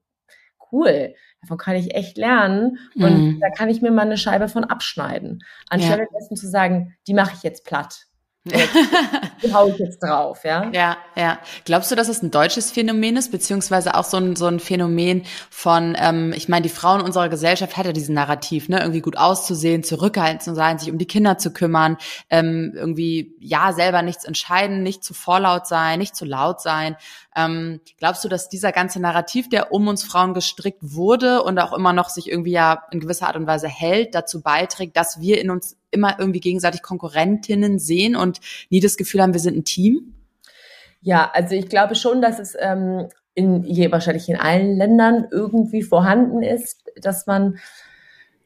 cool, 0.71 1.13
davon 1.41 1.57
kann 1.57 1.75
ich 1.75 1.95
echt 1.95 2.17
lernen 2.17 2.77
und 2.95 3.17
mhm. 3.17 3.39
da 3.41 3.49
kann 3.49 3.69
ich 3.69 3.81
mir 3.81 3.91
mal 3.91 4.03
eine 4.03 4.17
Scheibe 4.17 4.47
von 4.47 4.63
abschneiden. 4.63 5.43
Anstelle 5.69 6.03
ja. 6.03 6.19
dessen 6.19 6.37
zu 6.37 6.47
sagen, 6.47 6.95
die 7.07 7.13
mache 7.13 7.33
ich 7.35 7.43
jetzt 7.43 7.65
platt. 7.65 8.05
Die 8.43 9.53
hau 9.53 9.67
ich 9.67 9.77
jetzt 9.77 9.99
drauf, 10.01 10.43
ja? 10.43 10.71
Ja, 10.71 10.97
ja. 11.15 11.37
Glaubst 11.63 11.91
du, 11.91 11.95
dass 11.95 12.07
es 12.07 12.23
ein 12.23 12.31
deutsches 12.31 12.71
Phänomen 12.71 13.15
ist, 13.15 13.31
beziehungsweise 13.31 13.93
auch 13.93 14.03
so 14.03 14.17
ein, 14.17 14.35
so 14.35 14.47
ein 14.47 14.59
Phänomen 14.59 15.25
von, 15.51 15.95
ähm, 15.99 16.33
ich 16.35 16.49
meine, 16.49 16.63
die 16.63 16.69
Frauen 16.69 17.01
unserer 17.01 17.29
Gesellschaft 17.29 17.77
hat 17.77 17.85
ja 17.85 17.91
diesen 17.91 18.15
Narrativ, 18.15 18.67
ne, 18.67 18.79
irgendwie 18.79 19.01
gut 19.01 19.15
auszusehen, 19.15 19.83
zurückhaltend 19.83 20.41
zu 20.41 20.55
sein, 20.55 20.79
sich 20.79 20.91
um 20.91 20.97
die 20.97 21.05
Kinder 21.05 21.37
zu 21.37 21.53
kümmern, 21.53 21.97
ähm, 22.31 22.71
irgendwie, 22.73 23.35
ja, 23.39 23.73
selber 23.73 24.01
nichts 24.01 24.25
entscheiden, 24.25 24.81
nicht 24.81 25.03
zu 25.03 25.13
vorlaut 25.13 25.67
sein, 25.67 25.99
nicht 25.99 26.15
zu 26.15 26.25
laut 26.25 26.61
sein. 26.61 26.95
Ähm, 27.35 27.79
glaubst 27.99 28.23
du, 28.23 28.27
dass 28.27 28.49
dieser 28.49 28.71
ganze 28.71 28.99
Narrativ, 28.99 29.49
der 29.49 29.71
um 29.71 29.87
uns 29.87 30.03
Frauen 30.03 30.33
gestrickt 30.33 30.79
wurde 30.81 31.43
und 31.43 31.59
auch 31.59 31.73
immer 31.73 31.93
noch 31.93 32.09
sich 32.09 32.27
irgendwie 32.27 32.53
ja 32.53 32.83
in 32.91 32.99
gewisser 32.99 33.27
Art 33.27 33.35
und 33.35 33.45
Weise 33.45 33.67
hält, 33.67 34.15
dazu 34.15 34.41
beiträgt, 34.41 34.97
dass 34.97 35.19
wir 35.21 35.39
in 35.39 35.51
uns 35.51 35.77
immer 35.91 36.17
irgendwie 36.19 36.39
gegenseitig 36.39 36.81
Konkurrentinnen 36.81 37.79
sehen 37.79 38.15
und 38.15 38.39
nie 38.69 38.79
das 38.79 38.97
Gefühl 38.97 39.21
haben, 39.21 39.33
wir 39.33 39.41
sind 39.41 39.57
ein 39.57 39.65
Team? 39.65 40.13
Ja, 41.01 41.29
also 41.33 41.55
ich 41.55 41.67
glaube 41.67 41.95
schon, 41.95 42.21
dass 42.21 42.39
es 42.39 42.55
ähm, 42.59 43.07
in 43.33 43.63
je 43.63 43.91
wahrscheinlich 43.91 44.29
in 44.29 44.37
allen 44.37 44.75
Ländern 44.77 45.27
irgendwie 45.31 45.81
vorhanden 45.81 46.43
ist, 46.43 46.91
dass 47.01 47.27
man 47.27 47.57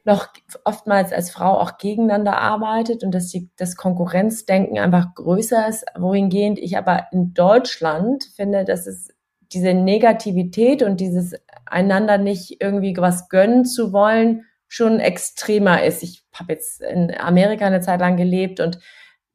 noch 0.05 0.27
oftmals 0.63 1.11
als 1.11 1.31
Frau 1.31 1.59
auch 1.59 1.77
gegeneinander 1.79 2.37
arbeitet 2.37 3.03
und 3.03 3.11
dass 3.13 3.29
die, 3.29 3.49
das 3.57 3.75
Konkurrenzdenken 3.75 4.77
einfach 4.77 5.15
größer 5.15 5.67
ist, 5.67 5.83
wohingehend 5.97 6.59
ich 6.59 6.77
aber 6.77 7.07
in 7.11 7.33
Deutschland 7.33 8.23
finde, 8.35 8.65
dass 8.65 8.85
es 8.85 9.09
diese 9.51 9.73
Negativität 9.73 10.83
und 10.83 10.99
dieses 10.99 11.33
einander 11.65 12.19
nicht 12.19 12.61
irgendwie 12.61 12.95
was 12.97 13.29
gönnen 13.29 13.65
zu 13.65 13.93
wollen, 13.93 14.45
schon 14.75 14.99
extremer 14.99 15.83
ist. 15.83 16.03
Ich 16.03 16.25
habe 16.33 16.51
jetzt 16.51 16.81
in 16.81 17.17
Amerika 17.17 17.65
eine 17.65 17.79
Zeit 17.79 18.01
lang 18.01 18.17
gelebt 18.17 18.59
und 18.59 18.79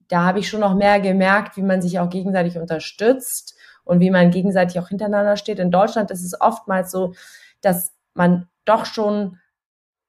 da 0.09 0.25
habe 0.25 0.39
ich 0.39 0.51
schon 0.51 0.61
noch 0.61 0.75
mehr 0.75 1.01
gemerkt, 1.01 1.57
wie 1.57 1.63
man 1.63 1.81
sich 1.81 1.99
auch 1.99 2.11
gegenseitig 2.11 2.59
unterstützt 2.59 3.57
und 3.85 4.01
wie 4.01 4.11
man 4.11 4.31
gegenseitig 4.31 4.79
auch 4.79 4.89
hintereinander 4.89 5.39
steht. 5.39 5.59
In 5.59 5.71
Deutschland 5.71 6.11
ist 6.11 6.23
es 6.23 6.39
oftmals 6.39 6.91
so, 6.91 7.15
dass 7.63 7.95
man 8.13 8.49
doch 8.67 8.85
schon 8.85 9.39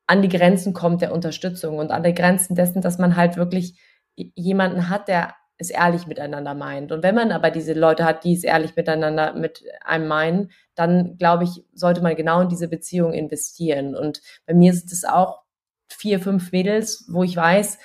an 0.06 0.22
die 0.22 0.28
Grenzen 0.28 0.74
kommt 0.74 1.02
der 1.02 1.14
Unterstützung 1.14 1.78
und 1.78 1.92
an 1.92 2.04
die 2.04 2.14
Grenzen 2.14 2.56
dessen, 2.56 2.82
dass 2.82 2.98
man 2.98 3.16
halt 3.16 3.38
wirklich 3.38 3.80
jemanden 4.16 4.90
hat, 4.90 5.08
der 5.08 5.34
es 5.62 5.70
ehrlich 5.70 6.08
miteinander 6.08 6.54
meint. 6.54 6.92
Und 6.92 7.04
wenn 7.04 7.16
man 7.16 7.32
aber 7.32 7.52
diese 7.52 7.74
Leute 7.74 8.04
hat, 8.04 8.24
die 8.24 8.34
es 8.34 8.44
ehrlich 8.44 8.76
miteinander 8.76 9.34
mit 9.34 9.64
einem 9.86 10.08
meinen, 10.08 10.52
dann 10.76 11.18
glaube 11.18 11.44
ich, 11.46 11.64
sollte 11.74 12.02
man 12.02 12.16
genau 12.16 12.42
in 12.42 12.50
diese 12.50 12.68
Beziehung 12.68 13.14
investieren. 13.14 13.96
Und 13.96 14.22
bei 14.46 14.54
mir 14.54 14.74
ist 14.74 14.92
es 14.92 15.06
auch 15.06 15.44
vier, 15.88 16.20
fünf 16.20 16.52
Mädels, 16.52 17.06
wo 17.10 17.24
ich 17.24 17.36
weiß, 17.36 17.78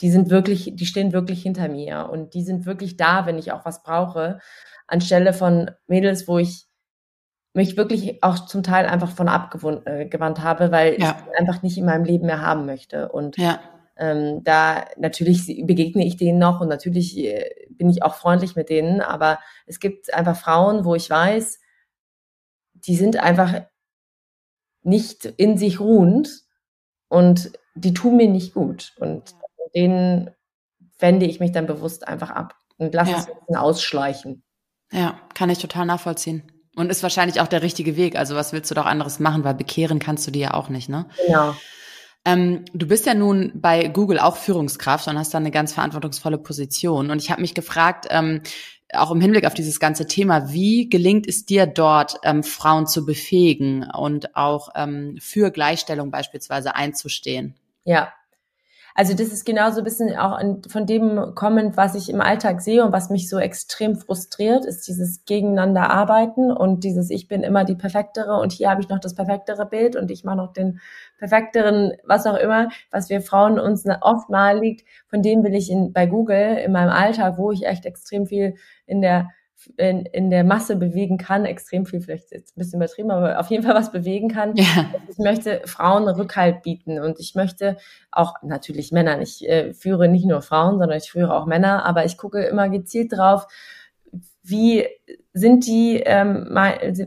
die 0.00 0.10
sind 0.10 0.30
wirklich, 0.30 0.72
die 0.74 0.86
stehen 0.86 1.12
wirklich 1.12 1.42
hinter 1.42 1.68
mir 1.68 2.08
und 2.10 2.34
die 2.34 2.42
sind 2.42 2.66
wirklich 2.66 2.96
da, 2.96 3.26
wenn 3.26 3.38
ich 3.38 3.52
auch 3.52 3.64
was 3.64 3.82
brauche, 3.82 4.40
anstelle 4.86 5.32
von 5.32 5.70
Mädels, 5.86 6.26
wo 6.26 6.38
ich 6.38 6.66
mich 7.54 7.76
wirklich 7.76 8.22
auch 8.22 8.46
zum 8.46 8.62
Teil 8.62 8.86
einfach 8.86 9.10
von 9.10 9.28
abgewandt 9.28 10.38
äh, 10.38 10.42
habe, 10.42 10.72
weil 10.72 10.98
ja. 10.98 11.16
ich 11.30 11.38
einfach 11.38 11.62
nicht 11.62 11.76
in 11.76 11.84
meinem 11.84 12.04
Leben 12.04 12.26
mehr 12.26 12.40
haben 12.40 12.64
möchte. 12.64 13.12
Und 13.12 13.36
ja. 13.36 13.60
Ähm, 14.02 14.42
da 14.42 14.84
natürlich 14.96 15.46
begegne 15.64 16.04
ich 16.04 16.16
denen 16.16 16.40
noch 16.40 16.60
und 16.60 16.66
natürlich 16.66 17.16
äh, 17.18 17.48
bin 17.70 17.88
ich 17.88 18.02
auch 18.02 18.16
freundlich 18.16 18.56
mit 18.56 18.68
denen, 18.68 19.00
aber 19.00 19.38
es 19.64 19.78
gibt 19.78 20.12
einfach 20.12 20.36
Frauen, 20.36 20.84
wo 20.84 20.96
ich 20.96 21.08
weiß, 21.08 21.60
die 22.74 22.96
sind 22.96 23.16
einfach 23.16 23.62
nicht 24.82 25.24
in 25.24 25.56
sich 25.56 25.78
ruhend 25.78 26.42
und 27.08 27.52
die 27.76 27.94
tun 27.94 28.16
mir 28.16 28.28
nicht 28.28 28.54
gut. 28.54 28.92
Und 28.98 29.36
denen 29.72 30.30
wende 30.98 31.26
ich 31.26 31.38
mich 31.38 31.52
dann 31.52 31.66
bewusst 31.66 32.08
einfach 32.08 32.30
ab 32.30 32.56
und 32.78 32.92
lasse 32.94 33.12
ja. 33.12 33.18
es 33.18 33.28
ein 33.28 33.34
bisschen 33.38 33.56
ausschleichen. 33.56 34.42
Ja, 34.90 35.16
kann 35.34 35.48
ich 35.48 35.58
total 35.58 35.86
nachvollziehen. 35.86 36.42
Und 36.74 36.90
ist 36.90 37.04
wahrscheinlich 37.04 37.40
auch 37.40 37.46
der 37.46 37.62
richtige 37.62 37.96
Weg. 37.96 38.16
Also 38.16 38.34
was 38.34 38.52
willst 38.52 38.70
du 38.70 38.74
doch 38.74 38.86
anderes 38.86 39.20
machen, 39.20 39.44
weil 39.44 39.54
bekehren 39.54 40.00
kannst 40.00 40.26
du 40.26 40.32
dir 40.32 40.40
ja 40.40 40.54
auch 40.54 40.70
nicht, 40.70 40.88
ne? 40.88 41.06
Genau. 41.24 41.54
Ähm, 42.24 42.64
du 42.72 42.86
bist 42.86 43.06
ja 43.06 43.14
nun 43.14 43.52
bei 43.54 43.88
Google 43.88 44.18
auch 44.18 44.36
Führungskraft 44.36 45.08
und 45.08 45.18
hast 45.18 45.34
da 45.34 45.38
eine 45.38 45.50
ganz 45.50 45.72
verantwortungsvolle 45.72 46.38
Position. 46.38 47.10
Und 47.10 47.20
ich 47.20 47.30
habe 47.30 47.40
mich 47.40 47.54
gefragt, 47.54 48.06
ähm, 48.10 48.42
auch 48.92 49.10
im 49.10 49.20
Hinblick 49.20 49.46
auf 49.46 49.54
dieses 49.54 49.80
ganze 49.80 50.06
Thema, 50.06 50.52
wie 50.52 50.88
gelingt 50.88 51.26
es 51.26 51.46
dir 51.46 51.66
dort, 51.66 52.16
ähm, 52.22 52.42
Frauen 52.42 52.86
zu 52.86 53.06
befähigen 53.06 53.90
und 53.90 54.36
auch 54.36 54.68
ähm, 54.74 55.16
für 55.20 55.50
Gleichstellung 55.50 56.10
beispielsweise 56.10 56.74
einzustehen? 56.76 57.54
Ja, 57.84 58.12
also 58.94 59.14
das 59.14 59.28
ist 59.28 59.46
genauso 59.46 59.78
ein 59.80 59.84
bisschen 59.84 60.16
auch 60.16 60.38
von 60.68 60.86
dem 60.86 61.34
kommend, 61.34 61.76
was 61.76 61.94
ich 61.94 62.10
im 62.10 62.20
Alltag 62.20 62.60
sehe 62.60 62.84
und 62.84 62.92
was 62.92 63.10
mich 63.10 63.28
so 63.28 63.38
extrem 63.38 63.96
frustriert, 63.96 64.64
ist 64.64 64.86
dieses 64.86 65.24
Gegeneinander 65.24 65.90
arbeiten 65.90 66.52
und 66.52 66.84
dieses 66.84 67.10
Ich 67.10 67.28
bin 67.28 67.42
immer 67.42 67.64
die 67.64 67.74
perfektere 67.74 68.38
und 68.38 68.52
hier 68.52 68.70
habe 68.70 68.80
ich 68.80 68.88
noch 68.88 68.98
das 68.98 69.14
perfektere 69.14 69.66
Bild 69.66 69.96
und 69.96 70.10
ich 70.10 70.24
mache 70.24 70.36
noch 70.36 70.52
den 70.52 70.80
perfekteren, 71.18 71.92
was 72.04 72.26
auch 72.26 72.36
immer, 72.36 72.68
was 72.90 73.08
wir 73.08 73.22
Frauen 73.22 73.58
uns 73.58 73.84
oft 74.02 74.28
nahe 74.28 74.58
liegt, 74.58 74.86
von 75.08 75.22
dem 75.22 75.42
will 75.44 75.54
ich 75.54 75.70
in, 75.70 75.92
bei 75.92 76.06
Google 76.06 76.58
in 76.58 76.72
meinem 76.72 76.90
Alltag, 76.90 77.38
wo 77.38 77.50
ich 77.52 77.64
echt 77.64 77.86
extrem 77.86 78.26
viel 78.26 78.56
in 78.86 79.00
der 79.00 79.30
in, 79.76 80.06
in 80.06 80.30
der 80.30 80.44
Masse 80.44 80.76
bewegen 80.76 81.18
kann, 81.18 81.44
extrem 81.44 81.86
viel, 81.86 82.00
vielleicht 82.00 82.32
jetzt 82.32 82.56
ein 82.56 82.60
bisschen 82.60 82.80
übertrieben, 82.80 83.10
aber 83.10 83.38
auf 83.38 83.48
jeden 83.50 83.62
Fall 83.62 83.74
was 83.74 83.92
bewegen 83.92 84.28
kann. 84.28 84.56
Ja. 84.56 84.90
Ich 85.08 85.18
möchte 85.18 85.62
Frauen 85.64 86.08
Rückhalt 86.08 86.62
bieten 86.62 86.98
und 87.00 87.20
ich 87.20 87.34
möchte 87.34 87.76
auch 88.10 88.34
natürlich 88.42 88.92
Männer. 88.92 89.20
Ich 89.20 89.48
äh, 89.48 89.74
führe 89.74 90.08
nicht 90.08 90.26
nur 90.26 90.42
Frauen, 90.42 90.78
sondern 90.78 90.98
ich 90.98 91.10
führe 91.10 91.34
auch 91.34 91.46
Männer, 91.46 91.84
aber 91.84 92.04
ich 92.04 92.16
gucke 92.16 92.42
immer 92.44 92.68
gezielt 92.68 93.12
drauf, 93.12 93.46
wie 94.42 94.86
sind 95.32 95.66
die, 95.66 96.02
ähm, 96.04 96.48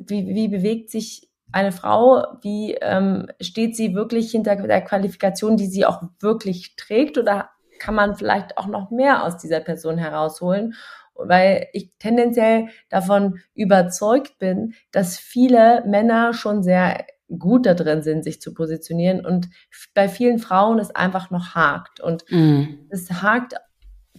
wie, 0.07 0.27
wie 0.27 0.47
bewegt 0.47 0.89
sich 0.89 1.29
eine 1.51 1.71
Frau, 1.71 2.37
wie 2.41 2.75
ähm, 2.81 3.27
steht 3.39 3.75
sie 3.75 3.95
wirklich 3.95 4.31
hinter 4.31 4.55
der 4.55 4.81
Qualifikation, 4.81 5.57
die 5.57 5.67
sie 5.67 5.85
auch 5.85 6.01
wirklich 6.19 6.75
trägt 6.75 7.17
oder 7.17 7.49
kann 7.79 7.95
man 7.95 8.15
vielleicht 8.15 8.57
auch 8.57 8.67
noch 8.67 8.91
mehr 8.91 9.23
aus 9.23 9.37
dieser 9.37 9.59
Person 9.59 9.97
herausholen? 9.97 10.75
Weil 11.15 11.67
ich 11.73 11.91
tendenziell 11.99 12.67
davon 12.89 13.39
überzeugt 13.53 14.37
bin, 14.37 14.73
dass 14.91 15.17
viele 15.17 15.83
Männer 15.85 16.33
schon 16.33 16.63
sehr 16.63 17.05
gut 17.39 17.65
da 17.65 17.73
drin 17.73 18.03
sind, 18.03 18.23
sich 18.23 18.41
zu 18.41 18.53
positionieren 18.53 19.25
und 19.25 19.49
bei 19.93 20.07
vielen 20.07 20.39
Frauen 20.39 20.79
es 20.79 20.91
einfach 20.91 21.31
noch 21.31 21.55
hakt. 21.55 21.99
Und 21.99 22.23
mm. 22.29 22.87
es 22.89 23.11
hakt 23.23 23.55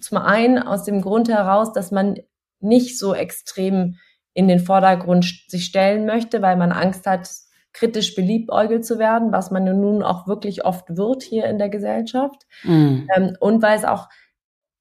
zum 0.00 0.18
einen 0.18 0.58
aus 0.58 0.84
dem 0.84 1.02
Grund 1.02 1.28
heraus, 1.28 1.72
dass 1.72 1.90
man 1.92 2.16
nicht 2.60 2.98
so 2.98 3.14
extrem 3.14 3.96
in 4.34 4.48
den 4.48 4.58
Vordergrund 4.58 5.24
sich 5.48 5.64
stellen 5.64 6.04
möchte, 6.04 6.42
weil 6.42 6.56
man 6.56 6.72
Angst 6.72 7.06
hat, 7.06 7.28
kritisch 7.72 8.14
beliebäugelt 8.14 8.86
zu 8.86 8.98
werden, 8.98 9.32
was 9.32 9.50
man 9.50 9.64
nun 9.64 10.02
auch 10.02 10.26
wirklich 10.26 10.64
oft 10.64 10.96
wird 10.96 11.22
hier 11.22 11.44
in 11.44 11.58
der 11.58 11.68
Gesellschaft. 11.68 12.42
Mm. 12.64 13.06
Ähm, 13.14 13.36
und 13.38 13.62
weil 13.62 13.76
es 13.76 13.84
auch 13.84 14.08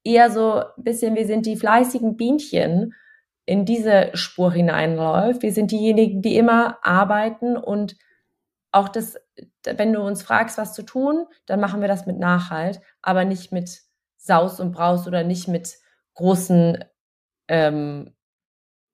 eher 0.06 0.30
so 0.30 0.62
ein 0.62 0.84
bisschen, 0.84 1.14
wir 1.16 1.26
sind 1.26 1.46
die 1.46 1.56
fleißigen 1.56 2.16
Bienchen 2.16 2.94
in 3.44 3.64
diese 3.64 4.10
Spur 4.14 4.52
hineinläuft. 4.52 5.42
Wir 5.42 5.52
sind 5.52 5.70
diejenigen, 5.70 6.22
die 6.22 6.36
immer 6.36 6.78
arbeiten 6.82 7.56
und 7.56 7.96
auch 8.72 8.88
das, 8.88 9.16
wenn 9.64 9.92
du 9.92 10.02
uns 10.02 10.22
fragst, 10.22 10.58
was 10.58 10.74
zu 10.74 10.82
tun, 10.82 11.26
dann 11.46 11.60
machen 11.60 11.80
wir 11.80 11.88
das 11.88 12.06
mit 12.06 12.18
Nachhalt, 12.18 12.80
aber 13.02 13.24
nicht 13.24 13.52
mit 13.52 13.82
Saus 14.16 14.60
und 14.60 14.72
Braus 14.72 15.06
oder 15.06 15.24
nicht 15.24 15.48
mit 15.48 15.76
großen 16.14 16.84
ähm, 17.48 18.14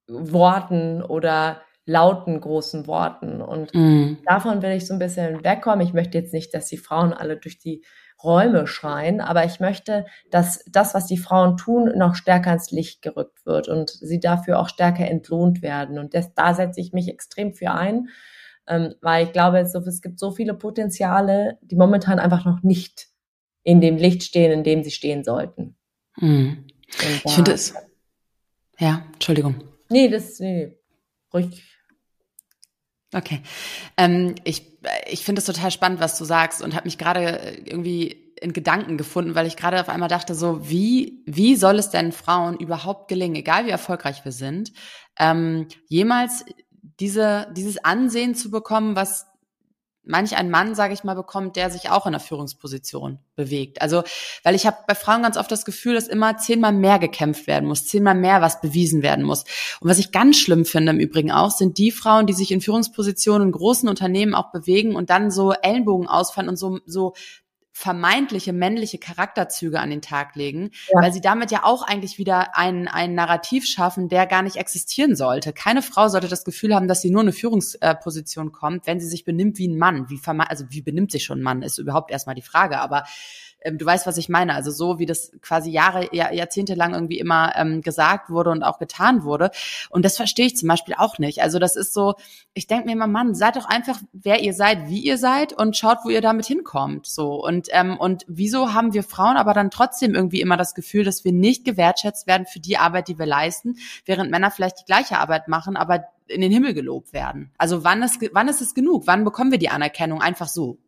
Worten 0.09 1.03
oder 1.03 1.63
lauten 1.85 2.41
großen 2.41 2.87
Worten. 2.87 3.41
Und 3.41 3.75
mm. 3.75 4.19
davon 4.27 4.63
will 4.63 4.73
ich 4.73 4.87
so 4.87 4.93
ein 4.93 4.99
bisschen 4.99 5.43
wegkommen. 5.43 5.87
Ich 5.87 5.95
möchte 5.95 6.19
jetzt 6.19 6.33
nicht, 6.33 6.55
dass 6.55 6.67
die 6.67 6.77
Frauen 6.77 7.13
alle 7.13 7.37
durch 7.37 7.59
die 7.59 7.85
Räume 8.25 8.67
schreien, 8.67 9.21
aber 9.21 9.45
ich 9.45 9.61
möchte, 9.61 10.07
dass 10.31 10.65
das, 10.71 10.95
was 10.95 11.07
die 11.07 11.17
Frauen 11.17 11.57
tun, 11.57 11.93
noch 11.97 12.15
stärker 12.15 12.53
ins 12.53 12.71
Licht 12.71 13.03
gerückt 13.03 13.45
wird 13.45 13.69
und 13.69 13.91
sie 13.91 14.21
dafür 14.21 14.59
auch 14.59 14.69
stärker 14.69 15.07
entlohnt 15.07 15.63
werden. 15.63 15.99
Und 15.99 16.15
das, 16.15 16.35
da 16.35 16.55
setze 16.55 16.81
ich 16.81 16.93
mich 16.93 17.09
extrem 17.09 17.55
für 17.55 17.73
ein, 17.73 18.09
ähm, 18.67 18.95
weil 19.01 19.27
ich 19.27 19.33
glaube, 19.33 19.59
es, 19.59 19.75
es 19.75 20.03
gibt 20.03 20.19
so 20.19 20.31
viele 20.31 20.55
Potenziale, 20.55 21.59
die 21.63 21.77
momentan 21.77 22.19
einfach 22.19 22.45
noch 22.45 22.63
nicht 22.63 23.09
in 23.63 23.81
dem 23.81 23.97
Licht 23.97 24.23
stehen, 24.23 24.53
in 24.53 24.65
dem 24.65 24.83
sie 24.83 24.91
stehen 24.91 25.25
sollten. 25.25 25.77
Hm. 26.15 26.67
ich 27.25 27.33
finde 27.33 27.53
es. 27.53 27.75
Ja, 28.79 29.05
Entschuldigung. 29.13 29.63
Nee, 29.89 30.09
das, 30.09 30.39
nee, 30.41 30.77
ruhig 31.33 31.72
Okay. 33.15 33.43
Ähm, 33.97 34.35
ich 34.45 34.73
ich 35.09 35.25
finde 35.25 35.41
es 35.41 35.47
total 35.47 35.71
spannend, 35.71 36.01
was 36.01 36.19
du 36.19 36.25
sagst 36.25 36.63
und 36.63 36.75
habe 36.75 36.87
mich 36.87 36.99
gerade 36.99 37.57
irgendwie 37.65 38.33
in 38.41 38.53
Gedanken 38.53 38.99
gefunden, 38.99 39.35
weil 39.35 39.47
ich 39.47 39.57
gerade 39.57 39.81
auf 39.81 39.89
einmal 39.89 40.09
dachte, 40.09 40.35
so 40.35 40.69
wie, 40.69 41.23
wie 41.27 41.55
soll 41.55 41.79
es 41.79 41.91
denn 41.91 42.11
Frauen 42.11 42.57
überhaupt 42.57 43.09
gelingen, 43.09 43.37
egal 43.37 43.67
wie 43.67 43.71
erfolgreich 43.71 44.25
wir 44.25 44.33
sind, 44.33 44.73
ähm, 45.17 45.69
jemals 45.87 46.45
diese, 46.99 47.47
dieses 47.57 47.85
Ansehen 47.85 48.35
zu 48.35 48.51
bekommen, 48.51 48.97
was 48.97 49.27
manch 50.05 50.37
ein 50.37 50.51
Mann, 50.51 50.75
sage 50.75 50.95
ich 50.95 51.05
mal, 51.05 51.15
bekommt, 51.15 51.57
der 51.57 51.71
sich 51.71 51.91
auch 51.91 52.07
in 52.07 52.13
der 52.13 52.21
Führungsposition 52.21 53.19
bewegt. 53.37 53.81
Also, 53.81 54.03
weil 54.43 54.55
ich 54.55 54.67
habe 54.67 54.79
bei 54.87 54.95
Frauen 54.95 55.23
ganz 55.23 55.37
oft 55.37 55.51
das 55.51 55.65
Gefühl, 55.65 55.95
dass 55.95 56.09
immer 56.09 56.37
zehnmal 56.39 56.73
mehr 56.73 56.99
gekämpft 56.99 57.47
werden 57.47 57.69
muss, 57.69 57.87
zehnmal 57.87 58.15
mehr 58.15 58.41
was 58.41 58.61
bewiesen 58.61 59.03
werden 59.03 59.25
muss. 59.25 59.45
Und 59.81 59.89
was 59.89 59.99
ich 59.99 60.13
ganz 60.13 60.39
schlimm 60.39 60.65
finde 60.65 60.93
im 60.93 60.99
Übrigen 60.99 61.31
auch, 61.31 61.51
sind 61.51 61.79
die 61.79 61.93
Frauen, 61.93 62.27
die 62.27 62.33
sich 62.33 62.51
in 62.51 62.61
Führungspositionen 62.61 63.49
in 63.49 63.53
großen 63.53 63.89
Unternehmen 63.89 64.35
auch 64.35 64.51
bewegen 64.51 64.97
und 64.97 65.11
dann 65.11 65.31
so 65.31 65.53
Ellenbogen 65.53 66.09
ausfallen 66.09 66.49
und 66.49 66.57
so, 66.57 66.81
so 66.85 67.15
vermeintliche 67.73 68.53
männliche 68.53 68.99
Charakterzüge 68.99 69.81
an 69.81 69.91
den 69.91 70.03
Tag 70.03 70.37
legen, 70.37 70.71
ja. 70.93 71.03
weil 71.03 71.13
sie 71.13 71.23
damit 71.23 71.51
ja 71.51 71.65
auch 71.65 71.83
eigentlich 71.83 72.19
wieder 72.19 72.57
ein, 72.57 72.87
ein 72.87 73.15
Narrativ 73.15 73.67
schaffen, 73.67 74.09
der 74.09 74.27
gar 74.27 74.43
nicht 74.43 74.57
existieren 74.57 75.17
sollte. 75.17 75.53
Keine 75.53 75.83
Frau 75.83 76.09
sollte 76.09 76.29
das 76.29 76.45
Gefühl 76.45 76.75
haben, 76.75 76.87
dass 76.87 77.01
sie 77.01 77.11
nur 77.11 77.23
eine 77.23 77.33
Führungsposition 77.33 78.53
kommt, 78.53 78.87
wenn 78.87 79.01
sie 79.01 79.09
sich 79.09 79.25
benimmt 79.25 79.59
wie 79.59 79.69
ein 79.69 79.79
Mann. 79.79 80.11
Wie 80.11 80.21
also 80.27 80.67
wie 80.69 80.83
benimmt 80.83 81.11
sich 81.11 81.25
schon 81.25 81.41
ein 81.41 81.43
Mann, 81.43 81.63
ist 81.63 81.79
überhaupt 81.79 82.11
erstmal 82.11 82.35
die 82.35 82.43
Frage. 82.43 82.79
Aber 82.79 83.05
ähm, 83.65 83.79
du 83.79 83.87
weißt, 83.87 84.07
was 84.07 84.17
ich 84.17 84.29
meine. 84.29 84.55
Also 84.55 84.71
so, 84.71 84.99
wie 84.99 85.07
das 85.07 85.33
quasi 85.41 85.71
Jahre, 85.71 86.15
Jahr, 86.15 86.33
Jahrzehnte 86.33 86.75
lang 86.75 86.95
irgendwie 86.95 87.19
immer 87.19 87.53
ähm, 87.57 87.81
gesagt 87.81 88.31
wurde 88.31 88.51
und 88.51 88.63
auch 88.63 88.79
getan 88.79 89.25
wurde. 89.25 89.51
Und 89.91 90.05
das 90.05 90.17
verstehe 90.17 90.47
ich 90.47 90.57
zum 90.57 90.69
Beispiel 90.69 90.95
auch 90.97 91.19
nicht. 91.19 91.43
Also 91.43 91.59
das 91.59 91.77
ist 91.77 91.93
so, 91.93 92.15
ich 92.55 92.67
denke 92.67 92.87
mir 92.87 92.93
immer, 92.93 93.07
Mann, 93.07 93.35
seid 93.35 93.57
doch 93.57 93.67
einfach, 93.67 93.99
wer 94.13 94.41
ihr 94.43 94.55
seid, 94.55 94.89
wie 94.89 95.01
ihr 95.01 95.19
seid 95.19 95.53
und 95.53 95.77
schaut, 95.77 95.99
wo 96.05 96.11
ihr 96.11 96.21
damit 96.21 96.47
hinkommt. 96.47 97.07
So. 97.07 97.43
Und, 97.43 97.69
ähm, 97.71 97.97
und 97.99 98.25
wieso 98.29 98.75
haben 98.75 98.93
wir 98.93 99.03
Frauen 99.03 99.37
aber 99.37 99.55
dann 99.55 99.71
trotzdem 99.71 100.15
irgendwie 100.15 100.41
immer 100.41 100.57
das 100.57 100.75
Gefühl, 100.75 101.05
dass 101.05 101.25
wir 101.25 101.33
nicht 101.33 101.65
gewertschätzt 101.65 102.27
werden 102.27 102.47
für 102.47 102.61
die 102.61 102.79
Arbeit, 102.79 103.09
die 103.09 103.19
wir 103.19 103.27
leisten, 103.27 103.77
während 104.05 104.31
Männer 104.31 104.51
vielleicht 104.51 104.81
die 104.81 104.85
gleiche 104.85 105.19
Arbeit 105.19 105.49
machen, 105.49 105.77
aber 105.77 106.05
in 106.27 106.41
den 106.41 106.53
Himmel 106.53 106.75
gelobt 106.75 107.13
werden. 107.13 107.51
Also 107.59 107.85
wann 107.85 108.03
ist, 108.03 108.19
wann 108.33 108.49
ist 108.49 108.61
es 108.61 108.75
genug? 108.75 109.07
Wann 109.07 109.25
bekommen 109.25 109.51
wir 109.51 109.59
die 109.59 109.69
Anerkennung 109.69 110.23
einfach 110.23 110.49
so? 110.49 110.79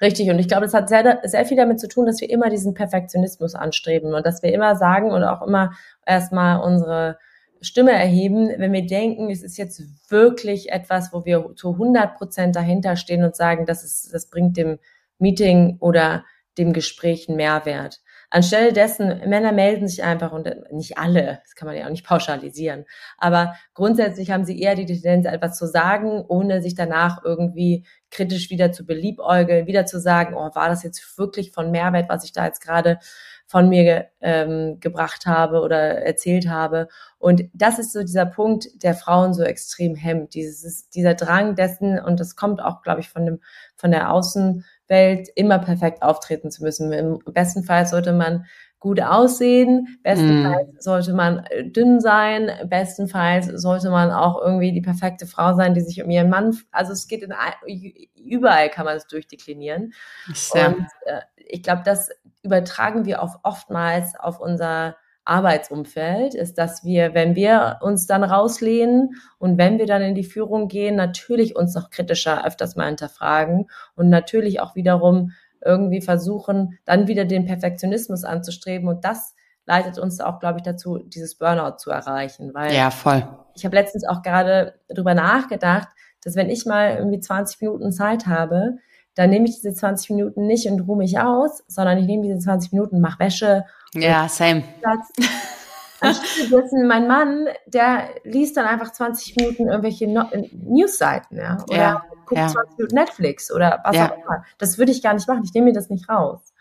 Richtig. 0.00 0.30
Und 0.30 0.38
ich 0.38 0.48
glaube, 0.48 0.62
das 0.62 0.74
hat 0.74 0.88
sehr, 0.88 1.20
sehr 1.24 1.44
viel 1.44 1.56
damit 1.56 1.78
zu 1.78 1.88
tun, 1.88 2.06
dass 2.06 2.20
wir 2.20 2.30
immer 2.30 2.48
diesen 2.48 2.74
Perfektionismus 2.74 3.54
anstreben 3.54 4.14
und 4.14 4.24
dass 4.24 4.42
wir 4.42 4.52
immer 4.52 4.76
sagen 4.76 5.10
und 5.10 5.22
auch 5.24 5.46
immer 5.46 5.72
erstmal 6.06 6.60
unsere 6.60 7.18
Stimme 7.60 7.92
erheben, 7.92 8.48
wenn 8.56 8.72
wir 8.72 8.86
denken, 8.86 9.30
es 9.30 9.42
ist 9.42 9.58
jetzt 9.58 9.82
wirklich 10.08 10.72
etwas, 10.72 11.12
wo 11.12 11.26
wir 11.26 11.52
zu 11.56 11.72
100 11.72 12.16
Prozent 12.16 12.56
dahinter 12.56 12.96
stehen 12.96 13.22
und 13.22 13.36
sagen, 13.36 13.66
das 13.66 13.84
ist, 13.84 14.14
das 14.14 14.30
bringt 14.30 14.56
dem 14.56 14.78
Meeting 15.18 15.76
oder 15.80 16.24
dem 16.56 16.72
Gespräch 16.72 17.28
einen 17.28 17.36
Mehrwert. 17.36 18.00
Anstelle 18.30 18.72
dessen, 18.72 19.28
Männer 19.28 19.52
melden 19.52 19.88
sich 19.88 20.04
einfach 20.04 20.32
und 20.32 20.48
nicht 20.70 20.96
alle, 20.98 21.40
das 21.42 21.56
kann 21.56 21.66
man 21.66 21.76
ja 21.76 21.86
auch 21.86 21.90
nicht 21.90 22.06
pauschalisieren, 22.06 22.84
aber 23.18 23.54
grundsätzlich 23.74 24.30
haben 24.30 24.44
sie 24.44 24.60
eher 24.60 24.76
die 24.76 24.86
Tendenz, 24.86 25.26
etwas 25.26 25.58
zu 25.58 25.66
sagen, 25.66 26.24
ohne 26.26 26.62
sich 26.62 26.74
danach 26.76 27.24
irgendwie 27.24 27.84
kritisch 28.10 28.50
wieder 28.50 28.72
zu 28.72 28.86
beliebäugeln, 28.86 29.66
wieder 29.66 29.84
zu 29.84 30.00
sagen, 30.00 30.34
oh, 30.34 30.50
war 30.54 30.68
das 30.68 30.82
jetzt 30.82 31.18
wirklich 31.18 31.52
von 31.52 31.70
Mehrwert, 31.70 32.08
was 32.08 32.24
ich 32.24 32.32
da 32.32 32.46
jetzt 32.46 32.60
gerade 32.60 32.98
von 33.50 33.68
mir 33.68 34.06
ähm, 34.20 34.78
gebracht 34.78 35.26
habe 35.26 35.60
oder 35.60 36.02
erzählt 36.02 36.48
habe. 36.48 36.86
Und 37.18 37.42
das 37.52 37.80
ist 37.80 37.92
so 37.92 38.00
dieser 38.00 38.26
Punkt, 38.26 38.68
der 38.84 38.94
Frauen 38.94 39.34
so 39.34 39.42
extrem 39.42 39.96
hemmt. 39.96 40.34
Dieses, 40.34 40.88
dieser 40.88 41.14
Drang 41.14 41.56
dessen, 41.56 41.98
und 41.98 42.20
das 42.20 42.36
kommt 42.36 42.62
auch, 42.62 42.80
glaube 42.82 43.00
ich, 43.00 43.08
von 43.08 43.26
dem, 43.26 43.40
von 43.74 43.90
der 43.90 44.12
Außen, 44.12 44.64
Welt 44.90 45.28
immer 45.34 45.58
perfekt 45.58 46.02
auftreten 46.02 46.50
zu 46.50 46.62
müssen. 46.62 46.92
Im 46.92 47.18
besten 47.32 47.64
Fall 47.64 47.86
sollte 47.86 48.12
man 48.12 48.44
gut 48.80 49.00
aussehen, 49.00 49.98
bestenfalls 50.02 50.68
mm. 50.72 50.80
sollte 50.80 51.12
man 51.12 51.44
äh, 51.50 51.68
dünn 51.68 52.00
sein, 52.00 52.50
bestenfalls 52.64 53.46
sollte 53.46 53.90
man 53.90 54.10
auch 54.10 54.40
irgendwie 54.40 54.72
die 54.72 54.80
perfekte 54.80 55.26
Frau 55.26 55.54
sein, 55.54 55.74
die 55.74 55.82
sich 55.82 56.02
um 56.02 56.10
ihren 56.10 56.30
Mann, 56.30 56.56
also 56.72 56.92
es 56.92 57.06
geht 57.06 57.22
in 57.22 57.34
überall 58.16 58.70
kann 58.70 58.86
man 58.86 58.96
es 58.96 59.06
durchdeklinieren. 59.06 59.92
Ja. 60.54 60.68
Und 60.68 60.86
äh, 61.04 61.20
ich 61.36 61.62
glaube, 61.62 61.82
das 61.84 62.08
übertragen 62.42 63.04
wir 63.04 63.22
auch 63.22 63.40
oftmals 63.42 64.14
auf 64.18 64.40
unser 64.40 64.96
Arbeitsumfeld 65.30 66.34
ist, 66.34 66.58
dass 66.58 66.84
wir, 66.84 67.14
wenn 67.14 67.36
wir 67.36 67.78
uns 67.82 68.06
dann 68.06 68.24
rauslehnen 68.24 69.14
und 69.38 69.58
wenn 69.58 69.78
wir 69.78 69.86
dann 69.86 70.02
in 70.02 70.14
die 70.14 70.24
Führung 70.24 70.66
gehen, 70.68 70.96
natürlich 70.96 71.54
uns 71.54 71.74
noch 71.74 71.90
kritischer 71.90 72.44
öfters 72.44 72.74
mal 72.74 72.86
hinterfragen 72.86 73.70
und 73.94 74.08
natürlich 74.08 74.60
auch 74.60 74.74
wiederum 74.74 75.32
irgendwie 75.64 76.00
versuchen, 76.00 76.78
dann 76.84 77.06
wieder 77.06 77.24
den 77.24 77.46
Perfektionismus 77.46 78.24
anzustreben. 78.24 78.88
Und 78.88 79.04
das 79.04 79.34
leitet 79.66 79.98
uns 79.98 80.20
auch, 80.20 80.40
glaube 80.40 80.58
ich, 80.58 80.62
dazu, 80.64 80.98
dieses 80.98 81.36
Burnout 81.36 81.76
zu 81.78 81.90
erreichen. 81.90 82.52
Weil 82.52 82.74
ja, 82.74 82.90
voll. 82.90 83.22
Ich 83.54 83.64
habe 83.64 83.76
letztens 83.76 84.06
auch 84.08 84.22
gerade 84.22 84.74
drüber 84.88 85.14
nachgedacht, 85.14 85.88
dass 86.24 86.34
wenn 86.34 86.50
ich 86.50 86.66
mal 86.66 86.96
irgendwie 86.96 87.20
20 87.20 87.60
Minuten 87.60 87.92
Zeit 87.92 88.26
habe, 88.26 88.78
dann 89.14 89.30
nehme 89.30 89.46
ich 89.46 89.56
diese 89.56 89.74
20 89.74 90.10
Minuten 90.10 90.46
nicht 90.46 90.66
und 90.66 90.80
ruhe 90.80 90.96
mich 90.96 91.18
aus, 91.18 91.62
sondern 91.66 91.98
ich 91.98 92.06
nehme 92.06 92.22
diese 92.22 92.38
20 92.38 92.72
Minuten, 92.72 93.00
mache 93.00 93.20
Wäsche. 93.20 93.64
Ja, 93.94 94.28
same. 94.28 94.64
Und 96.02 96.86
mein 96.86 97.06
Mann, 97.06 97.46
der 97.66 98.08
liest 98.24 98.56
dann 98.56 98.66
einfach 98.66 98.92
20 98.92 99.36
Minuten 99.36 99.68
irgendwelche 99.68 100.08
no 100.08 100.24
Newsseiten, 100.52 101.36
ja, 101.36 101.62
oder 101.68 101.76
ja, 101.76 102.02
guckt 102.24 102.40
ja. 102.40 102.48
20 102.48 102.78
Minuten 102.78 102.94
Netflix 102.94 103.52
oder 103.52 103.80
was 103.84 103.96
ja. 103.96 104.10
auch 104.10 104.16
immer. 104.16 104.44
Das 104.58 104.78
würde 104.78 104.92
ich 104.92 105.02
gar 105.02 105.14
nicht 105.14 105.28
machen. 105.28 105.42
Ich 105.44 105.52
nehme 105.52 105.66
mir 105.66 105.72
das 105.72 105.90
nicht 105.90 106.08
raus. 106.08 106.54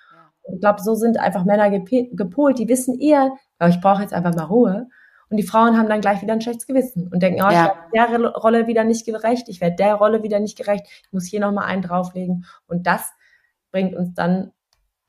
Ich 0.51 0.59
glaube, 0.59 0.81
so 0.81 0.95
sind 0.95 1.19
einfach 1.19 1.45
Männer 1.45 1.69
gepolt, 1.69 2.57
die 2.59 2.67
wissen 2.67 2.99
eher, 2.99 3.31
aber 3.59 3.69
ich 3.69 3.79
brauche 3.79 4.01
jetzt 4.01 4.13
einfach 4.13 4.33
mal 4.33 4.45
Ruhe. 4.45 4.87
Und 5.29 5.37
die 5.37 5.43
Frauen 5.43 5.77
haben 5.77 5.87
dann 5.87 6.01
gleich 6.01 6.23
wieder 6.23 6.33
ein 6.33 6.41
schlechtes 6.41 6.65
Gewissen 6.65 7.07
und 7.13 7.21
denken, 7.21 7.43
oh, 7.43 7.49
ich 7.49 7.53
ja. 7.53 7.75
werde 7.91 8.17
der 8.17 8.31
Rolle 8.31 8.65
wieder 8.65 8.83
nicht 8.83 9.05
gerecht, 9.05 9.47
ich 9.47 9.61
werde 9.61 9.75
der 9.75 9.93
Rolle 9.93 10.23
wieder 10.23 10.39
nicht 10.39 10.57
gerecht, 10.57 10.87
ich 10.87 11.13
muss 11.13 11.25
hier 11.25 11.39
nochmal 11.39 11.65
einen 11.65 11.83
drauflegen. 11.83 12.45
Und 12.67 12.87
das 12.87 13.11
bringt 13.71 13.95
uns 13.95 14.15
dann 14.15 14.51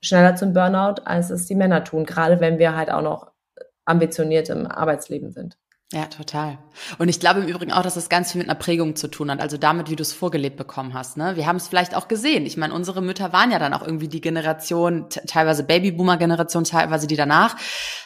schneller 0.01 0.35
zum 0.35 0.53
Burnout, 0.53 1.01
als 1.05 1.29
es 1.29 1.45
die 1.45 1.55
Männer 1.55 1.83
tun, 1.83 2.05
gerade 2.05 2.39
wenn 2.39 2.59
wir 2.59 2.75
halt 2.75 2.91
auch 2.91 3.01
noch 3.01 3.31
ambitioniert 3.85 4.49
im 4.49 4.67
Arbeitsleben 4.67 5.31
sind. 5.31 5.57
Ja, 5.93 6.05
total. 6.05 6.57
Und 6.99 7.09
ich 7.09 7.19
glaube 7.19 7.41
im 7.41 7.47
Übrigen 7.47 7.73
auch, 7.73 7.81
dass 7.81 7.95
das 7.95 8.07
ganz 8.07 8.31
viel 8.31 8.39
mit 8.39 8.49
einer 8.49 8.57
Prägung 8.57 8.95
zu 8.95 9.09
tun 9.09 9.29
hat, 9.29 9.41
also 9.41 9.57
damit, 9.57 9.89
wie 9.89 9.97
du 9.97 10.03
es 10.03 10.13
vorgelebt 10.13 10.55
bekommen 10.55 10.93
hast. 10.93 11.17
Ne? 11.17 11.35
Wir 11.35 11.47
haben 11.47 11.57
es 11.57 11.67
vielleicht 11.67 11.95
auch 11.95 12.07
gesehen. 12.07 12.45
Ich 12.45 12.55
meine, 12.55 12.73
unsere 12.73 13.01
Mütter 13.01 13.33
waren 13.33 13.51
ja 13.51 13.59
dann 13.59 13.73
auch 13.73 13.81
irgendwie 13.81 14.07
die 14.07 14.21
Generation, 14.21 15.09
teilweise 15.09 15.65
Babyboomer-Generation, 15.65 16.63
teilweise 16.63 17.07
die 17.07 17.17
danach, 17.17 17.57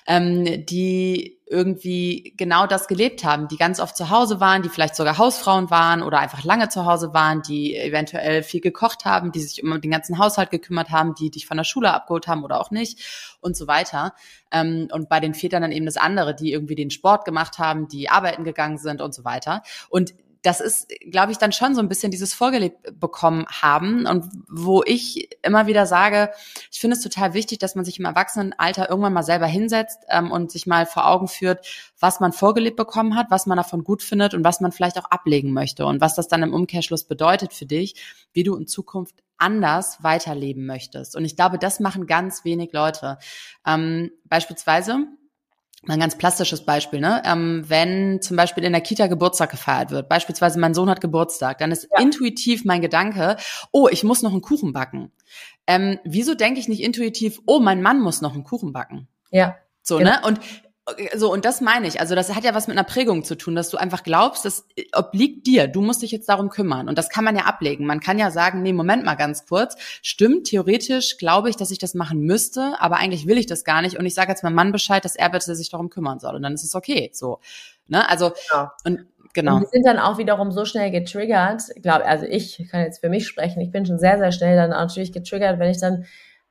ähm, 0.08 0.66
die 0.66 1.40
irgendwie 1.48 2.34
genau 2.38 2.66
das 2.66 2.88
gelebt 2.88 3.24
haben, 3.24 3.48
die 3.48 3.58
ganz 3.58 3.80
oft 3.80 3.96
zu 3.96 4.10
Hause 4.10 4.40
waren, 4.40 4.64
die 4.64 4.70
vielleicht 4.70 4.96
sogar 4.96 5.20
Hausfrauen 5.20 5.70
waren 5.70 6.02
oder 6.02 6.20
einfach 6.20 6.44
lange 6.44 6.70
zu 6.70 6.86
Hause 6.86 7.14
waren, 7.14 7.44
die 7.44 7.76
eventuell 7.78 8.42
viel 8.42 8.62
gekocht 8.62 9.06
haben, 9.06 9.32
die 9.32 9.42
sich 9.42 9.64
um 9.64 9.80
den 9.80 9.92
ganzen 9.92 10.18
Haushalt 10.18 10.50
gekümmert 10.50 10.90
haben, 10.90 11.14
die 11.14 11.30
dich 11.30 11.46
von 11.46 11.58
der 11.58 11.64
Schule 11.64 11.94
abgeholt 11.94 12.28
haben 12.28 12.44
oder 12.44 12.60
auch 12.60 12.72
nicht 12.72 13.38
und 13.42 13.56
so 13.56 13.68
weiter. 13.68 14.14
Ähm, 14.52 14.88
und 14.92 15.08
bei 15.08 15.20
den 15.20 15.36
Vätern 15.36 15.62
dann 15.62 15.72
eben 15.72 15.86
das 15.86 15.98
andere, 15.98 16.34
die 16.36 16.52
irgendwie 16.52 16.76
den 16.76 16.90
Sport 16.90 17.26
gemacht 17.26 17.60
haben, 17.60 17.88
die 17.88 18.10
arbeiten 18.10 18.44
gegangen 18.44 18.80
sind 18.80 19.02
und 19.02 19.14
so 19.14 19.24
weiter. 19.24 19.62
Und 19.90 20.16
das 20.46 20.62
ist, 20.62 20.88
glaube 21.10 21.32
ich, 21.32 21.40
dann 21.40 21.52
schon 21.52 21.74
so 21.74 21.82
ein 21.82 21.90
bisschen 21.90 22.12
dieses 22.12 22.36
vorgelebt 22.36 23.00
bekommen 23.00 23.46
haben 23.50 24.06
und 24.06 24.30
wo 24.48 24.84
ich 24.86 25.30
immer 25.42 25.66
wieder 25.66 25.88
sage, 25.88 26.30
ich 26.72 26.80
finde 26.80 26.96
es 26.96 27.02
total 27.02 27.34
wichtig, 27.34 27.58
dass 27.58 27.74
man 27.74 27.84
sich 27.84 27.98
im 27.98 28.06
Erwachsenenalter 28.06 28.88
irgendwann 28.88 29.14
mal 29.14 29.24
selber 29.24 29.48
hinsetzt 29.48 30.04
ähm, 30.10 30.32
und 30.32 30.52
sich 30.52 30.68
mal 30.68 30.86
vor 30.86 31.08
Augen 31.08 31.28
führt, 31.28 31.66
was 32.00 32.20
man 32.20 32.32
vorgelebt 32.32 32.78
bekommen 32.78 33.16
hat, 33.16 33.32
was 33.32 33.48
man 33.48 33.58
davon 33.58 33.84
gut 33.84 34.04
findet 34.04 34.36
und 34.36 34.44
was 34.44 34.62
man 34.62 34.72
vielleicht 34.72 35.00
auch 35.00 35.10
ablegen 35.10 35.52
möchte 35.52 35.88
und 35.88 36.00
was 36.00 36.14
das 36.14 36.28
dann 36.28 36.44
im 36.44 36.54
Umkehrschluss 36.54 37.06
bedeutet 37.06 37.52
für 37.52 37.66
dich, 37.66 37.96
wie 38.32 38.44
du 38.44 38.56
in 38.56 38.68
Zukunft 38.68 39.24
anders 39.38 40.04
weiterleben 40.04 40.68
möchtest. 40.68 41.16
Und 41.16 41.26
ich 41.26 41.36
glaube, 41.36 41.58
das 41.58 41.80
machen 41.80 42.06
ganz 42.06 42.46
wenig 42.46 42.72
Leute. 42.72 43.18
Ähm, 43.66 44.12
beispielsweise 44.26 45.08
ein 45.88 46.00
ganz 46.00 46.18
plastisches 46.18 46.66
Beispiel, 46.66 47.00
ne? 47.00 47.22
Ähm, 47.26 47.64
wenn 47.68 48.22
zum 48.22 48.38
Beispiel 48.38 48.64
in 48.64 48.72
der 48.72 48.82
Kita 48.82 49.08
Geburtstag 49.08 49.52
gefeiert 49.52 49.92
wird, 49.92 50.10
beispielsweise 50.10 50.60
mein 50.60 50.74
Sohn 50.74 50.90
hat 50.90 51.02
Geburtstag, 51.02 51.60
dann 51.60 51.72
ist 51.72 51.88
ja. 51.92 52.02
intuitiv 52.02 52.66
mein 52.66 52.82
Gedanke, 52.82 53.38
oh, 53.72 53.88
ich 53.90 54.04
muss 54.04 54.22
noch 54.22 54.32
einen 54.32 54.42
Kuchen 54.42 54.74
backen. 54.74 55.12
Ähm, 55.68 56.00
wieso 56.04 56.36
denke 56.36 56.60
ich 56.60 56.68
nicht 56.68 56.82
intuitiv, 56.82 57.42
oh, 57.46 57.60
mein 57.60 57.82
Mann 57.82 58.02
muss 58.02 58.22
noch 58.22 58.34
einen 58.34 58.44
Kuchen 58.44 58.74
backen? 58.74 59.08
Ja. 59.32 59.58
So, 59.82 59.98
genau. 59.98 60.12
ne? 60.12 60.22
Und 60.26 60.40
so, 61.16 61.34
und 61.34 61.46
das 61.46 61.62
meine 61.62 61.88
ich. 61.88 62.00
Also, 62.00 62.14
das 62.14 62.34
hat 62.36 62.44
ja 62.44 62.54
was 62.54 62.68
mit 62.68 62.78
einer 62.78 62.86
Prägung 62.86 63.24
zu 63.24 63.36
tun, 63.36 63.56
dass 63.56 63.70
du 63.70 63.78
einfach 63.78 64.04
glaubst, 64.04 64.46
das 64.46 64.68
obliegt 64.94 65.48
dir. 65.48 65.68
Du 65.68 65.82
musst 65.82 66.04
dich 66.04 66.12
jetzt 66.12 66.30
darum 66.30 66.50
kümmern. 66.50 66.88
Und 66.88 66.98
das 66.98 67.10
kann 67.10 67.24
man 67.24 67.36
ja 67.36 67.46
ablegen. 67.46 67.88
Man 67.88 68.00
kann 68.00 68.20
ja 68.20 68.30
sagen, 68.30 68.62
nee, 68.62 68.72
Moment 68.72 69.04
mal 69.04 69.16
ganz 69.16 69.48
kurz. 69.48 69.76
Stimmt, 70.04 70.48
theoretisch 70.48 71.18
glaube 71.18 71.50
ich, 71.50 71.56
dass 71.56 71.72
ich 71.72 71.80
das 71.80 71.96
machen 71.96 72.20
müsste, 72.20 72.76
aber 72.80 72.98
eigentlich 72.98 73.26
will 73.26 73.40
ich 73.40 73.48
das 73.48 73.64
gar 73.64 73.82
nicht. 73.82 73.98
Und 73.98 74.06
ich 74.06 74.14
sage 74.14 74.30
jetzt 74.30 74.44
meinem 74.44 74.56
Mann 74.56 74.72
Bescheid, 74.72 75.04
dass 75.04 75.16
er 75.16 75.30
bitte 75.30 75.56
sich 75.56 75.70
darum 75.70 75.90
kümmern 75.90 76.20
soll. 76.20 76.36
Und 76.36 76.44
dann 76.44 76.54
ist 76.54 76.64
es 76.64 76.76
okay. 76.76 77.10
So. 77.14 77.40
Ne? 77.88 78.08
Also, 78.08 78.34
ja. 78.52 78.74
und 78.84 79.08
Genau. 79.36 79.56
Und 79.56 79.64
wir 79.64 79.68
sind 79.68 79.86
dann 79.86 80.00
auch 80.00 80.18
wiederum 80.18 80.50
so 80.52 80.64
schnell 80.64 80.92
getriggert. 80.92 81.64
Ich 81.76 81.82
glaube, 81.82 82.06
also 82.06 82.26
ich 82.26 82.66
kann 82.72 82.84
jetzt 82.84 83.02
für 83.02 83.10
mich 83.10 83.28
sprechen. 83.28 83.60
Ich 83.60 83.70
bin 83.70 83.86
schon 83.86 84.00
sehr, 84.00 84.18
sehr 84.18 84.32
schnell 84.32 84.56
dann 84.56 84.70
natürlich 84.70 85.12
getriggert, 85.12 85.60
wenn 85.60 85.70
ich 85.70 85.80
dann 85.80 86.06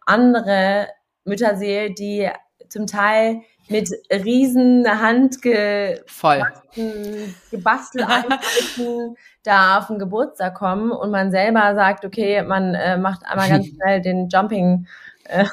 andere 0.05 0.89
Mütter 1.25 1.57
sehe, 1.57 1.95
die 1.95 2.29
zum 2.69 2.87
Teil 2.87 3.41
mit 3.69 3.91
riesen 4.11 4.87
handgebastelten 4.87 7.63
Basteleinheiten 7.63 9.17
da 9.43 9.79
auf 9.79 9.87
den 9.87 9.99
Geburtstag 9.99 10.55
kommen 10.55 10.93
und 10.93 11.11
man 11.11 11.31
selber 11.31 11.75
sagt, 11.75 12.05
okay, 12.05 12.43
man 12.43 12.75
äh, 12.75 12.99
macht 12.99 13.25
einmal 13.25 13.49
ganz 13.49 13.67
schnell 13.69 14.03
den 14.03 14.29
Jumping, 14.29 14.87
äh, 15.25 15.47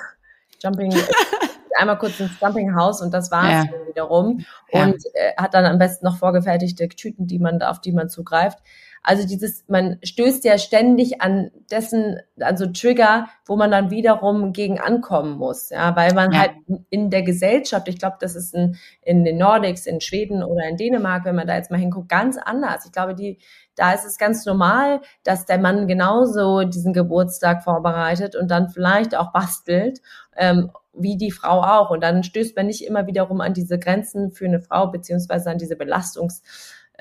Jumping, 0.61 0.93
einmal 1.77 1.97
kurz 1.97 2.19
ins 2.19 2.37
Jumping 2.39 2.75
House 2.75 3.01
und 3.01 3.13
das 3.13 3.31
war's 3.31 3.65
ja. 3.65 3.87
wiederum 3.87 4.45
ja. 4.71 4.83
und 4.83 4.97
äh, 5.13 5.33
hat 5.37 5.53
dann 5.53 5.65
am 5.65 5.77
besten 5.77 6.05
noch 6.05 6.17
vorgefertigte 6.17 6.89
Tüten, 6.89 7.27
die 7.27 7.39
man 7.39 7.61
auf 7.61 7.79
die 7.79 7.93
man 7.93 8.09
zugreift. 8.09 8.59
Also 9.03 9.27
dieses, 9.27 9.63
man 9.67 9.97
stößt 10.03 10.43
ja 10.43 10.59
ständig 10.59 11.21
an 11.21 11.49
dessen, 11.71 12.19
also 12.39 12.67
Trigger, 12.67 13.27
wo 13.47 13.55
man 13.55 13.71
dann 13.71 13.89
wiederum 13.89 14.53
gegen 14.53 14.79
ankommen 14.79 15.37
muss, 15.37 15.71
ja, 15.71 15.95
weil 15.95 16.13
man 16.13 16.31
ja. 16.31 16.41
halt 16.41 16.51
in 16.91 17.09
der 17.09 17.23
Gesellschaft, 17.23 17.87
ich 17.87 17.97
glaube, 17.97 18.17
das 18.19 18.35
ist 18.35 18.53
in, 18.53 18.77
in 19.01 19.23
den 19.23 19.39
Nordics, 19.39 19.87
in 19.87 20.01
Schweden 20.01 20.43
oder 20.43 20.67
in 20.67 20.77
Dänemark, 20.77 21.25
wenn 21.25 21.35
man 21.35 21.47
da 21.47 21.55
jetzt 21.55 21.71
mal 21.71 21.79
hinguckt, 21.79 22.09
ganz 22.09 22.37
anders. 22.37 22.85
Ich 22.85 22.91
glaube, 22.91 23.15
die, 23.15 23.39
da 23.75 23.91
ist 23.93 24.05
es 24.05 24.19
ganz 24.19 24.45
normal, 24.45 25.01
dass 25.23 25.47
der 25.47 25.57
Mann 25.57 25.87
genauso 25.87 26.63
diesen 26.63 26.93
Geburtstag 26.93 27.63
vorbereitet 27.63 28.35
und 28.35 28.51
dann 28.51 28.69
vielleicht 28.69 29.15
auch 29.15 29.33
bastelt, 29.33 29.99
ähm, 30.37 30.69
wie 30.93 31.17
die 31.17 31.31
Frau 31.31 31.61
auch. 31.61 31.89
Und 31.89 32.03
dann 32.03 32.21
stößt 32.21 32.55
man 32.55 32.67
nicht 32.67 32.85
immer 32.85 33.07
wiederum 33.07 33.41
an 33.41 33.55
diese 33.55 33.79
Grenzen 33.79 34.31
für 34.31 34.45
eine 34.45 34.61
Frau, 34.61 34.87
beziehungsweise 34.87 35.49
an 35.49 35.57
diese 35.57 35.75
Belastungs- 35.75 36.41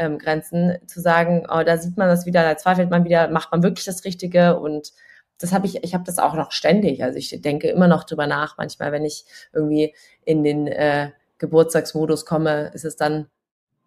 ähm, 0.01 0.18
Grenzen, 0.18 0.78
zu 0.86 1.01
sagen, 1.01 1.46
oh, 1.48 1.62
da 1.62 1.76
sieht 1.76 1.96
man 1.96 2.09
das 2.09 2.26
wieder, 2.26 2.42
da 2.42 2.57
zweifelt 2.57 2.90
man 2.90 3.05
wieder, 3.05 3.28
macht 3.28 3.53
man 3.53 3.62
wirklich 3.62 3.84
das 3.84 4.05
Richtige 4.05 4.59
und 4.59 4.92
das 5.38 5.53
habe 5.53 5.66
ich, 5.66 5.82
ich 5.84 5.94
habe 5.94 6.05
das 6.05 6.18
auch 6.18 6.34
noch 6.34 6.53
ständig. 6.53 7.03
Also 7.03 7.18
ich 7.18 7.40
denke 7.40 7.68
immer 7.68 7.88
noch 7.88 8.05
drüber 8.05 8.26
nach. 8.26 8.59
Manchmal, 8.59 8.92
wenn 8.92 9.05
ich 9.05 9.24
irgendwie 9.55 9.94
in 10.24 10.44
den 10.44 10.66
äh, 10.66 11.11
Geburtstagsmodus 11.38 12.26
komme, 12.26 12.70
ist 12.74 12.84
es 12.84 12.96
dann 12.96 13.26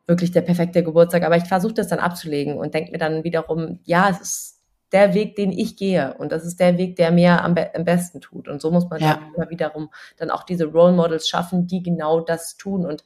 wirklich 0.08 0.32
der 0.32 0.42
perfekte 0.42 0.84
Geburtstag. 0.84 1.24
Aber 1.24 1.38
ich 1.38 1.44
versuche 1.44 1.74
das 1.74 1.88
dann 1.88 2.00
abzulegen 2.00 2.58
und 2.58 2.74
denke 2.74 2.92
mir 2.92 2.98
dann 2.98 3.24
wiederum, 3.24 3.80
ja, 3.84 4.10
es 4.10 4.22
ist 4.22 4.60
der 4.92 5.14
Weg, 5.14 5.36
den 5.36 5.52
ich 5.52 5.76
gehe. 5.76 6.16
Und 6.18 6.32
das 6.32 6.44
ist 6.44 6.60
der 6.60 6.78
Weg, 6.80 6.96
der 6.96 7.12
mir 7.12 7.44
am, 7.44 7.54
be 7.54 7.70
am 7.76 7.86
besten 7.86 8.20
tut. 8.20 8.48
Und 8.48 8.60
so 8.60 8.72
muss 8.72 8.90
man 8.90 9.00
ja. 9.00 9.16
dann 9.16 9.36
immer 9.36 9.50
wiederum 9.52 9.90
dann 10.18 10.32
auch 10.32 10.44
diese 10.44 10.66
Role 10.66 10.94
Models 10.94 11.28
schaffen, 11.28 11.68
die 11.68 11.84
genau 11.84 12.20
das 12.20 12.58
tun. 12.58 12.84
Und 12.84 13.04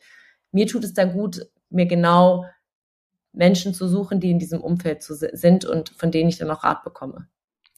mir 0.54 0.68
tut 0.68 0.86
es 0.86 0.94
dann 0.94 1.12
gut, 1.12 1.48
mir 1.70 1.86
genau 1.86 2.46
Menschen 3.38 3.74
zu 3.74 3.88
suchen, 3.88 4.20
die 4.20 4.32
in 4.32 4.40
diesem 4.40 4.62
Umfeld 4.62 5.04
zu, 5.04 5.16
sind 5.16 5.66
und 5.66 5.90
von 5.90 6.12
denen 6.12 6.30
ich 6.30 6.38
dann 6.38 6.52
auch 6.52 6.64
Rat 6.64 6.84
bekomme. 6.84 7.28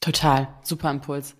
Total, 0.00 0.48
super 0.62 0.90
Impuls. 0.90 1.36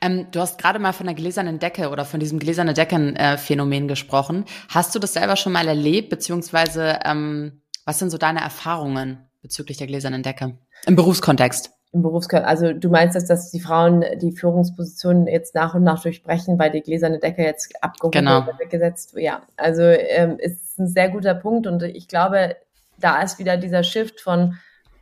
Ähm, 0.00 0.28
du 0.30 0.38
hast 0.38 0.58
gerade 0.58 0.78
mal 0.78 0.92
von 0.92 1.06
der 1.06 1.16
gläsernen 1.16 1.58
Decke 1.58 1.90
oder 1.90 2.04
von 2.04 2.20
diesem 2.20 2.38
gläserne 2.38 2.72
Decken-Phänomen 2.72 3.84
äh, 3.84 3.88
gesprochen. 3.88 4.44
Hast 4.68 4.94
du 4.94 5.00
das 5.00 5.14
selber 5.14 5.34
schon 5.34 5.52
mal 5.52 5.66
erlebt, 5.66 6.10
beziehungsweise 6.10 7.00
ähm, 7.04 7.60
was 7.84 7.98
sind 7.98 8.10
so 8.10 8.18
deine 8.18 8.40
Erfahrungen 8.40 9.18
bezüglich 9.42 9.78
der 9.78 9.88
gläsernen 9.88 10.22
Decke 10.22 10.56
im 10.86 10.94
Berufskontext? 10.94 11.72
Im 11.90 12.02
Berufskontext, 12.02 12.48
also 12.48 12.72
du 12.72 12.88
meinst, 12.88 13.16
dass, 13.16 13.26
dass 13.26 13.50
die 13.50 13.58
Frauen 13.58 14.04
die 14.22 14.30
Führungspositionen 14.30 15.26
jetzt 15.26 15.56
nach 15.56 15.74
und 15.74 15.82
nach 15.82 16.00
durchbrechen, 16.00 16.56
weil 16.56 16.70
die 16.70 16.82
gläserne 16.82 17.18
Decke 17.18 17.42
jetzt 17.42 17.72
abgehoben 17.82 18.12
genau. 18.12 18.46
wird, 18.46 18.70
gesetzt. 18.70 19.14
Ja, 19.16 19.42
also 19.56 19.82
ähm, 19.82 20.38
ist 20.38 20.78
ein 20.78 20.86
sehr 20.86 21.08
guter 21.08 21.34
Punkt 21.34 21.66
und 21.66 21.82
ich 21.82 22.06
glaube, 22.06 22.54
da 22.98 23.22
ist 23.22 23.38
wieder 23.38 23.56
dieser 23.56 23.82
Shift 23.82 24.20
von 24.20 24.58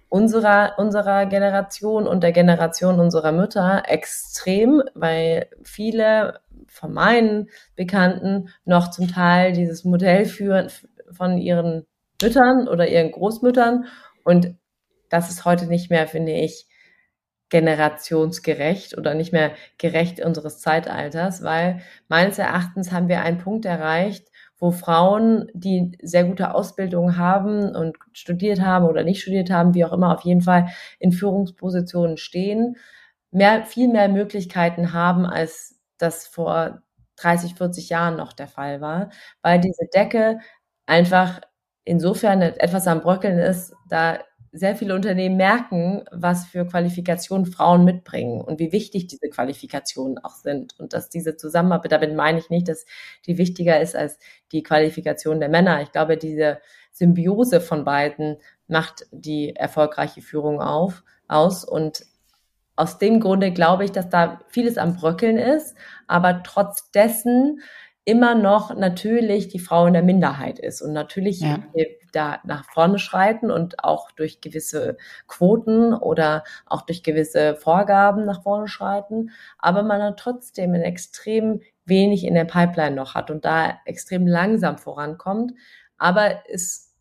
unserer, 0.08 0.74
unserer 0.78 1.26
Generation 1.26 2.06
und 2.06 2.22
der 2.22 2.32
Generation 2.32 3.00
unserer 3.00 3.32
Mütter 3.32 3.84
extrem, 3.86 4.82
weil 4.94 5.48
viele 5.64 6.40
von 6.68 6.92
meinen 6.92 7.48
Bekannten 7.76 8.48
noch 8.64 8.90
zum 8.90 9.08
Teil 9.08 9.52
dieses 9.52 9.84
Modell 9.84 10.26
führen 10.26 10.68
von 11.10 11.38
ihren 11.38 11.86
Müttern 12.20 12.68
oder 12.68 12.88
ihren 12.88 13.10
Großmüttern. 13.12 13.86
Und 14.24 14.54
das 15.08 15.30
ist 15.30 15.44
heute 15.44 15.66
nicht 15.66 15.90
mehr, 15.90 16.06
finde 16.06 16.32
ich, 16.32 16.66
generationsgerecht 17.52 18.96
oder 18.96 19.12
nicht 19.12 19.32
mehr 19.32 19.52
gerecht 19.76 20.24
unseres 20.24 20.60
Zeitalters, 20.60 21.42
weil 21.42 21.82
meines 22.08 22.38
Erachtens 22.38 22.92
haben 22.92 23.08
wir 23.08 23.20
einen 23.20 23.38
Punkt 23.38 23.66
erreicht, 23.66 24.31
wo 24.62 24.70
Frauen, 24.70 25.48
die 25.54 25.98
sehr 26.02 26.24
gute 26.24 26.54
Ausbildung 26.54 27.16
haben 27.18 27.74
und 27.74 27.96
studiert 28.12 28.60
haben 28.62 28.86
oder 28.86 29.02
nicht 29.04 29.22
studiert 29.22 29.50
haben, 29.50 29.74
wie 29.74 29.84
auch 29.84 29.92
immer, 29.92 30.14
auf 30.14 30.22
jeden 30.24 30.42
Fall 30.42 30.68
in 31.00 31.12
Führungspositionen 31.12 32.16
stehen, 32.16 32.76
mehr, 33.32 33.64
viel 33.64 33.88
mehr 33.88 34.08
Möglichkeiten 34.08 34.92
haben, 34.92 35.26
als 35.26 35.80
das 35.98 36.26
vor 36.28 36.82
30, 37.16 37.54
40 37.56 37.88
Jahren 37.90 38.16
noch 38.16 38.32
der 38.32 38.48
Fall 38.48 38.80
war, 38.80 39.10
weil 39.42 39.60
diese 39.60 39.86
Decke 39.94 40.38
einfach 40.86 41.40
insofern 41.84 42.40
etwas 42.42 42.86
am 42.86 43.00
Bröckeln 43.02 43.38
ist, 43.38 43.74
da 43.88 44.20
sehr 44.52 44.76
viele 44.76 44.94
Unternehmen 44.94 45.38
merken, 45.38 46.04
was 46.10 46.44
für 46.44 46.66
Qualifikationen 46.66 47.46
Frauen 47.46 47.84
mitbringen 47.84 48.42
und 48.42 48.60
wie 48.60 48.70
wichtig 48.70 49.06
diese 49.06 49.30
Qualifikationen 49.30 50.18
auch 50.18 50.34
sind. 50.34 50.78
Und 50.78 50.92
dass 50.92 51.08
diese 51.08 51.36
Zusammenarbeit, 51.36 51.92
damit 51.92 52.14
meine 52.14 52.38
ich 52.38 52.50
nicht, 52.50 52.68
dass 52.68 52.84
die 53.26 53.38
wichtiger 53.38 53.80
ist 53.80 53.96
als 53.96 54.18
die 54.52 54.62
Qualifikation 54.62 55.40
der 55.40 55.48
Männer. 55.48 55.80
Ich 55.80 55.90
glaube, 55.90 56.18
diese 56.18 56.60
Symbiose 56.92 57.62
von 57.62 57.84
beiden 57.84 58.36
macht 58.68 59.06
die 59.10 59.56
erfolgreiche 59.56 60.20
Führung 60.20 60.60
auf, 60.60 61.02
aus. 61.28 61.64
Und 61.64 62.04
aus 62.76 62.98
dem 62.98 63.20
Grunde 63.20 63.52
glaube 63.52 63.84
ich, 63.84 63.92
dass 63.92 64.10
da 64.10 64.40
vieles 64.48 64.76
am 64.76 64.96
Bröckeln 64.96 65.38
ist, 65.38 65.74
aber 66.06 66.42
trotz 66.42 66.90
dessen 66.90 67.60
immer 68.04 68.34
noch 68.34 68.74
natürlich 68.74 69.48
die 69.48 69.60
Frau 69.60 69.86
in 69.86 69.92
der 69.92 70.02
Minderheit 70.02 70.58
ist 70.58 70.82
und 70.82 70.92
natürlich 70.92 71.40
ja. 71.40 71.60
da 72.12 72.40
nach 72.44 72.64
vorne 72.64 72.98
schreiten 72.98 73.50
und 73.50 73.84
auch 73.84 74.10
durch 74.10 74.40
gewisse 74.40 74.96
Quoten 75.28 75.94
oder 75.94 76.42
auch 76.66 76.82
durch 76.82 77.04
gewisse 77.04 77.54
Vorgaben 77.54 78.24
nach 78.24 78.42
vorne 78.42 78.66
schreiten, 78.66 79.30
aber 79.58 79.84
man 79.84 80.00
dann 80.00 80.16
trotzdem 80.16 80.74
ein 80.74 80.82
extrem 80.82 81.60
wenig 81.84 82.24
in 82.24 82.34
der 82.34 82.44
Pipeline 82.44 82.96
noch 82.96 83.14
hat 83.14 83.30
und 83.30 83.44
da 83.44 83.78
extrem 83.86 84.26
langsam 84.26 84.78
vorankommt. 84.78 85.52
Aber 85.96 86.42
es, 86.48 86.92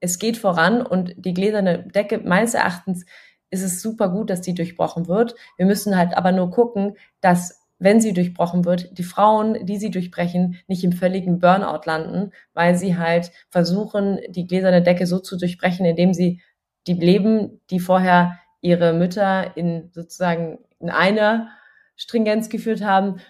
es 0.00 0.18
geht 0.18 0.38
voran 0.38 0.80
und 0.80 1.12
die 1.16 1.34
gläserne 1.34 1.86
Decke 1.86 2.18
meines 2.18 2.54
Erachtens 2.54 3.04
ist 3.50 3.62
es 3.62 3.82
super 3.82 4.08
gut, 4.08 4.30
dass 4.30 4.40
die 4.40 4.54
durchbrochen 4.54 5.08
wird. 5.08 5.34
Wir 5.56 5.66
müssen 5.66 5.96
halt 5.96 6.16
aber 6.16 6.32
nur 6.32 6.50
gucken, 6.50 6.96
dass 7.20 7.59
wenn 7.80 8.00
sie 8.00 8.12
durchbrochen 8.12 8.64
wird, 8.64 8.96
die 8.98 9.02
Frauen, 9.02 9.66
die 9.66 9.78
sie 9.78 9.90
durchbrechen, 9.90 10.58
nicht 10.68 10.84
im 10.84 10.92
völligen 10.92 11.40
Burnout 11.40 11.80
landen, 11.86 12.32
weil 12.52 12.76
sie 12.76 12.96
halt 12.96 13.32
versuchen, 13.48 14.20
die 14.28 14.46
gläserne 14.46 14.82
Decke 14.82 15.06
so 15.06 15.18
zu 15.18 15.36
durchbrechen, 15.36 15.86
indem 15.86 16.14
sie 16.14 16.40
die 16.86 16.94
Leben, 16.94 17.60
die 17.70 17.80
vorher 17.80 18.38
ihre 18.60 18.92
Mütter 18.92 19.56
in 19.56 19.90
sozusagen 19.92 20.58
in 20.78 20.90
einer 20.90 21.48
Stringenz 21.96 22.48
geführt 22.50 22.82
haben, 22.82 23.20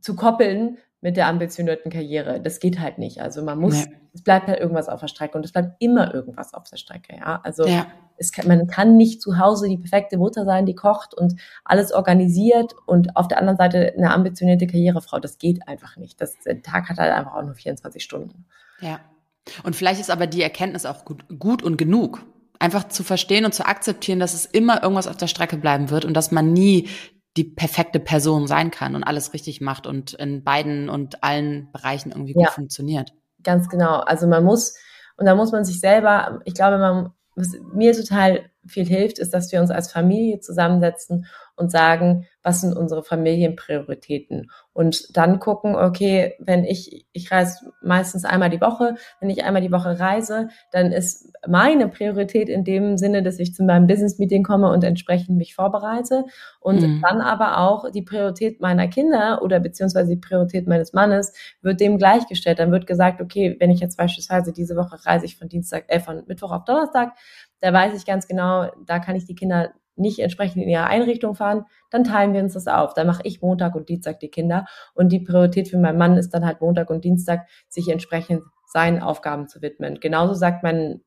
zu 0.00 0.16
koppeln 0.16 0.78
mit 1.00 1.16
der 1.16 1.26
ambitionierten 1.26 1.90
Karriere. 1.90 2.40
Das 2.40 2.60
geht 2.60 2.80
halt 2.80 2.98
nicht. 2.98 3.20
Also 3.20 3.42
man 3.42 3.58
muss, 3.58 3.86
nee. 3.86 3.96
es 4.14 4.22
bleibt 4.22 4.48
halt 4.48 4.60
irgendwas 4.60 4.88
auf 4.88 5.00
der 5.00 5.08
Strecke 5.08 5.36
und 5.38 5.44
es 5.44 5.52
bleibt 5.52 5.76
immer 5.78 6.12
irgendwas 6.14 6.54
auf 6.54 6.68
der 6.68 6.76
Strecke. 6.76 7.16
Ja, 7.16 7.40
also 7.42 7.66
ja 7.66 7.86
kann, 8.32 8.48
man 8.48 8.66
kann 8.66 8.96
nicht 8.96 9.22
zu 9.22 9.38
Hause 9.38 9.68
die 9.68 9.76
perfekte 9.76 10.18
Mutter 10.18 10.44
sein, 10.44 10.66
die 10.66 10.74
kocht 10.74 11.14
und 11.14 11.36
alles 11.64 11.92
organisiert 11.92 12.74
und 12.86 13.16
auf 13.16 13.28
der 13.28 13.38
anderen 13.38 13.56
Seite 13.56 13.94
eine 13.96 14.12
ambitionierte 14.12 14.66
Karrierefrau. 14.66 15.18
Das 15.18 15.38
geht 15.38 15.66
einfach 15.68 15.96
nicht. 15.96 16.20
Das, 16.20 16.38
der 16.40 16.62
Tag 16.62 16.88
hat 16.88 16.98
halt 16.98 17.12
einfach 17.12 17.34
auch 17.34 17.42
nur 17.42 17.54
24 17.54 18.02
Stunden. 18.02 18.46
Ja. 18.80 19.00
Und 19.62 19.76
vielleicht 19.76 20.00
ist 20.00 20.10
aber 20.10 20.26
die 20.26 20.42
Erkenntnis 20.42 20.86
auch 20.86 21.04
gut, 21.04 21.24
gut 21.38 21.62
und 21.62 21.76
genug. 21.76 22.24
Einfach 22.58 22.88
zu 22.88 23.04
verstehen 23.04 23.44
und 23.44 23.54
zu 23.54 23.66
akzeptieren, 23.66 24.18
dass 24.18 24.34
es 24.34 24.46
immer 24.46 24.82
irgendwas 24.82 25.06
auf 25.06 25.16
der 25.16 25.26
Strecke 25.26 25.56
bleiben 25.56 25.90
wird 25.90 26.04
und 26.04 26.14
dass 26.14 26.32
man 26.32 26.52
nie 26.52 26.88
die 27.36 27.44
perfekte 27.44 28.00
Person 28.00 28.46
sein 28.46 28.70
kann 28.70 28.94
und 28.94 29.04
alles 29.04 29.32
richtig 29.32 29.60
macht 29.60 29.86
und 29.86 30.14
in 30.14 30.42
beiden 30.44 30.88
und 30.88 31.22
allen 31.22 31.70
Bereichen 31.72 32.10
irgendwie 32.10 32.32
gut 32.32 32.44
ja, 32.44 32.50
funktioniert. 32.50 33.12
Ganz 33.42 33.68
genau. 33.68 34.00
Also 34.00 34.26
man 34.26 34.44
muss, 34.44 34.76
und 35.16 35.26
da 35.26 35.34
muss 35.34 35.52
man 35.52 35.64
sich 35.64 35.80
selber, 35.80 36.40
ich 36.44 36.54
glaube, 36.54 36.78
man 36.78 37.12
was 37.36 37.54
mir 37.72 37.92
total 37.92 38.50
viel 38.66 38.86
hilft, 38.86 39.18
ist, 39.18 39.32
dass 39.32 39.52
wir 39.52 39.60
uns 39.60 39.70
als 39.70 39.92
Familie 39.92 40.40
zusammensetzen 40.40 41.26
und 41.54 41.70
sagen, 41.70 42.26
was 42.42 42.62
sind 42.62 42.74
unsere 42.74 43.04
Familienprioritäten? 43.04 44.50
Und 44.72 45.16
dann 45.16 45.38
gucken, 45.38 45.76
okay, 45.76 46.34
wenn 46.40 46.64
ich, 46.64 47.06
ich 47.12 47.30
reise 47.30 47.72
meistens 47.82 48.24
einmal 48.24 48.50
die 48.50 48.60
Woche, 48.60 48.96
wenn 49.20 49.30
ich 49.30 49.44
einmal 49.44 49.62
die 49.62 49.70
Woche 49.70 50.00
reise, 50.00 50.48
dann 50.72 50.92
ist 50.92 51.32
meine 51.48 51.88
Priorität 51.88 52.48
in 52.48 52.64
dem 52.64 52.96
Sinne, 52.96 53.22
dass 53.22 53.38
ich 53.38 53.54
zu 53.54 53.64
meinem 53.64 53.86
Business-Meeting 53.86 54.42
komme 54.42 54.70
und 54.70 54.84
entsprechend 54.84 55.36
mich 55.36 55.54
vorbereite. 55.54 56.24
Und 56.60 56.82
mhm. 56.82 57.02
dann 57.02 57.20
aber 57.20 57.58
auch 57.58 57.90
die 57.90 58.02
Priorität 58.02 58.60
meiner 58.60 58.88
Kinder 58.88 59.40
oder 59.42 59.60
beziehungsweise 59.60 60.10
die 60.10 60.20
Priorität 60.20 60.66
meines 60.66 60.92
Mannes 60.92 61.32
wird 61.62 61.80
dem 61.80 61.98
gleichgestellt. 61.98 62.58
Dann 62.58 62.72
wird 62.72 62.86
gesagt, 62.86 63.20
okay, 63.20 63.56
wenn 63.60 63.70
ich 63.70 63.80
jetzt 63.80 63.96
beispielsweise 63.96 64.52
diese 64.52 64.76
Woche 64.76 65.04
reise 65.06 65.24
ich 65.24 65.36
von 65.36 65.48
Dienstag, 65.48 65.84
äh, 65.88 66.00
von 66.00 66.22
Mittwoch 66.26 66.52
auf 66.52 66.64
Donnerstag, 66.64 67.12
da 67.60 67.72
weiß 67.72 67.94
ich 67.96 68.06
ganz 68.06 68.28
genau, 68.28 68.70
da 68.86 68.98
kann 68.98 69.16
ich 69.16 69.26
die 69.26 69.34
Kinder 69.34 69.72
nicht 69.96 70.18
entsprechend 70.18 70.62
in 70.62 70.68
ihre 70.68 70.86
Einrichtung 70.86 71.34
fahren, 71.34 71.64
dann 71.90 72.04
teilen 72.04 72.34
wir 72.34 72.42
uns 72.42 72.52
das 72.52 72.66
auf. 72.66 72.94
Dann 72.94 73.06
mache 73.06 73.22
ich 73.24 73.40
Montag 73.40 73.74
und 73.74 73.88
Dienstag 73.88 74.20
die 74.20 74.28
Kinder 74.28 74.66
und 74.94 75.10
die 75.10 75.20
Priorität 75.20 75.68
für 75.68 75.78
meinen 75.78 75.98
Mann 75.98 76.16
ist 76.16 76.30
dann 76.30 76.44
halt 76.44 76.60
Montag 76.60 76.90
und 76.90 77.04
Dienstag, 77.04 77.46
sich 77.68 77.88
entsprechend 77.88 78.42
seinen 78.66 79.00
Aufgaben 79.00 79.48
zu 79.48 79.62
widmen. 79.62 79.98
Genauso 80.00 80.34
sagt 80.34 80.62
mein, 80.62 81.00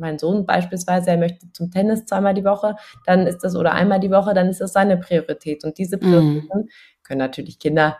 mein 0.00 0.18
Sohn 0.18 0.46
beispielsweise, 0.46 1.10
er 1.10 1.18
möchte 1.18 1.52
zum 1.52 1.70
Tennis 1.70 2.06
zweimal 2.06 2.34
die 2.34 2.44
Woche, 2.44 2.76
dann 3.06 3.26
ist 3.26 3.38
das 3.44 3.54
oder 3.54 3.72
einmal 3.72 4.00
die 4.00 4.10
Woche, 4.10 4.34
dann 4.34 4.48
ist 4.48 4.60
das 4.60 4.72
seine 4.72 4.96
Priorität. 4.96 5.64
Und 5.64 5.78
diese 5.78 5.96
mhm. 5.96 6.00
Prioritäten 6.00 6.60
mm. 6.62 6.68
können 7.02 7.18
natürlich 7.18 7.58
Kinder 7.58 7.98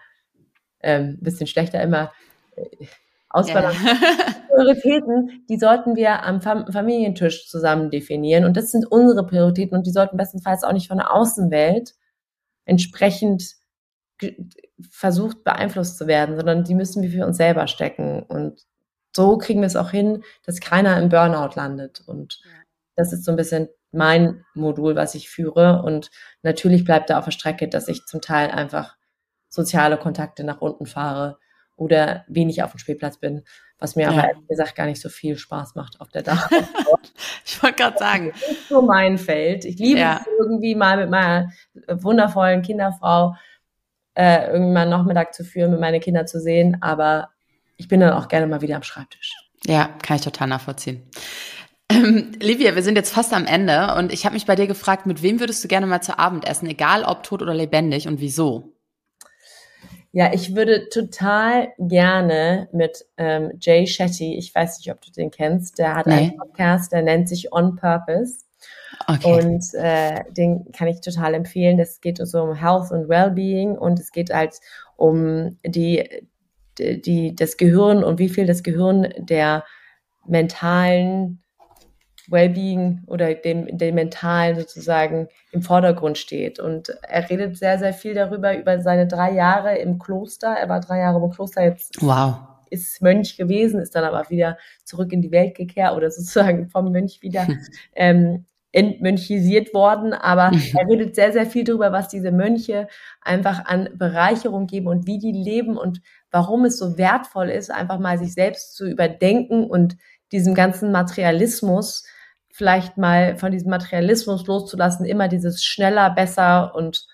ähm, 0.82 1.18
ein 1.20 1.22
bisschen 1.22 1.46
schlechter 1.46 1.82
immer 1.82 2.12
äh, 2.56 2.64
ausbalancieren. 3.28 3.98
Yeah. 3.98 4.34
Prioritäten, 4.50 5.44
die 5.48 5.58
sollten 5.58 5.96
wir 5.96 6.24
am 6.24 6.40
Familientisch 6.42 7.48
zusammen 7.48 7.90
definieren. 7.90 8.44
Und 8.44 8.56
das 8.56 8.72
sind 8.72 8.84
unsere 8.90 9.26
Prioritäten 9.26 9.76
und 9.76 9.86
die 9.86 9.92
sollten 9.92 10.16
bestenfalls 10.16 10.64
auch 10.64 10.72
nicht 10.72 10.88
von 10.88 10.98
der 10.98 11.14
Außenwelt 11.14 11.94
entsprechend 12.64 13.54
versucht 14.90 15.44
beeinflusst 15.44 15.96
zu 15.96 16.06
werden, 16.06 16.36
sondern 16.36 16.64
die 16.64 16.74
müssen 16.74 17.02
wir 17.02 17.10
für 17.10 17.26
uns 17.26 17.36
selber 17.36 17.66
stecken. 17.68 18.22
Und 18.22 18.66
so 19.14 19.38
kriegen 19.38 19.60
wir 19.60 19.66
es 19.66 19.76
auch 19.76 19.90
hin, 19.90 20.22
dass 20.44 20.60
keiner 20.60 20.98
im 20.98 21.08
Burnout 21.08 21.54
landet. 21.56 22.02
Und 22.06 22.40
das 22.96 23.12
ist 23.12 23.24
so 23.24 23.32
ein 23.32 23.36
bisschen 23.36 23.68
mein 23.92 24.44
Modul, 24.54 24.96
was 24.96 25.14
ich 25.14 25.28
führe. 25.28 25.82
Und 25.82 26.10
natürlich 26.42 26.84
bleibt 26.84 27.10
da 27.10 27.18
auf 27.18 27.24
der 27.24 27.32
Strecke, 27.32 27.68
dass 27.68 27.88
ich 27.88 28.06
zum 28.06 28.20
Teil 28.20 28.50
einfach 28.50 28.96
soziale 29.48 29.96
Kontakte 29.98 30.44
nach 30.44 30.60
unten 30.60 30.86
fahre 30.86 31.38
oder 31.76 32.24
wenig 32.28 32.62
auf 32.62 32.72
dem 32.72 32.78
Spielplatz 32.78 33.18
bin, 33.18 33.42
was 33.78 33.96
mir 33.96 34.02
ja. 34.02 34.10
aber 34.10 34.28
ehrlich 34.28 34.46
gesagt 34.48 34.76
gar 34.76 34.86
nicht 34.86 35.00
so 35.00 35.08
viel 35.08 35.38
Spaß 35.38 35.74
macht 35.74 36.00
auf 36.00 36.08
der 36.08 36.22
Dach. 36.22 36.48
ich 37.44 37.62
wollte 37.62 37.76
gerade 37.76 37.98
sagen. 37.98 38.32
Das 38.32 38.50
ist 38.50 38.68
so 38.68 38.82
mein 38.82 39.18
Feld. 39.18 39.64
Ich 39.64 39.78
liebe 39.78 39.98
ja. 39.98 40.20
es 40.20 40.26
irgendwie 40.38 40.74
mal 40.74 40.98
mit 40.98 41.10
meiner 41.10 41.50
wundervollen 41.88 42.62
Kinderfrau 42.62 43.34
äh, 44.14 44.50
einen 44.50 44.72
Nachmittag 44.72 45.32
zu 45.34 45.42
führen, 45.42 45.70
mit 45.70 45.80
meinen 45.80 46.00
Kindern 46.00 46.26
zu 46.26 46.38
sehen, 46.40 46.76
aber 46.82 47.30
ich 47.80 47.88
bin 47.88 48.00
dann 48.00 48.12
auch 48.12 48.28
gerne 48.28 48.46
mal 48.46 48.60
wieder 48.60 48.76
am 48.76 48.82
Schreibtisch. 48.82 49.32
Ja, 49.64 49.86
kann 50.02 50.16
ich 50.16 50.22
total 50.22 50.48
nachvollziehen. 50.48 51.02
Ähm, 51.88 52.32
Livia, 52.38 52.74
wir 52.74 52.82
sind 52.82 52.96
jetzt 52.96 53.12
fast 53.12 53.32
am 53.32 53.46
Ende 53.46 53.94
und 53.96 54.12
ich 54.12 54.26
habe 54.26 54.34
mich 54.34 54.44
bei 54.44 54.54
dir 54.54 54.66
gefragt, 54.66 55.06
mit 55.06 55.22
wem 55.22 55.40
würdest 55.40 55.64
du 55.64 55.68
gerne 55.68 55.86
mal 55.86 56.02
zu 56.02 56.18
Abend 56.18 56.46
essen, 56.46 56.68
egal 56.68 57.04
ob 57.04 57.22
tot 57.22 57.40
oder 57.40 57.54
lebendig 57.54 58.06
und 58.06 58.20
wieso? 58.20 58.74
Ja, 60.12 60.30
ich 60.34 60.54
würde 60.54 60.90
total 60.90 61.68
gerne 61.78 62.68
mit 62.72 63.06
ähm, 63.16 63.52
Jay 63.58 63.86
Shetty, 63.86 64.36
ich 64.36 64.54
weiß 64.54 64.78
nicht, 64.78 64.90
ob 64.92 65.00
du 65.00 65.10
den 65.10 65.30
kennst, 65.30 65.78
der 65.78 65.94
hat 65.94 66.06
nee. 66.06 66.14
einen 66.14 66.36
Podcast, 66.36 66.92
der 66.92 67.00
nennt 67.00 67.30
sich 67.30 67.50
On 67.50 67.76
Purpose. 67.76 68.40
Okay. 69.06 69.40
Und 69.42 69.64
äh, 69.72 70.24
den 70.30 70.70
kann 70.72 70.88
ich 70.88 71.00
total 71.00 71.32
empfehlen. 71.32 71.78
Das 71.78 72.02
geht 72.02 72.18
so 72.18 72.42
um 72.42 72.54
Health 72.54 72.90
und 72.90 73.08
Wellbeing 73.08 73.78
und 73.78 73.98
es 73.98 74.12
geht 74.12 74.30
halt 74.30 74.60
um 74.96 75.58
die, 75.64 76.28
die, 76.78 77.34
das 77.34 77.56
Gehirn 77.56 78.04
und 78.04 78.18
wie 78.18 78.28
viel 78.28 78.46
das 78.46 78.62
Gehirn 78.62 79.12
der 79.18 79.64
mentalen 80.26 81.42
Wellbeing 82.30 83.02
oder 83.06 83.34
dem, 83.34 83.76
dem 83.76 83.94
Mentalen 83.94 84.56
sozusagen 84.56 85.28
im 85.52 85.62
Vordergrund 85.62 86.18
steht. 86.18 86.60
Und 86.60 86.90
er 87.02 87.28
redet 87.28 87.56
sehr, 87.56 87.78
sehr 87.78 87.92
viel 87.92 88.14
darüber, 88.14 88.56
über 88.56 88.80
seine 88.80 89.06
drei 89.06 89.32
Jahre 89.32 89.76
im 89.78 89.98
Kloster. 89.98 90.48
Er 90.48 90.68
war 90.68 90.80
drei 90.80 91.00
Jahre 91.00 91.22
im 91.22 91.30
Kloster, 91.30 91.62
jetzt 91.62 92.00
wow. 92.00 92.36
ist 92.70 93.02
Mönch 93.02 93.36
gewesen, 93.36 93.80
ist 93.80 93.94
dann 93.94 94.04
aber 94.04 94.28
wieder 94.30 94.58
zurück 94.84 95.12
in 95.12 95.22
die 95.22 95.32
Welt 95.32 95.56
gekehrt 95.56 95.96
oder 95.96 96.10
sozusagen 96.10 96.68
vom 96.68 96.92
Mönch 96.92 97.20
wieder 97.22 97.46
ähm, 97.94 98.44
entmönchisiert 98.72 99.74
worden. 99.74 100.12
Aber 100.12 100.52
er 100.74 100.88
redet 100.88 101.16
sehr, 101.16 101.32
sehr 101.32 101.46
viel 101.46 101.64
darüber, 101.64 101.92
was 101.92 102.08
diese 102.08 102.30
Mönche 102.30 102.86
einfach 103.20 103.64
an 103.64 103.88
Bereicherung 103.94 104.66
geben 104.66 104.86
und 104.86 105.06
wie 105.06 105.18
die 105.18 105.32
leben 105.32 105.76
und 105.76 106.00
warum 106.30 106.64
es 106.64 106.78
so 106.78 106.96
wertvoll 106.96 107.50
ist, 107.50 107.70
einfach 107.70 107.98
mal 107.98 108.18
sich 108.18 108.34
selbst 108.34 108.76
zu 108.76 108.86
überdenken 108.86 109.64
und 109.64 109.96
diesem 110.32 110.54
ganzen 110.54 110.92
Materialismus 110.92 112.04
vielleicht 112.52 112.98
mal 112.98 113.36
von 113.36 113.52
diesem 113.52 113.70
Materialismus 113.70 114.46
loszulassen, 114.46 115.06
immer 115.06 115.28
dieses 115.28 115.64
schneller, 115.64 116.10
besser 116.10 116.74
und 116.74 117.06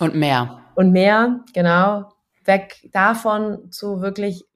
und 0.00 0.14
mehr. 0.14 0.60
Und 0.74 0.92
mehr, 0.92 1.44
genau. 1.54 2.12
Weg 2.44 2.88
davon 2.92 3.70
zu 3.72 4.00
wirklich, 4.00 4.46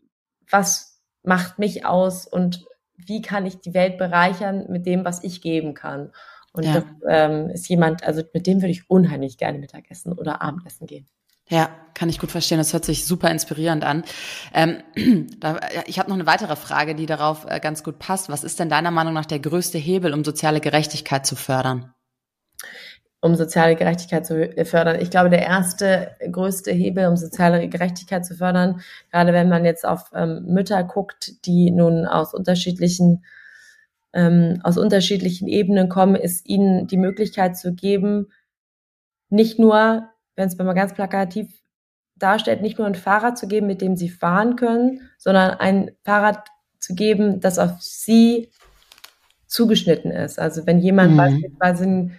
was 0.49 1.01
macht 1.23 1.59
mich 1.59 1.85
aus 1.85 2.27
und 2.27 2.65
wie 2.97 3.23
kann 3.23 3.47
ich 3.47 3.61
die 3.61 3.75
Welt 3.75 3.99
bereichern 3.99 4.67
mit 4.69 4.87
dem, 4.87 5.05
was 5.05 5.25
ich 5.25 5.41
geben 5.41 5.75
kann. 5.75 6.13
Und 6.53 6.65
ja. 6.65 6.75
das 6.75 6.85
ähm, 7.09 7.51
ist 7.51 7.69
jemand, 7.69 8.05
also 8.05 8.23
mit 8.33 8.47
dem 8.47 8.61
würde 8.61 8.71
ich 8.71 8.89
unheimlich 8.89 9.39
gerne 9.39 9.59
Mittagessen 9.59 10.13
oder 10.13 10.43
Abendessen 10.43 10.87
gehen. 10.87 11.07
Ja, 11.53 11.69
kann 11.93 12.09
ich 12.09 12.19
gut 12.19 12.31
verstehen. 12.31 12.57
Das 12.57 12.73
hört 12.73 12.87
sich 12.87 13.05
super 13.05 13.31
inspirierend 13.31 13.85
an. 13.85 14.05
Ähm, 14.55 14.79
da, 15.39 15.61
ich 15.85 15.99
habe 15.99 16.09
noch 16.09 16.17
eine 16.17 16.25
weitere 16.25 16.57
Frage, 16.57 16.95
die 16.95 17.05
darauf 17.05 17.45
äh, 17.47 17.61
ganz 17.61 17.85
gut 17.85 17.99
passt. 17.99 18.31
Was 18.31 18.43
ist 18.43 18.59
denn 18.59 18.71
deiner 18.71 18.91
Meinung 18.91 19.13
nach 19.13 19.27
der 19.27 19.39
größte 19.39 19.77
Hebel, 19.77 20.15
um 20.15 20.25
soziale 20.25 20.61
Gerechtigkeit 20.61 21.27
zu 21.27 21.37
fördern? 21.37 21.93
Um 23.21 23.37
soziale 23.37 23.77
Gerechtigkeit 23.77 24.25
zu 24.25 24.51
fördern. 24.65 24.99
Ich 25.03 25.11
glaube, 25.11 25.29
der 25.29 25.43
erste 25.43 26.17
größte 26.31 26.73
Hebel, 26.73 27.07
um 27.07 27.19
soziale 27.19 27.69
Gerechtigkeit 27.69 28.25
zu 28.25 28.35
fördern, 28.35 28.81
gerade 29.11 29.35
wenn 29.35 29.51
man 29.51 29.67
jetzt 29.67 29.85
auf 29.85 30.11
ähm, 30.15 30.47
Mütter 30.47 30.83
guckt, 30.85 31.45
die 31.45 31.71
nun 31.71 32.07
aus 32.07 32.33
unterschiedlichen 32.33 33.27
ähm, 34.15 34.59
aus 34.63 34.79
unterschiedlichen 34.79 35.49
Ebenen 35.49 35.91
kommen, 35.91 36.15
ist 36.15 36.49
ihnen 36.49 36.87
die 36.87 36.97
Möglichkeit 36.97 37.59
zu 37.59 37.75
geben, 37.75 38.29
nicht 39.29 39.59
nur, 39.59 40.12
wenn 40.37 40.49
es 40.49 40.57
mal 40.57 40.73
ganz 40.73 40.95
plakativ 40.95 41.49
darstellt, 42.17 42.63
nicht 42.63 42.79
nur 42.79 42.87
ein 42.87 42.95
Fahrrad 42.95 43.37
zu 43.37 43.49
geben, 43.49 43.67
mit 43.67 43.81
dem 43.81 43.97
sie 43.97 44.09
fahren 44.09 44.57
können, 44.57 45.01
sondern 45.19 45.53
ein 45.59 45.91
Fahrrad 46.05 46.47
zu 46.79 46.95
geben, 46.95 47.41
das 47.41 47.59
auf 47.59 47.81
sie 47.81 48.51
zugeschnitten 49.47 50.11
ist. 50.11 50.39
Also 50.39 50.67
wenn 50.67 50.79
jemand 50.79 51.13
mhm. 51.13 51.17
beispielsweise, 51.17 52.11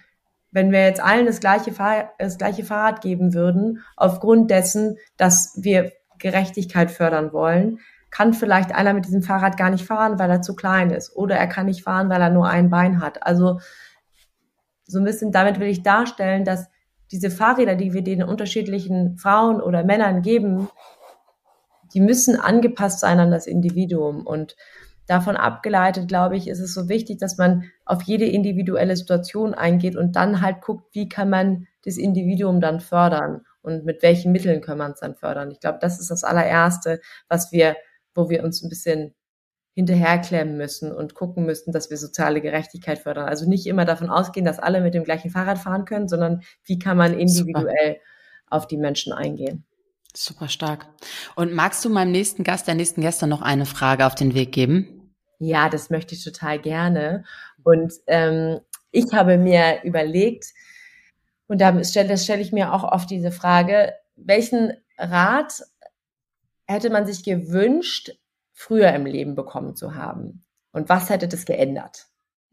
wenn 0.50 0.72
wir 0.72 0.84
jetzt 0.84 1.02
allen 1.02 1.26
das 1.26 1.40
gleiche, 1.40 1.72
Fahr 1.72 2.12
das 2.18 2.38
gleiche 2.38 2.64
Fahrrad 2.64 3.00
geben 3.00 3.34
würden, 3.34 3.80
aufgrund 3.96 4.50
dessen, 4.50 4.96
dass 5.16 5.58
wir 5.60 5.92
Gerechtigkeit 6.18 6.90
fördern 6.90 7.32
wollen, 7.32 7.80
kann 8.10 8.32
vielleicht 8.32 8.72
einer 8.72 8.94
mit 8.94 9.06
diesem 9.06 9.22
Fahrrad 9.22 9.56
gar 9.56 9.70
nicht 9.70 9.84
fahren, 9.84 10.20
weil 10.20 10.30
er 10.30 10.40
zu 10.40 10.54
klein 10.54 10.90
ist. 10.90 11.16
Oder 11.16 11.36
er 11.36 11.48
kann 11.48 11.66
nicht 11.66 11.82
fahren, 11.82 12.08
weil 12.08 12.22
er 12.22 12.30
nur 12.30 12.48
ein 12.48 12.70
Bein 12.70 13.00
hat. 13.00 13.26
Also 13.26 13.58
so 14.86 14.98
ein 14.98 15.04
bisschen 15.04 15.32
damit 15.32 15.58
will 15.58 15.66
ich 15.66 15.82
darstellen, 15.82 16.44
dass 16.44 16.68
diese 17.14 17.30
Fahrräder, 17.30 17.76
die 17.76 17.92
wir 17.92 18.02
den 18.02 18.24
unterschiedlichen 18.24 19.16
Frauen 19.18 19.60
oder 19.60 19.84
Männern 19.84 20.20
geben, 20.20 20.68
die 21.94 22.00
müssen 22.00 22.34
angepasst 22.34 22.98
sein 22.98 23.20
an 23.20 23.30
das 23.30 23.46
Individuum. 23.46 24.26
Und 24.26 24.56
davon 25.06 25.36
abgeleitet, 25.36 26.08
glaube 26.08 26.36
ich, 26.36 26.48
ist 26.48 26.58
es 26.58 26.74
so 26.74 26.88
wichtig, 26.88 27.18
dass 27.18 27.38
man 27.38 27.70
auf 27.84 28.02
jede 28.02 28.26
individuelle 28.26 28.96
Situation 28.96 29.54
eingeht 29.54 29.94
und 29.94 30.16
dann 30.16 30.40
halt 30.40 30.60
guckt, 30.60 30.92
wie 30.92 31.08
kann 31.08 31.30
man 31.30 31.68
das 31.84 31.98
Individuum 31.98 32.60
dann 32.60 32.80
fördern 32.80 33.42
und 33.62 33.84
mit 33.84 34.02
welchen 34.02 34.32
Mitteln 34.32 34.60
kann 34.60 34.78
man 34.78 34.92
es 34.92 35.00
dann 35.00 35.14
fördern. 35.14 35.52
Ich 35.52 35.60
glaube, 35.60 35.78
das 35.80 36.00
ist 36.00 36.10
das 36.10 36.24
allererste, 36.24 37.00
was 37.28 37.52
wir 37.52 37.76
wo 38.14 38.30
wir 38.30 38.44
uns 38.44 38.62
ein 38.62 38.68
bisschen 38.68 39.14
hinterherklemmen 39.74 40.56
müssen 40.56 40.92
und 40.92 41.14
gucken 41.14 41.44
müssten, 41.44 41.72
dass 41.72 41.90
wir 41.90 41.96
soziale 41.96 42.40
Gerechtigkeit 42.40 43.00
fördern. 43.00 43.26
Also 43.28 43.48
nicht 43.48 43.66
immer 43.66 43.84
davon 43.84 44.08
ausgehen, 44.08 44.46
dass 44.46 44.60
alle 44.60 44.80
mit 44.80 44.94
dem 44.94 45.04
gleichen 45.04 45.30
Fahrrad 45.30 45.58
fahren 45.58 45.84
können, 45.84 46.08
sondern 46.08 46.42
wie 46.64 46.78
kann 46.78 46.96
man 46.96 47.18
individuell 47.18 47.94
Super. 47.94 48.00
auf 48.50 48.66
die 48.68 48.76
Menschen 48.76 49.12
eingehen. 49.12 49.64
Super 50.16 50.48
stark. 50.48 50.86
Und 51.34 51.52
magst 51.52 51.84
du 51.84 51.90
meinem 51.90 52.12
nächsten 52.12 52.44
Gast, 52.44 52.68
der 52.68 52.76
nächsten 52.76 53.00
Gäste 53.00 53.26
noch 53.26 53.42
eine 53.42 53.66
Frage 53.66 54.06
auf 54.06 54.14
den 54.14 54.34
Weg 54.34 54.52
geben? 54.52 55.12
Ja, 55.40 55.68
das 55.68 55.90
möchte 55.90 56.14
ich 56.14 56.22
total 56.22 56.60
gerne. 56.60 57.24
Und 57.64 57.94
ähm, 58.06 58.60
ich 58.92 59.12
habe 59.12 59.38
mir 59.38 59.82
überlegt, 59.82 60.46
und 61.48 61.60
da 61.60 61.82
stelle, 61.82 62.16
stelle 62.16 62.42
ich 62.42 62.52
mir 62.52 62.72
auch 62.72 62.84
oft 62.84 63.10
diese 63.10 63.32
Frage, 63.32 63.92
welchen 64.14 64.72
Rat 64.96 65.64
hätte 66.66 66.90
man 66.90 67.06
sich 67.06 67.24
gewünscht, 67.24 68.12
früher 68.54 68.92
im 68.92 69.04
Leben 69.04 69.34
bekommen 69.34 69.76
zu 69.76 69.94
haben? 69.94 70.46
Und 70.72 70.88
was 70.88 71.10
hätte 71.10 71.28
das 71.28 71.44
geändert? 71.44 72.06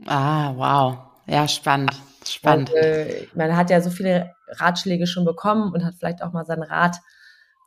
Ah, 0.06 0.54
wow. 0.56 0.98
Ja, 1.28 1.48
spannend. 1.48 1.94
Spannend. 2.26 2.70
Und, 2.72 2.76
äh, 2.76 3.28
man 3.34 3.56
hat 3.56 3.70
ja 3.70 3.82
so 3.82 3.90
viele 3.90 4.36
Ratschläge 4.48 5.08
schon 5.08 5.26
bekommen 5.26 5.72
und 5.72 5.86
hat 5.86 5.96
vielleicht 5.98 6.22
auch 6.22 6.34
mal 6.34 6.46
seinen 6.46 6.64
Rat 6.64 6.98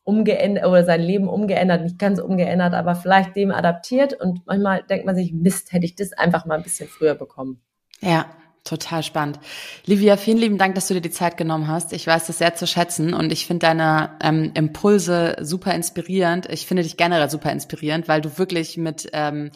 umgeändert 0.03 0.67
oder 0.67 0.85
sein 0.85 1.01
Leben 1.01 1.29
umgeändert, 1.29 1.83
nicht 1.83 1.99
ganz 1.99 2.21
umgeändert, 2.21 2.75
aber 2.75 2.95
vielleicht 2.95 3.35
dem 3.37 3.51
adaptiert. 3.51 4.13
Und 4.13 4.47
manchmal 4.47 4.83
denkt 4.83 5.07
man 5.07 5.17
sich, 5.17 5.33
Mist, 5.33 5.73
hätte 5.73 5.87
ich 5.87 5.97
das 5.97 6.13
einfach 6.13 6.45
mal 6.45 6.57
ein 6.57 6.63
bisschen 6.63 6.89
früher 6.89 7.15
bekommen. 7.15 7.63
Ja, 8.01 8.27
Total 8.65 9.03
spannend. 9.03 9.39
Livia, 9.85 10.17
vielen 10.17 10.39
lieben 10.39 10.57
Dank, 10.57 10.75
dass 10.75 10.89
du 10.89 10.95
dir 10.95 11.03
die 11.03 11.11
Zeit 11.11 11.37
genommen 11.37 11.69
hast. 11.69 11.93
Ich 11.93 12.07
weiß 12.07 12.27
das 12.29 12.39
sehr 12.39 12.55
zu 12.55 12.67
schätzen 12.67 13.13
und 13.13 13.31
ich 13.31 13.47
finde 13.47 13.67
deine 13.67 14.17
ähm, 14.23 14.53
Impulse 14.55 15.37
super 15.43 15.75
inspirierend. 15.75 16.47
Ich 16.51 16.67
finde 16.67 16.83
dich 16.83 16.97
generell 16.97 17.29
super 17.29 17.53
inspirierend, 17.53 18.09
weil 18.09 18.23
du 18.23 18.39
wirklich 18.39 18.79
mit 18.79 19.11
ähm, 19.13 19.51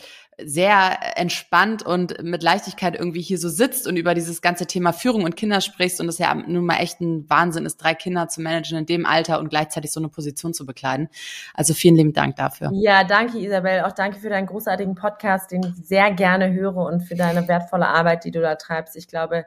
sehr 0.45 1.19
entspannt 1.19 1.83
und 1.83 2.23
mit 2.23 2.43
Leichtigkeit 2.43 2.95
irgendwie 2.95 3.21
hier 3.21 3.39
so 3.39 3.49
sitzt 3.49 3.89
und 3.89 3.97
über 3.97 4.15
dieses 4.15 4.41
ganze 4.41 4.67
Thema 4.67 4.93
Führung 4.93 5.25
und 5.25 5.37
Kinder 5.37 5.61
sprichst 5.61 6.01
und 6.01 6.09
es 6.09 6.19
ja 6.19 6.33
nun 6.35 6.65
mal 6.65 6.77
echt 6.77 7.01
ein 7.01 7.29
Wahnsinn 7.29 7.67
ist, 7.67 7.79
drei 7.79 7.95
Kinder 7.95 8.29
zu 8.29 8.41
managen 8.41 8.79
in 8.79 8.87
dem 8.87 9.05
Alter 9.05 9.41
und 9.41 9.49
gleichzeitig 9.49 9.91
so 9.91 9.99
eine 9.99 10.09
Position 10.09 10.55
zu 10.55 10.65
bekleiden. 10.65 11.09
Also 11.55 11.75
vielen 11.75 11.97
lieben 11.97 12.13
Dank 12.13 12.37
dafür. 12.37 12.71
Ja, 12.73 13.03
danke 13.03 13.39
Isabel. 13.39 13.83
Auch 13.83 13.93
danke 13.93 14.19
für 14.21 14.31
deinen 14.31 14.47
großartigen 14.47 14.95
Podcast, 14.95 15.51
den 15.51 15.63
ich 15.65 15.75
sehr 15.87 16.13
gerne 16.13 16.53
höre 16.53 16.77
und 16.77 17.01
für 17.03 17.17
deine 17.17 17.49
wertvolle 17.49 17.89
Arbeit, 17.89 18.25
die 18.25 18.31
du 18.31 18.41
da 18.41 18.55
treibst. 18.55 18.97
Ich 18.97 19.09
glaube, 19.09 19.45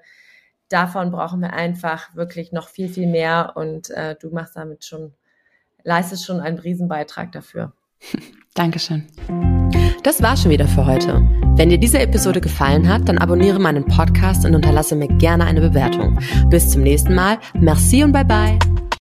davon 0.68 1.12
brauchen 1.12 1.39
wir 1.39 1.54
einfach 1.54 2.16
wirklich 2.16 2.52
noch 2.52 2.68
viel, 2.68 2.89
viel 2.89 3.08
mehr 3.08 3.54
und 3.56 3.89
äh, 3.92 4.16
du 4.20 4.30
machst 4.30 4.58
damit 4.58 4.84
schon, 4.84 5.14
leistest 5.84 6.26
schon 6.26 6.42
einen 6.42 6.60
Riesenbeitrag 6.60 7.32
dafür. 7.32 7.74
Dankeschön. 8.54 9.04
Das 10.04 10.22
war 10.22 10.36
schon 10.36 10.52
wieder 10.52 10.68
für 10.68 10.86
heute. 10.86 11.22
Wenn 11.56 11.70
dir 11.70 11.78
diese 11.78 11.99
Episode 11.99 12.41
gefallen 12.41 12.89
hat, 12.89 13.08
dann 13.08 13.18
abonniere 13.18 13.60
meinen 13.60 13.86
Podcast 13.86 14.45
und 14.45 14.56
unterlasse 14.56 14.95
mir 14.95 15.08
gerne 15.08 15.45
eine 15.45 15.62
Bewertung. 15.62 16.20
Bis 16.49 16.70
zum 16.70 16.82
nächsten 16.82 17.14
Mal. 17.14 17.38
Merci 17.54 18.04
und 18.04 18.12
bye 18.12 18.26
bye. 18.26 18.58